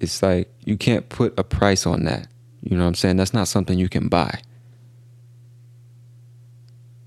it's 0.00 0.20
like 0.24 0.52
you 0.64 0.76
can't 0.76 1.08
put 1.08 1.32
a 1.38 1.44
price 1.44 1.86
on 1.86 2.02
that. 2.06 2.26
You 2.60 2.76
know 2.76 2.82
what 2.82 2.88
I'm 2.88 2.94
saying? 2.96 3.18
That's 3.18 3.32
not 3.32 3.46
something 3.46 3.78
you 3.78 3.88
can 3.88 4.08
buy. 4.08 4.40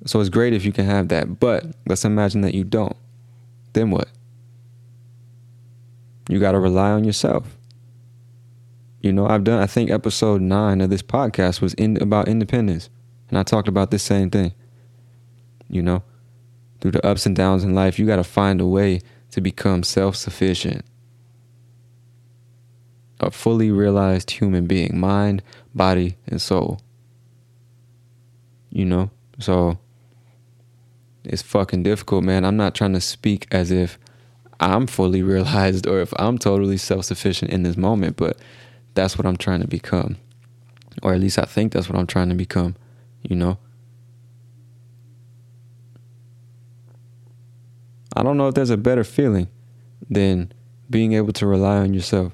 So 0.06 0.22
it's 0.22 0.30
great 0.30 0.54
if 0.54 0.64
you 0.64 0.72
can 0.72 0.86
have 0.86 1.10
that, 1.10 1.42
but 1.42 1.66
let's 1.88 2.06
imagine 2.06 2.40
that 2.42 2.54
you 2.54 2.64
don't. 2.64 2.96
Then 3.74 3.92
what? 3.92 4.08
You 6.30 6.40
got 6.40 6.52
to 6.52 6.60
rely 6.60 6.92
on 6.92 7.04
yourself. 7.04 7.58
You 9.02 9.12
know, 9.12 9.28
I've 9.28 9.44
done 9.44 9.60
I 9.60 9.66
think 9.66 9.90
episode 9.90 10.42
9 10.42 10.80
of 10.80 10.92
this 10.92 11.02
podcast 11.02 11.60
was 11.60 11.74
in 11.74 12.00
about 12.00 12.28
independence, 12.28 12.92
and 13.30 13.40
I 13.40 13.42
talked 13.42 13.68
about 13.68 13.90
this 13.90 14.04
same 14.04 14.30
thing. 14.30 14.54
You 15.68 15.82
know, 15.82 16.04
through 16.80 16.92
the 16.92 17.06
ups 17.06 17.26
and 17.26 17.36
downs 17.36 17.64
in 17.64 17.74
life, 17.74 17.98
you 17.98 18.06
got 18.06 18.18
to 18.18 18.24
find 18.24 18.62
a 18.62 18.68
way 18.68 19.02
to 19.32 19.42
become 19.42 19.82
self 19.82 20.16
sufficient. 20.16 20.86
A 23.22 23.32
fully 23.32 23.72
realized 23.72 24.30
human 24.30 24.68
being, 24.68 25.00
mind, 25.00 25.42
body, 25.74 26.18
and 26.28 26.40
soul. 26.40 26.80
You 28.70 28.86
know? 28.86 29.10
So 29.40 29.80
it's 31.24 31.42
fucking 31.42 31.82
difficult, 31.82 32.24
man. 32.24 32.46
I'm 32.46 32.56
not 32.56 32.76
trying 32.76 32.94
to 32.94 33.02
speak 33.02 33.48
as 33.50 33.72
if 33.72 33.98
I'm 34.60 34.88
fully 34.88 35.24
realized 35.24 35.88
or 35.88 36.00
if 36.02 36.14
I'm 36.18 36.38
totally 36.38 36.78
self 36.78 37.06
sufficient 37.06 37.52
in 37.52 37.64
this 37.64 37.78
moment, 37.78 38.18
but 38.18 38.38
that's 38.94 39.18
what 39.18 39.26
I'm 39.26 39.38
trying 39.38 39.62
to 39.62 39.68
become. 39.68 40.18
Or 41.02 41.14
at 41.14 41.22
least 41.22 41.40
I 41.40 41.46
think 41.46 41.72
that's 41.72 41.90
what 41.90 41.98
I'm 41.98 42.08
trying 42.08 42.30
to 42.30 42.36
become, 42.36 42.76
you 43.24 43.36
know? 43.36 43.58
I 48.16 48.24
don't 48.24 48.38
know 48.38 48.50
if 48.50 48.56
there's 48.56 48.70
a 48.70 48.78
better 48.78 49.04
feeling 49.04 49.48
than 50.10 50.52
being 50.90 51.14
able 51.14 51.32
to 51.34 51.48
rely 51.48 51.78
on 51.78 51.94
yourself. 51.94 52.34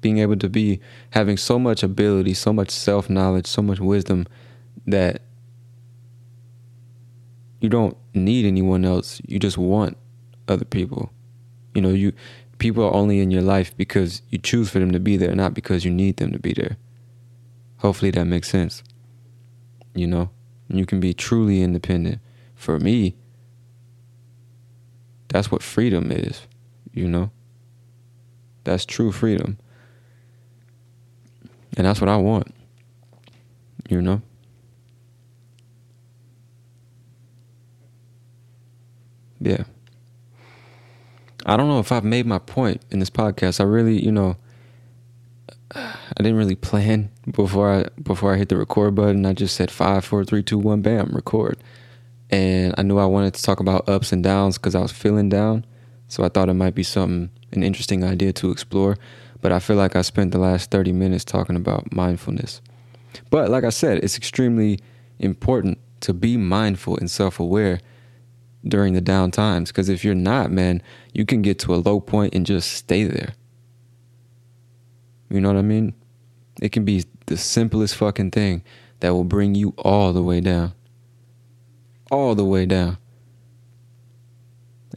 Being 0.00 0.18
able 0.18 0.36
to 0.36 0.48
be 0.48 0.80
having 1.10 1.36
so 1.36 1.58
much 1.58 1.82
ability, 1.82 2.34
so 2.34 2.52
much 2.52 2.70
self 2.70 3.10
knowledge, 3.10 3.46
so 3.46 3.62
much 3.62 3.80
wisdom 3.80 4.26
that 4.86 5.22
you 7.60 7.68
don't 7.68 7.96
need 8.14 8.44
anyone 8.46 8.84
else. 8.84 9.20
You 9.26 9.40
just 9.40 9.58
want 9.58 9.96
other 10.48 10.64
people. 10.64 11.12
You 11.74 11.82
know, 11.82 11.90
you 11.90 12.12
people 12.58 12.84
are 12.84 12.94
only 12.94 13.20
in 13.20 13.30
your 13.30 13.42
life 13.42 13.76
because 13.76 14.22
you 14.30 14.38
choose 14.38 14.70
for 14.70 14.78
them 14.78 14.92
to 14.92 15.00
be 15.00 15.16
there, 15.16 15.34
not 15.34 15.54
because 15.54 15.84
you 15.84 15.90
need 15.90 16.16
them 16.16 16.32
to 16.32 16.38
be 16.38 16.52
there. 16.52 16.76
Hopefully 17.78 18.10
that 18.12 18.24
makes 18.24 18.48
sense. 18.48 18.82
You 19.94 20.06
know, 20.06 20.30
you 20.68 20.86
can 20.86 21.00
be 21.00 21.12
truly 21.12 21.62
independent. 21.62 22.20
For 22.54 22.78
me, 22.78 23.14
that's 25.28 25.50
what 25.50 25.62
freedom 25.62 26.10
is, 26.10 26.42
you 26.92 27.06
know? 27.06 27.30
That's 28.64 28.86
true 28.86 29.12
freedom. 29.12 29.58
And 31.76 31.86
that's 31.86 32.00
what 32.00 32.08
I 32.08 32.16
want, 32.16 32.54
you 33.90 34.00
know? 34.00 34.22
yeah. 39.40 39.64
I 41.48 41.56
don't 41.56 41.68
know 41.68 41.78
if 41.78 41.92
I've 41.92 42.04
made 42.04 42.26
my 42.26 42.40
point 42.40 42.82
in 42.90 42.98
this 42.98 43.08
podcast. 43.08 43.60
I 43.60 43.64
really, 43.64 44.04
you 44.04 44.10
know, 44.10 44.36
I 45.72 45.94
didn't 46.16 46.36
really 46.36 46.56
plan 46.56 47.08
before 47.30 47.72
I 47.72 47.86
before 48.02 48.34
I 48.34 48.36
hit 48.36 48.48
the 48.48 48.56
record 48.56 48.96
button. 48.96 49.24
I 49.24 49.32
just 49.32 49.54
said 49.54 49.70
five, 49.70 50.04
four, 50.04 50.24
three, 50.24 50.42
two, 50.42 50.58
one, 50.58 50.82
bam, 50.82 51.12
record. 51.14 51.58
And 52.30 52.74
I 52.76 52.82
knew 52.82 52.98
I 52.98 53.06
wanted 53.06 53.34
to 53.34 53.42
talk 53.42 53.60
about 53.60 53.88
ups 53.88 54.10
and 54.10 54.24
downs 54.24 54.58
because 54.58 54.74
I 54.74 54.80
was 54.80 54.90
feeling 54.90 55.28
down. 55.28 55.64
So 56.08 56.24
I 56.24 56.28
thought 56.28 56.48
it 56.48 56.54
might 56.54 56.74
be 56.74 56.82
something 56.82 57.30
an 57.52 57.62
interesting 57.62 58.02
idea 58.02 58.32
to 58.34 58.50
explore. 58.50 58.98
But 59.40 59.52
I 59.52 59.60
feel 59.60 59.76
like 59.76 59.94
I 59.94 60.02
spent 60.02 60.32
the 60.32 60.38
last 60.38 60.72
30 60.72 60.92
minutes 60.92 61.24
talking 61.24 61.54
about 61.54 61.92
mindfulness. 61.92 62.60
But 63.30 63.50
like 63.50 63.62
I 63.62 63.70
said, 63.70 64.02
it's 64.02 64.16
extremely 64.16 64.80
important 65.20 65.78
to 66.00 66.12
be 66.12 66.36
mindful 66.36 66.96
and 66.96 67.08
self 67.08 67.38
aware 67.38 67.80
during 68.68 68.94
the 68.94 69.00
down 69.00 69.30
times. 69.30 69.70
Because 69.70 69.88
if 69.88 70.04
you're 70.04 70.14
not, 70.14 70.50
man, 70.50 70.82
you 71.12 71.24
can 71.24 71.42
get 71.42 71.58
to 71.60 71.74
a 71.74 71.76
low 71.76 72.00
point 72.00 72.34
and 72.34 72.46
just 72.46 72.72
stay 72.72 73.04
there. 73.04 73.34
You 75.30 75.40
know 75.40 75.48
what 75.48 75.58
I 75.58 75.62
mean? 75.62 75.94
It 76.60 76.72
can 76.72 76.84
be 76.84 77.04
the 77.26 77.36
simplest 77.36 77.96
fucking 77.96 78.30
thing 78.30 78.62
that 79.00 79.10
will 79.10 79.24
bring 79.24 79.54
you 79.54 79.74
all 79.78 80.12
the 80.12 80.22
way 80.22 80.40
down. 80.40 80.72
All 82.10 82.34
the 82.34 82.44
way 82.44 82.66
down. 82.66 82.98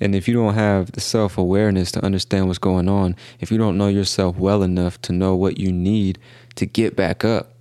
And 0.01 0.15
if 0.15 0.27
you 0.27 0.33
don't 0.33 0.53
have 0.53 0.93
the 0.93 1.01
self 1.01 1.37
awareness 1.37 1.91
to 1.91 2.03
understand 2.05 2.47
what's 2.47 2.59
going 2.59 2.87
on, 2.87 3.15
if 3.39 3.51
you 3.51 3.57
don't 3.57 3.77
know 3.77 3.87
yourself 3.87 4.37
well 4.37 4.63
enough 4.63 5.01
to 5.03 5.11
know 5.11 5.35
what 5.35 5.57
you 5.57 5.71
need 5.71 6.19
to 6.55 6.65
get 6.65 6.95
back 6.95 7.25
up, 7.25 7.53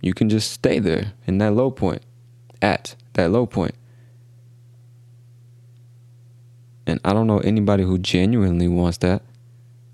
you 0.00 0.14
can 0.14 0.28
just 0.28 0.50
stay 0.50 0.78
there 0.78 1.12
in 1.26 1.38
that 1.38 1.52
low 1.52 1.70
point, 1.70 2.02
at 2.60 2.96
that 3.12 3.30
low 3.30 3.46
point. 3.46 3.74
And 6.86 7.00
I 7.04 7.12
don't 7.12 7.26
know 7.26 7.38
anybody 7.38 7.82
who 7.82 7.98
genuinely 7.98 8.68
wants 8.68 8.98
that, 8.98 9.22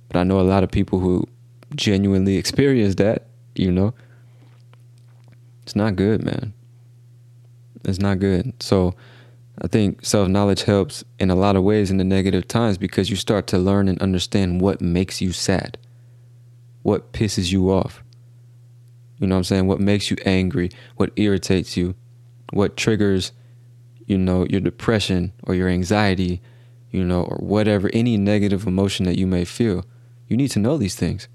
but 0.09 0.19
I 0.19 0.25
know 0.25 0.41
a 0.41 0.43
lot 0.43 0.65
of 0.65 0.71
people 0.71 0.99
who 0.99 1.27
genuinely 1.75 2.37
experience 2.37 2.97
that, 2.97 3.27
you 3.55 3.71
know. 3.71 3.95
It's 5.63 5.77
not 5.77 5.97
good, 5.97 6.25
man. 6.25 6.53
It's 7.85 8.01
not 8.01 8.19
good. 8.19 8.61
So 8.61 8.95
I 9.63 9.69
think 9.69 10.05
self 10.05 10.29
knowledge 10.29 10.63
helps 10.65 11.05
in 11.19 11.31
a 11.31 11.35
lot 11.35 11.57
of 11.57 11.63
ways 11.63 11.91
in 11.91 11.99
the 11.99 12.05
negative 12.05 12.49
times 12.49 12.79
because 12.79 13.11
you 13.11 13.17
start 13.17 13.47
to 13.49 13.59
learn 13.59 13.89
and 13.89 14.01
understand 14.01 14.61
what 14.61 14.81
makes 14.81 15.21
you 15.21 15.33
sad, 15.33 15.79
what 16.83 17.13
pisses 17.13 17.53
you 17.53 17.71
off. 17.71 18.03
You 19.19 19.27
know 19.27 19.35
what 19.35 19.41
I'm 19.41 19.45
saying? 19.45 19.67
What 19.67 19.81
makes 19.81 20.11
you 20.11 20.17
angry, 20.25 20.71
what 20.97 21.11
irritates 21.17 21.77
you, 21.77 21.95
what 22.53 22.77
triggers, 22.77 23.33
you 24.07 24.17
know, 24.17 24.47
your 24.47 24.61
depression 24.61 25.33
or 25.45 25.55
your 25.55 25.69
anxiety, 25.69 26.41
you 26.91 27.05
know, 27.05 27.23
or 27.23 27.37
whatever, 27.37 27.91
any 27.93 28.17
negative 28.17 28.67
emotion 28.67 29.07
that 29.07 29.19
you 29.19 29.27
may 29.27 29.45
feel. 29.45 29.85
You 30.29 30.37
need 30.37 30.51
to 30.53 30.59
know 30.59 30.77
these 30.77 30.95
things. 30.95 31.29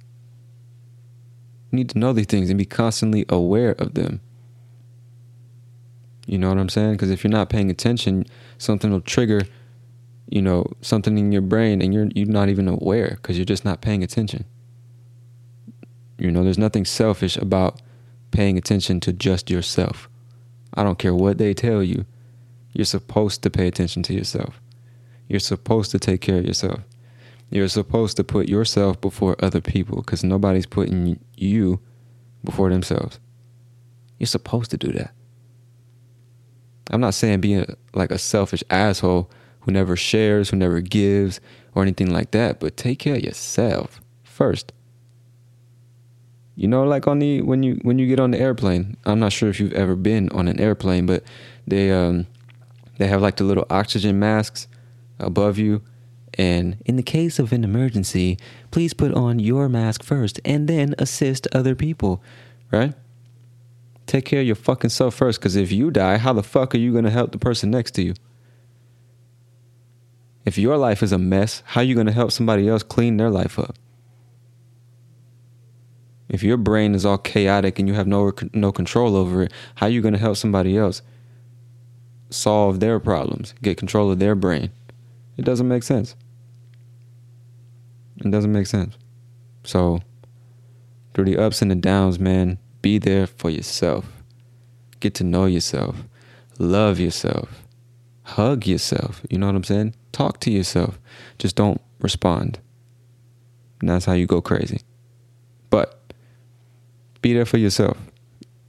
You 1.72 1.78
need 1.78 1.90
to 1.90 2.00
know 2.00 2.14
these 2.14 2.28
things 2.28 2.50
and 2.50 2.58
be 2.58 2.66
constantly 2.66 3.26
aware 3.30 3.72
of 3.72 3.94
them. 3.94 4.22
You 6.28 6.38
know 6.38 6.50
what 6.50 6.58
I'm 6.58 6.70
saying? 6.70 6.94
Because 6.94 7.12
if 7.12 7.24
you're 7.24 7.32
not 7.32 7.50
paying 7.50 7.70
attention, 7.70 8.26
something 8.58 8.92
will 8.92 9.02
trigger, 9.02 9.42
you 10.30 10.42
know, 10.42 10.66
something 10.82 11.18
in 11.18 11.32
your 11.32 11.42
brain, 11.42 11.82
and 11.82 11.94
you're 11.94 12.08
you're 12.16 12.28
not 12.28 12.50
even 12.50 12.68
aware 12.68 13.18
because 13.22 13.38
you're 13.38 13.46
just 13.46 13.66
not 13.66 13.82
paying 13.82 14.04
attention. 14.04 14.46
You 16.18 16.32
know, 16.32 16.44
there's 16.44 16.58
nothing 16.58 16.86
selfish 16.86 17.38
about 17.38 17.82
paying 18.32 18.58
attention 18.58 19.00
to 19.02 19.14
just 19.14 19.50
yourself. 19.50 20.10
I 20.74 20.84
don't 20.84 20.98
care 20.98 21.14
what 21.14 21.38
they 21.38 21.54
tell 21.54 21.84
you. 21.84 22.06
You're 22.74 22.86
supposed 22.86 23.44
to 23.44 23.50
pay 23.50 23.68
attention 23.68 24.04
to 24.04 24.14
yourself. 24.14 24.60
You're 25.28 25.40
supposed 25.40 25.92
to 25.92 26.00
take 26.00 26.22
care 26.22 26.38
of 26.38 26.46
yourself. 26.46 26.82
You're 27.50 27.68
supposed 27.68 28.18
to 28.18 28.24
put 28.24 28.50
yourself 28.50 29.00
before 29.00 29.36
other 29.40 29.62
people 29.62 29.98
because 29.98 30.24
nobody's 30.24 30.66
putting 30.66 31.20
you 31.36 31.80
before 32.44 32.70
themselves. 32.70 33.20
You're 34.20 34.28
supposed 34.28 34.72
to 34.72 34.78
do 34.78 34.92
that. 34.94 35.14
I'm 36.92 37.02
not 37.02 37.14
saying 37.14 37.42
being 37.42 37.66
like 37.94 38.12
a 38.12 38.18
selfish 38.18 38.64
asshole 38.70 39.30
who 39.62 39.72
never 39.72 39.96
shares, 39.96 40.50
who 40.50 40.58
never 40.58 40.80
gives, 40.80 41.40
or 41.74 41.82
anything 41.82 42.12
like 42.12 42.32
that, 42.32 42.60
but 42.60 42.78
take 42.78 43.00
care 43.00 43.16
of 43.16 43.24
yourself 43.24 44.00
first. 44.24 44.72
You 46.56 46.68
know, 46.68 46.84
like 46.84 47.08
on 47.08 47.20
the 47.20 47.42
when 47.42 47.64
you 47.64 47.80
when 47.82 48.00
you 48.00 48.08
get 48.08 48.20
on 48.20 48.32
the 48.32 48.40
airplane, 48.40 48.96
I'm 49.06 49.20
not 49.20 49.34
sure 49.34 49.50
if 49.50 49.60
you've 49.60 49.74
ever 49.74 49.96
been 49.96 50.30
on 50.30 50.48
an 50.48 50.60
airplane, 50.60 51.06
but 51.06 51.24
they 51.68 51.92
um 51.92 52.28
they 52.98 53.08
have 53.08 53.22
like 53.22 53.36
the 53.36 53.44
little 53.44 53.66
oxygen 53.70 54.20
masks 54.20 54.68
above 55.20 55.58
you. 55.58 55.82
And 56.38 56.78
in 56.86 56.98
the 56.98 57.04
case 57.04 57.40
of 57.40 57.54
an 57.54 57.64
emergency, 57.64 58.38
please 58.72 58.94
put 58.94 59.14
on 59.14 59.40
your 59.40 59.70
mask 59.70 60.04
first 60.04 60.40
and 60.44 60.68
then 60.68 60.94
assist 60.98 61.48
other 61.54 61.76
people, 61.76 62.22
right? 62.72 62.94
Take 64.06 64.26
care 64.26 64.42
of 64.42 64.46
your 64.46 64.56
fucking 64.56 64.90
self 64.90 65.16
first, 65.16 65.40
because 65.40 65.56
if 65.56 65.72
you 65.72 65.92
die, 65.92 66.18
how 66.18 66.34
the 66.34 66.44
fuck 66.44 66.76
are 66.76 66.78
you 66.80 66.94
gonna 66.94 67.10
help 67.10 67.32
the 67.32 67.40
person 67.40 67.72
next 67.72 67.92
to 67.92 68.04
you? 68.04 68.14
If 70.46 70.58
your 70.58 70.78
life 70.78 71.02
is 71.02 71.12
a 71.12 71.18
mess, 71.18 71.64
how 71.66 71.82
are 71.82 71.86
you 71.86 71.96
gonna 71.96 72.12
help 72.12 72.32
somebody 72.32 72.68
else 72.68 72.84
clean 72.84 73.18
their 73.18 73.32
life 73.32 73.58
up? 73.58 73.78
If 76.28 76.44
your 76.44 76.58
brain 76.58 76.94
is 76.96 77.06
all 77.06 77.18
chaotic 77.18 77.80
and 77.80 77.88
you 77.88 77.94
have 77.94 78.08
no 78.08 78.32
no 78.54 78.72
control 78.72 79.16
over 79.16 79.44
it, 79.44 79.54
how 79.76 79.86
are 79.88 79.90
you 79.90 80.02
gonna 80.02 80.18
help 80.18 80.38
somebody 80.38 80.78
else 80.78 81.02
solve 82.30 82.80
their 82.80 83.00
problems, 83.00 83.54
get 83.62 83.78
control 83.78 84.12
of 84.12 84.20
their 84.20 84.36
brain? 84.36 84.72
It 85.38 85.46
doesn't 85.46 85.68
make 85.68 85.84
sense. 85.84 86.16
It 88.24 88.32
doesn't 88.32 88.52
make 88.52 88.68
sense. 88.68 88.98
So, 89.64 90.00
through 91.14 91.26
the 91.26 91.38
ups 91.38 91.62
and 91.62 91.72
the 91.72 91.76
downs, 91.76 92.20
man, 92.20 92.58
be 92.82 92.98
there 92.98 93.28
for 93.28 93.50
yourself. 93.50 94.06
Get 95.00 95.14
to 95.16 95.24
know 95.24 95.46
yourself. 95.46 96.04
Love 96.60 97.00
yourself. 97.00 97.64
Hug 98.24 98.66
yourself. 98.66 99.22
You 99.30 99.38
know 99.38 99.48
what 99.48 99.56
I'm 99.56 99.64
saying? 99.64 99.96
Talk 100.12 100.40
to 100.42 100.52
yourself. 100.52 101.00
Just 101.38 101.56
don't 101.56 101.82
respond. 102.00 102.60
And 103.82 103.90
that's 103.90 104.06
how 104.06 104.14
you 104.14 104.26
go 104.26 104.42
crazy. 104.42 104.82
But 105.70 106.14
be 107.22 107.34
there 107.34 107.46
for 107.46 107.58
yourself. 107.58 107.98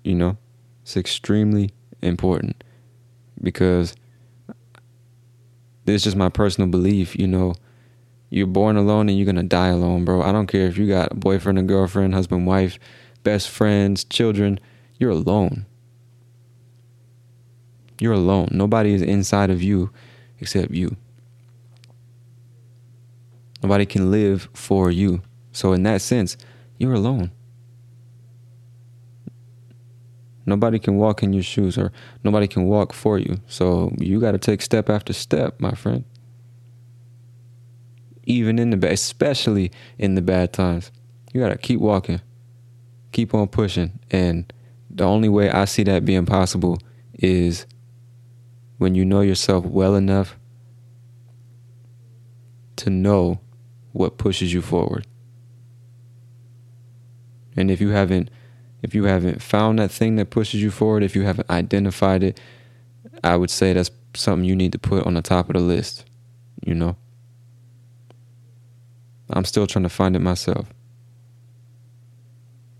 You 0.02 0.14
know, 0.14 0.36
it's 0.82 0.96
extremely 0.96 1.70
important 2.02 2.62
because 3.42 3.94
this 5.86 6.00
is 6.00 6.04
just 6.04 6.16
my 6.16 6.28
personal 6.28 6.68
belief. 6.68 7.16
You 7.16 7.26
know, 7.26 7.54
you're 8.30 8.46
born 8.46 8.76
alone 8.76 9.08
and 9.08 9.18
you're 9.18 9.32
to 9.32 9.42
die 9.42 9.68
alone, 9.68 10.04
bro. 10.04 10.22
I 10.22 10.32
don't 10.32 10.46
care 10.46 10.66
if 10.66 10.76
you 10.76 10.86
got 10.86 11.12
a 11.12 11.14
boyfriend, 11.16 11.58
a 11.58 11.62
girlfriend, 11.62 12.14
husband, 12.14 12.46
wife 12.46 12.78
best 13.26 13.50
friends, 13.50 14.04
children, 14.04 14.60
you're 15.00 15.10
alone. 15.10 15.66
You're 18.00 18.12
alone. 18.12 18.50
Nobody 18.52 18.94
is 18.94 19.02
inside 19.02 19.50
of 19.50 19.60
you 19.64 19.90
except 20.38 20.70
you. 20.70 20.96
Nobody 23.64 23.84
can 23.84 24.12
live 24.12 24.48
for 24.54 24.92
you. 24.92 25.22
So, 25.50 25.72
in 25.72 25.82
that 25.82 26.02
sense, 26.02 26.36
you're 26.78 26.92
alone. 26.92 27.32
Nobody 30.46 30.78
can 30.78 30.96
walk 30.96 31.22
in 31.22 31.32
your 31.32 31.42
shoes 31.42 31.76
or 31.76 31.92
nobody 32.24 32.46
can 32.46 32.64
walk 32.64 32.92
for 32.92 33.18
you. 33.18 33.40
So, 33.46 33.92
you 33.98 34.20
got 34.20 34.32
to 34.32 34.38
take 34.38 34.62
step 34.62 34.88
after 34.88 35.12
step, 35.12 35.60
my 35.60 35.72
friend. 35.72 36.04
Even 38.24 38.58
in 38.58 38.70
the 38.70 38.76
bad, 38.76 38.92
especially 38.92 39.70
in 39.98 40.14
the 40.14 40.22
bad 40.22 40.52
times, 40.52 40.90
you 41.32 41.40
got 41.40 41.50
to 41.50 41.58
keep 41.58 41.80
walking 41.80 42.20
keep 43.16 43.32
on 43.32 43.48
pushing. 43.48 43.98
And 44.10 44.52
the 44.90 45.04
only 45.04 45.30
way 45.30 45.50
I 45.50 45.64
see 45.64 45.82
that 45.84 46.04
being 46.04 46.26
possible 46.26 46.78
is 47.14 47.66
when 48.76 48.94
you 48.94 49.06
know 49.06 49.22
yourself 49.22 49.64
well 49.64 49.94
enough 49.94 50.36
to 52.76 52.90
know 52.90 53.40
what 53.92 54.18
pushes 54.18 54.52
you 54.52 54.60
forward. 54.60 55.06
And 57.56 57.70
if 57.70 57.80
you 57.80 57.88
haven't 57.88 58.30
if 58.86 58.94
you 58.94 59.02
haven't 59.06 59.42
found 59.42 59.80
that 59.80 59.90
thing 59.90 60.14
that 60.14 60.30
pushes 60.30 60.62
you 60.62 60.70
forward, 60.70 61.02
if 61.02 61.16
you 61.16 61.22
haven't 61.22 61.50
identified 61.50 62.22
it, 62.22 62.40
I 63.24 63.34
would 63.34 63.50
say 63.50 63.72
that's 63.72 63.90
something 64.14 64.44
you 64.44 64.54
need 64.54 64.70
to 64.72 64.78
put 64.78 65.04
on 65.04 65.14
the 65.14 65.22
top 65.22 65.48
of 65.48 65.54
the 65.54 65.60
list, 65.60 66.04
you 66.64 66.72
know? 66.72 66.96
I'm 69.28 69.44
still 69.44 69.66
trying 69.66 69.82
to 69.82 69.88
find 69.88 70.14
it 70.14 70.20
myself. 70.20 70.72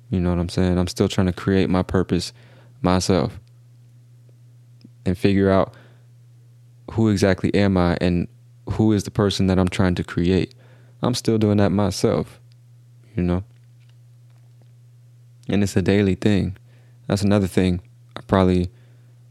You 0.09 0.21
know 0.21 0.31
what 0.31 0.39
I'm 0.39 0.49
saying? 0.49 0.79
I'm 0.79 0.87
still 0.87 1.09
trying 1.09 1.27
to 1.27 1.33
create 1.33 1.69
my 1.69 1.83
purpose 1.83 2.33
myself 2.83 3.41
and 5.05 5.19
figure 5.19 5.51
out 5.51 5.75
who 6.93 7.09
exactly 7.09 7.53
am 7.53 7.77
I 7.77 7.99
and 8.01 8.29
who 8.71 8.93
is 8.93 9.03
the 9.03 9.11
person 9.11 9.49
that 9.49 9.59
I'm 9.59 9.69
trying 9.69 9.97
to 9.97 10.05
create. 10.05 10.55
I'm 11.03 11.15
still 11.15 11.37
doing 11.37 11.57
that 11.57 11.71
myself, 11.71 12.41
you 13.17 13.25
know? 13.25 13.43
And 15.49 15.63
it's 15.63 15.77
a 15.77 15.83
daily 15.83 16.15
thing. 16.15 16.57
That's 17.07 17.23
another 17.23 17.47
thing 17.47 17.81
I 18.17 18.21
probably 18.23 18.71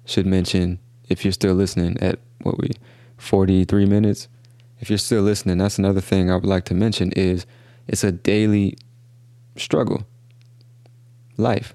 should 0.06 0.26
mention 0.26 0.80
if 1.10 1.26
you're 1.26 1.32
still 1.32 1.54
listening 1.54 1.98
at 2.02 2.20
what 2.42 2.58
we 2.58 2.72
43 3.18 3.86
minutes. 3.86 4.28
If 4.80 4.90
you're 4.90 4.98
still 4.98 5.24
listening, 5.24 5.58
that's 5.58 5.78
another 5.78 6.02
thing 6.02 6.30
I 6.30 6.36
would 6.36 6.46
like 6.46 6.66
to 6.66 6.74
mention 6.74 7.12
is 7.14 7.46
it's 7.88 8.04
a 8.04 8.12
daily 8.12 8.78
struggle. 9.56 10.06
Life. 11.38 11.74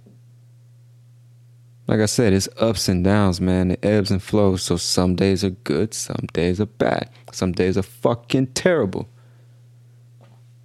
Like 1.86 2.00
I 2.00 2.06
said, 2.06 2.32
it's 2.32 2.48
ups 2.58 2.88
and 2.88 3.02
downs, 3.02 3.40
man. 3.40 3.72
It 3.72 3.84
ebbs 3.84 4.10
and 4.10 4.22
flows. 4.22 4.62
So 4.62 4.76
some 4.76 5.16
days 5.16 5.42
are 5.42 5.50
good, 5.50 5.92
some 5.92 6.26
days 6.32 6.60
are 6.60 6.66
bad, 6.66 7.10
some 7.32 7.52
days 7.52 7.76
are 7.76 7.82
fucking 7.82 8.48
terrible. 8.48 9.08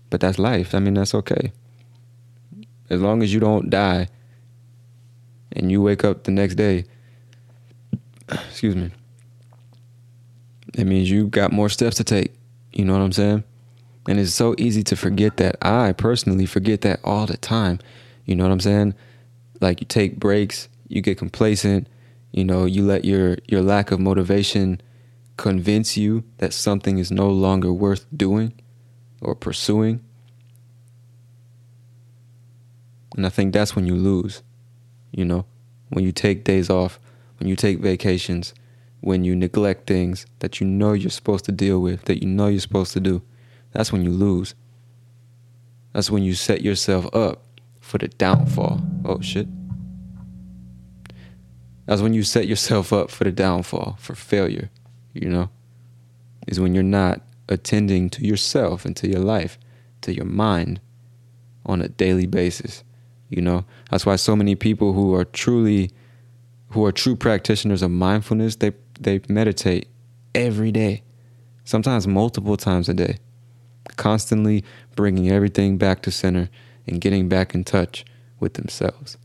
But 0.09 0.21
that's 0.21 0.37
life. 0.37 0.75
I 0.75 0.79
mean, 0.79 0.93
that's 0.93 1.15
okay. 1.15 1.51
As 2.89 3.01
long 3.01 3.23
as 3.23 3.33
you 3.33 3.39
don't 3.39 3.69
die 3.69 4.07
and 5.51 5.71
you 5.71 5.81
wake 5.81 6.03
up 6.03 6.23
the 6.23 6.31
next 6.31 6.55
day, 6.55 6.85
excuse 8.29 8.75
me, 8.75 8.91
it 10.73 10.85
means 10.85 11.09
you 11.09 11.27
got 11.27 11.51
more 11.51 11.69
steps 11.69 11.97
to 11.97 12.03
take. 12.03 12.33
You 12.71 12.85
know 12.85 12.93
what 12.93 13.01
I'm 13.01 13.11
saying? 13.11 13.43
And 14.07 14.19
it's 14.19 14.33
so 14.33 14.53
easy 14.57 14.83
to 14.83 14.95
forget 14.95 15.37
that. 15.37 15.57
I 15.65 15.93
personally 15.93 16.45
forget 16.45 16.81
that 16.81 16.99
all 17.03 17.25
the 17.25 17.37
time. 17.37 17.79
You 18.25 18.35
know 18.35 18.43
what 18.43 18.51
I'm 18.51 18.59
saying? 18.59 18.93
Like 19.61 19.79
you 19.81 19.87
take 19.87 20.19
breaks, 20.19 20.69
you 20.87 21.01
get 21.01 21.17
complacent, 21.17 21.87
you 22.31 22.43
know, 22.43 22.65
you 22.65 22.83
let 22.83 23.05
your 23.05 23.37
your 23.47 23.61
lack 23.61 23.91
of 23.91 23.99
motivation 23.99 24.81
convince 25.37 25.97
you 25.97 26.23
that 26.37 26.53
something 26.53 26.97
is 26.97 27.11
no 27.11 27.29
longer 27.29 27.71
worth 27.71 28.05
doing 28.15 28.53
or 29.21 29.35
pursuing. 29.35 30.03
And 33.15 33.25
I 33.25 33.29
think 33.29 33.53
that's 33.53 33.75
when 33.75 33.87
you 33.87 33.95
lose, 33.95 34.43
you 35.11 35.23
know, 35.23 35.45
when 35.89 36.03
you 36.03 36.11
take 36.11 36.43
days 36.43 36.69
off, 36.69 36.99
when 37.39 37.47
you 37.47 37.55
take 37.55 37.79
vacations, 37.79 38.53
when 39.01 39.23
you 39.23 39.35
neglect 39.35 39.87
things 39.87 40.25
that 40.39 40.59
you 40.59 40.67
know 40.67 40.93
you're 40.93 41.09
supposed 41.09 41.45
to 41.45 41.51
deal 41.51 41.79
with, 41.79 42.05
that 42.05 42.21
you 42.21 42.27
know 42.27 42.47
you're 42.47 42.59
supposed 42.59 42.93
to 42.93 42.99
do. 42.99 43.21
That's 43.71 43.91
when 43.91 44.03
you 44.03 44.09
lose. 44.09 44.55
That's 45.93 46.11
when 46.11 46.23
you 46.23 46.33
set 46.33 46.61
yourself 46.61 47.13
up 47.15 47.43
for 47.79 47.97
the 47.97 48.07
downfall. 48.07 48.81
Oh 49.05 49.21
shit. 49.21 49.47
That's 51.85 52.01
when 52.01 52.13
you 52.13 52.23
set 52.23 52.47
yourself 52.47 52.91
up 52.91 53.11
for 53.11 53.23
the 53.23 53.31
downfall, 53.31 53.97
for 53.99 54.15
failure, 54.15 54.71
you 55.13 55.29
know? 55.29 55.49
Is 56.47 56.59
when 56.59 56.73
you're 56.73 56.83
not 56.83 57.21
attending 57.47 58.09
to 58.09 58.25
yourself 58.25 58.85
and 58.85 58.95
to 58.97 59.07
your 59.07 59.19
life, 59.19 59.57
to 60.01 60.13
your 60.13 60.25
mind 60.25 60.81
on 61.65 61.81
a 61.81 61.87
daily 61.87 62.25
basis. 62.25 62.83
You 63.29 63.41
know, 63.41 63.65
that's 63.89 64.05
why 64.05 64.15
so 64.17 64.35
many 64.35 64.55
people 64.55 64.93
who 64.93 65.13
are 65.15 65.25
truly, 65.25 65.91
who 66.69 66.85
are 66.85 66.91
true 66.91 67.15
practitioners 67.15 67.81
of 67.81 67.91
mindfulness, 67.91 68.57
they 68.57 68.71
they 68.99 69.21
meditate 69.27 69.87
every 70.33 70.71
day, 70.71 71.03
sometimes 71.63 72.07
multiple 72.07 72.57
times 72.57 72.87
a 72.87 72.93
day, 72.93 73.17
constantly 73.95 74.63
bringing 74.95 75.29
everything 75.29 75.77
back 75.77 76.01
to 76.03 76.11
center 76.11 76.49
and 76.87 77.01
getting 77.01 77.27
back 77.27 77.55
in 77.55 77.63
touch 77.63 78.05
with 78.39 78.53
themselves. 78.53 79.17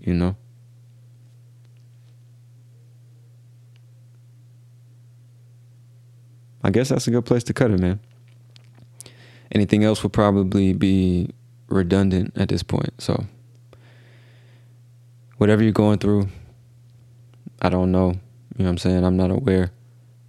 You 0.00 0.14
know. 0.14 0.36
I 6.64 6.70
guess 6.70 6.88
that's 6.88 7.06
a 7.06 7.12
good 7.12 7.24
place 7.24 7.44
to 7.44 7.52
cut 7.52 7.70
it, 7.70 7.78
man. 7.78 8.00
Anything 9.52 9.84
else 9.84 10.02
would 10.02 10.12
probably 10.12 10.72
be 10.72 11.30
redundant 11.68 12.32
at 12.36 12.48
this 12.48 12.62
point. 12.62 13.00
So, 13.00 13.24
whatever 15.38 15.62
you're 15.62 15.72
going 15.72 15.98
through, 15.98 16.28
I 17.60 17.68
don't 17.68 17.92
know. 17.92 18.12
You 18.56 18.64
know 18.64 18.64
what 18.64 18.70
I'm 18.70 18.78
saying? 18.78 19.04
I'm 19.04 19.16
not 19.16 19.30
aware. 19.30 19.72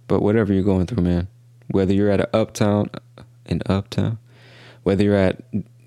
But 0.06 0.22
whatever 0.22 0.52
you're 0.52 0.62
going 0.62 0.86
through, 0.86 1.02
man, 1.02 1.28
whether 1.68 1.92
you're 1.92 2.10
at 2.10 2.20
an 2.20 2.26
uptown, 2.32 2.90
uh, 2.94 3.22
an 3.46 3.62
uptown, 3.66 4.18
whether 4.82 5.04
you're 5.04 5.14
at 5.14 5.42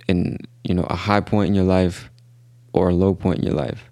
in 0.08 0.38
you 0.64 0.74
know 0.74 0.86
a 0.89 0.95
high 0.95 1.22
point 1.22 1.49
in 1.49 1.56
your 1.56 1.66
life 1.66 2.10
or 2.74 2.89
a 2.89 2.93
low 2.93 3.16
point 3.16 3.39
in 3.39 3.45
your 3.45 3.56
life, 3.56 3.89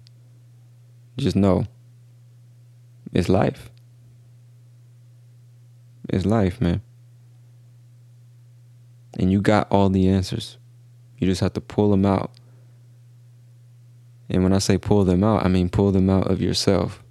just 1.16 1.36
know 1.36 1.66
it's 3.12 3.28
life. 3.28 3.70
It's 6.08 6.24
life, 6.24 6.60
man. 6.60 6.80
And 9.18 9.30
you 9.30 9.40
got 9.40 9.70
all 9.70 9.88
the 9.90 10.08
answers. 10.08 10.56
You 11.20 11.26
just 11.26 11.40
have 11.42 11.52
to 11.52 11.60
pull 11.60 11.90
them 11.90 12.04
out. 12.04 12.32
And 14.28 14.42
when 14.42 14.52
I 14.52 14.58
say 14.58 14.78
pull 14.78 15.04
them 15.04 15.22
out, 15.22 15.44
I 15.44 15.48
mean 15.48 15.68
pull 15.68 15.92
them 15.92 16.08
out 16.10 16.30
of 16.30 16.40
yourself 16.40 17.02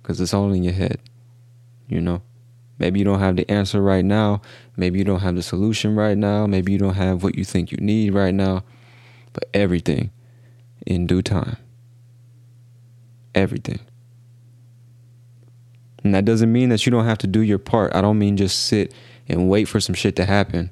because 0.00 0.20
it's 0.20 0.32
all 0.32 0.52
in 0.52 0.62
your 0.62 0.72
head. 0.72 1.00
You 1.88 2.00
know, 2.00 2.22
maybe 2.78 2.98
you 2.98 3.04
don't 3.04 3.20
have 3.20 3.36
the 3.36 3.50
answer 3.50 3.82
right 3.82 4.04
now. 4.04 4.40
Maybe 4.76 4.98
you 4.98 5.04
don't 5.04 5.20
have 5.20 5.34
the 5.34 5.42
solution 5.42 5.96
right 5.96 6.16
now. 6.16 6.46
Maybe 6.46 6.72
you 6.72 6.78
don't 6.78 6.94
have 6.94 7.22
what 7.22 7.36
you 7.36 7.44
think 7.44 7.72
you 7.72 7.78
need 7.78 8.14
right 8.14 8.34
now. 8.34 8.64
But 9.32 9.48
everything 9.52 10.10
in 10.86 11.06
due 11.06 11.22
time. 11.22 11.56
Everything. 13.34 13.80
And 16.04 16.14
that 16.14 16.24
doesn't 16.24 16.52
mean 16.52 16.68
that 16.68 16.86
you 16.86 16.92
don't 16.92 17.04
have 17.04 17.18
to 17.18 17.26
do 17.26 17.40
your 17.40 17.58
part. 17.58 17.94
I 17.94 18.00
don't 18.00 18.18
mean 18.18 18.36
just 18.36 18.66
sit 18.66 18.94
and 19.28 19.48
wait 19.48 19.66
for 19.66 19.80
some 19.80 19.94
shit 19.94 20.16
to 20.16 20.24
happen. 20.24 20.70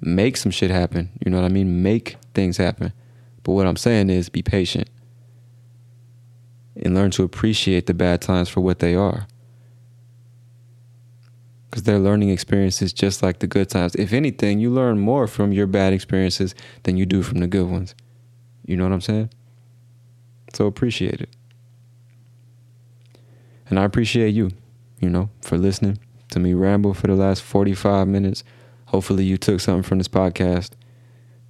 Make 0.00 0.36
some 0.36 0.52
shit 0.52 0.70
happen. 0.70 1.10
You 1.24 1.30
know 1.30 1.38
what 1.40 1.46
I 1.46 1.52
mean? 1.52 1.82
Make 1.82 2.16
things 2.34 2.56
happen. 2.56 2.92
But 3.42 3.52
what 3.52 3.66
I'm 3.66 3.76
saying 3.76 4.10
is 4.10 4.28
be 4.28 4.42
patient 4.42 4.88
and 6.76 6.94
learn 6.94 7.10
to 7.12 7.24
appreciate 7.24 7.86
the 7.86 7.94
bad 7.94 8.20
times 8.20 8.48
for 8.48 8.60
what 8.60 8.78
they 8.78 8.94
are. 8.94 9.26
Because 11.68 11.82
they're 11.82 11.98
learning 11.98 12.30
experiences 12.30 12.92
just 12.92 13.22
like 13.22 13.40
the 13.40 13.46
good 13.46 13.68
times. 13.68 13.94
If 13.96 14.12
anything, 14.12 14.58
you 14.58 14.70
learn 14.70 14.98
more 14.98 15.26
from 15.26 15.52
your 15.52 15.66
bad 15.66 15.92
experiences 15.92 16.54
than 16.84 16.96
you 16.96 17.04
do 17.04 17.22
from 17.22 17.38
the 17.38 17.46
good 17.46 17.68
ones. 17.68 17.94
You 18.64 18.76
know 18.76 18.84
what 18.84 18.92
I'm 18.92 19.00
saying? 19.00 19.30
So 20.54 20.66
appreciate 20.66 21.20
it. 21.20 21.30
And 23.68 23.78
I 23.78 23.84
appreciate 23.84 24.30
you, 24.30 24.50
you 24.98 25.10
know, 25.10 25.28
for 25.42 25.58
listening 25.58 25.98
to 26.30 26.38
me 26.38 26.54
ramble 26.54 26.94
for 26.94 27.06
the 27.06 27.14
last 27.14 27.42
45 27.42 28.08
minutes. 28.08 28.44
Hopefully, 28.88 29.22
you 29.24 29.36
took 29.36 29.60
something 29.60 29.82
from 29.82 29.98
this 29.98 30.08
podcast. 30.08 30.70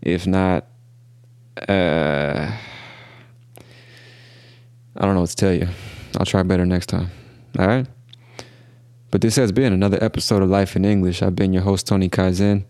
If 0.02 0.26
not, 0.26 0.66
uh, 1.68 2.50
I 4.96 5.04
don't 5.04 5.14
know 5.14 5.20
what 5.20 5.30
to 5.30 5.36
tell 5.36 5.52
you. 5.52 5.68
I'll 6.18 6.26
try 6.26 6.42
better 6.42 6.66
next 6.66 6.86
time. 6.86 7.10
All 7.56 7.66
right? 7.66 7.86
But 9.12 9.20
this 9.20 9.36
has 9.36 9.52
been 9.52 9.72
another 9.72 10.02
episode 10.02 10.42
of 10.42 10.50
Life 10.50 10.74
in 10.74 10.84
English. 10.84 11.22
I've 11.22 11.36
been 11.36 11.52
your 11.52 11.62
host, 11.62 11.86
Tony 11.86 12.08
Kaizen, 12.08 12.64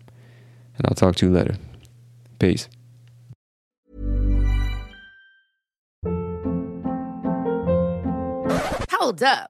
and 0.77 0.85
I'll 0.85 0.93
talk 0.93 1.15
to 1.15 1.25
you 1.25 1.31
later. 1.31 1.55
Peace. 2.37 2.69
Hold 8.91 9.23
up. 9.23 9.49